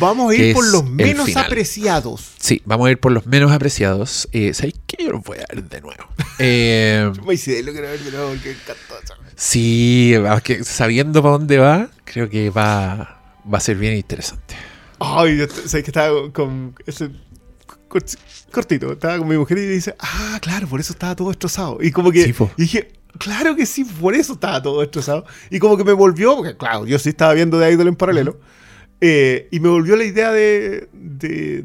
[0.00, 2.32] Vamos a ir por los menos apreciados.
[2.40, 4.26] Sí, vamos a ir por los menos apreciados.
[4.32, 5.04] Eh, ¿Sabéis qué?
[5.04, 6.04] Yo los voy a ver de nuevo.
[6.38, 11.22] Eh, Yo me hice lo quiero ver de nuevo porque me encantó sí, que sabiendo
[11.22, 13.20] para dónde va, creo que va,
[13.52, 14.56] va a ser bien interesante.
[14.98, 17.10] Ay, t- sabes que estaba con ese
[17.88, 18.16] cort-
[18.50, 21.78] cortito, estaba con mi mujer y dice, ah, claro, por eso estaba todo destrozado.
[21.80, 22.50] Y como que Sí, po.
[22.56, 25.24] y dije, claro que sí, por eso estaba todo destrozado.
[25.50, 28.38] Y como que me volvió, porque claro, yo sí estaba viendo de Idol en paralelo,
[29.00, 31.64] eh, y me volvió la idea de, de,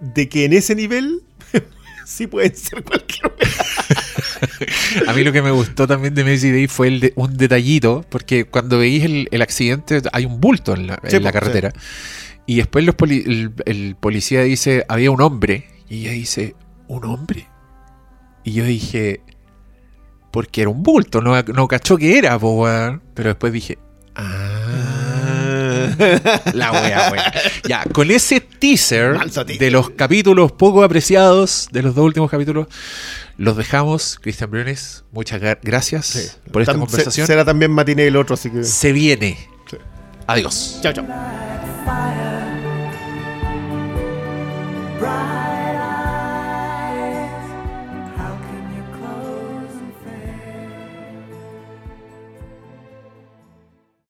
[0.00, 1.22] de que en ese nivel
[2.06, 3.32] sí pueden ser cualquier.
[5.06, 8.04] A mí lo que me gustó también de Messi Day fue el de- un detallito,
[8.08, 11.72] porque cuando veis el, el accidente hay un bulto en la, en carretera.
[12.46, 15.66] Y después los poli- el, el policía dice, había un hombre.
[15.88, 16.54] Y ella dice,
[16.88, 17.46] ¿un hombre?
[18.44, 19.20] Y yo dije,
[20.30, 23.02] porque era un bulto, no, no cachó que era, po, weón.
[23.14, 23.78] Pero después dije,
[24.14, 25.88] ah,
[26.52, 27.32] la wea, wea.
[27.68, 29.18] Ya, con ese teaser
[29.58, 32.66] de los capítulos poco apreciados, de los dos últimos capítulos,
[33.38, 34.18] los dejamos.
[34.20, 37.26] Cristian Briones, muchas gra- gracias por esta conversación.
[37.26, 38.64] se- Será también matiné el otro, así que...
[38.64, 39.38] Se viene.
[39.70, 39.76] Sí.
[40.26, 40.78] Adiós.
[40.82, 41.06] Chao, chao.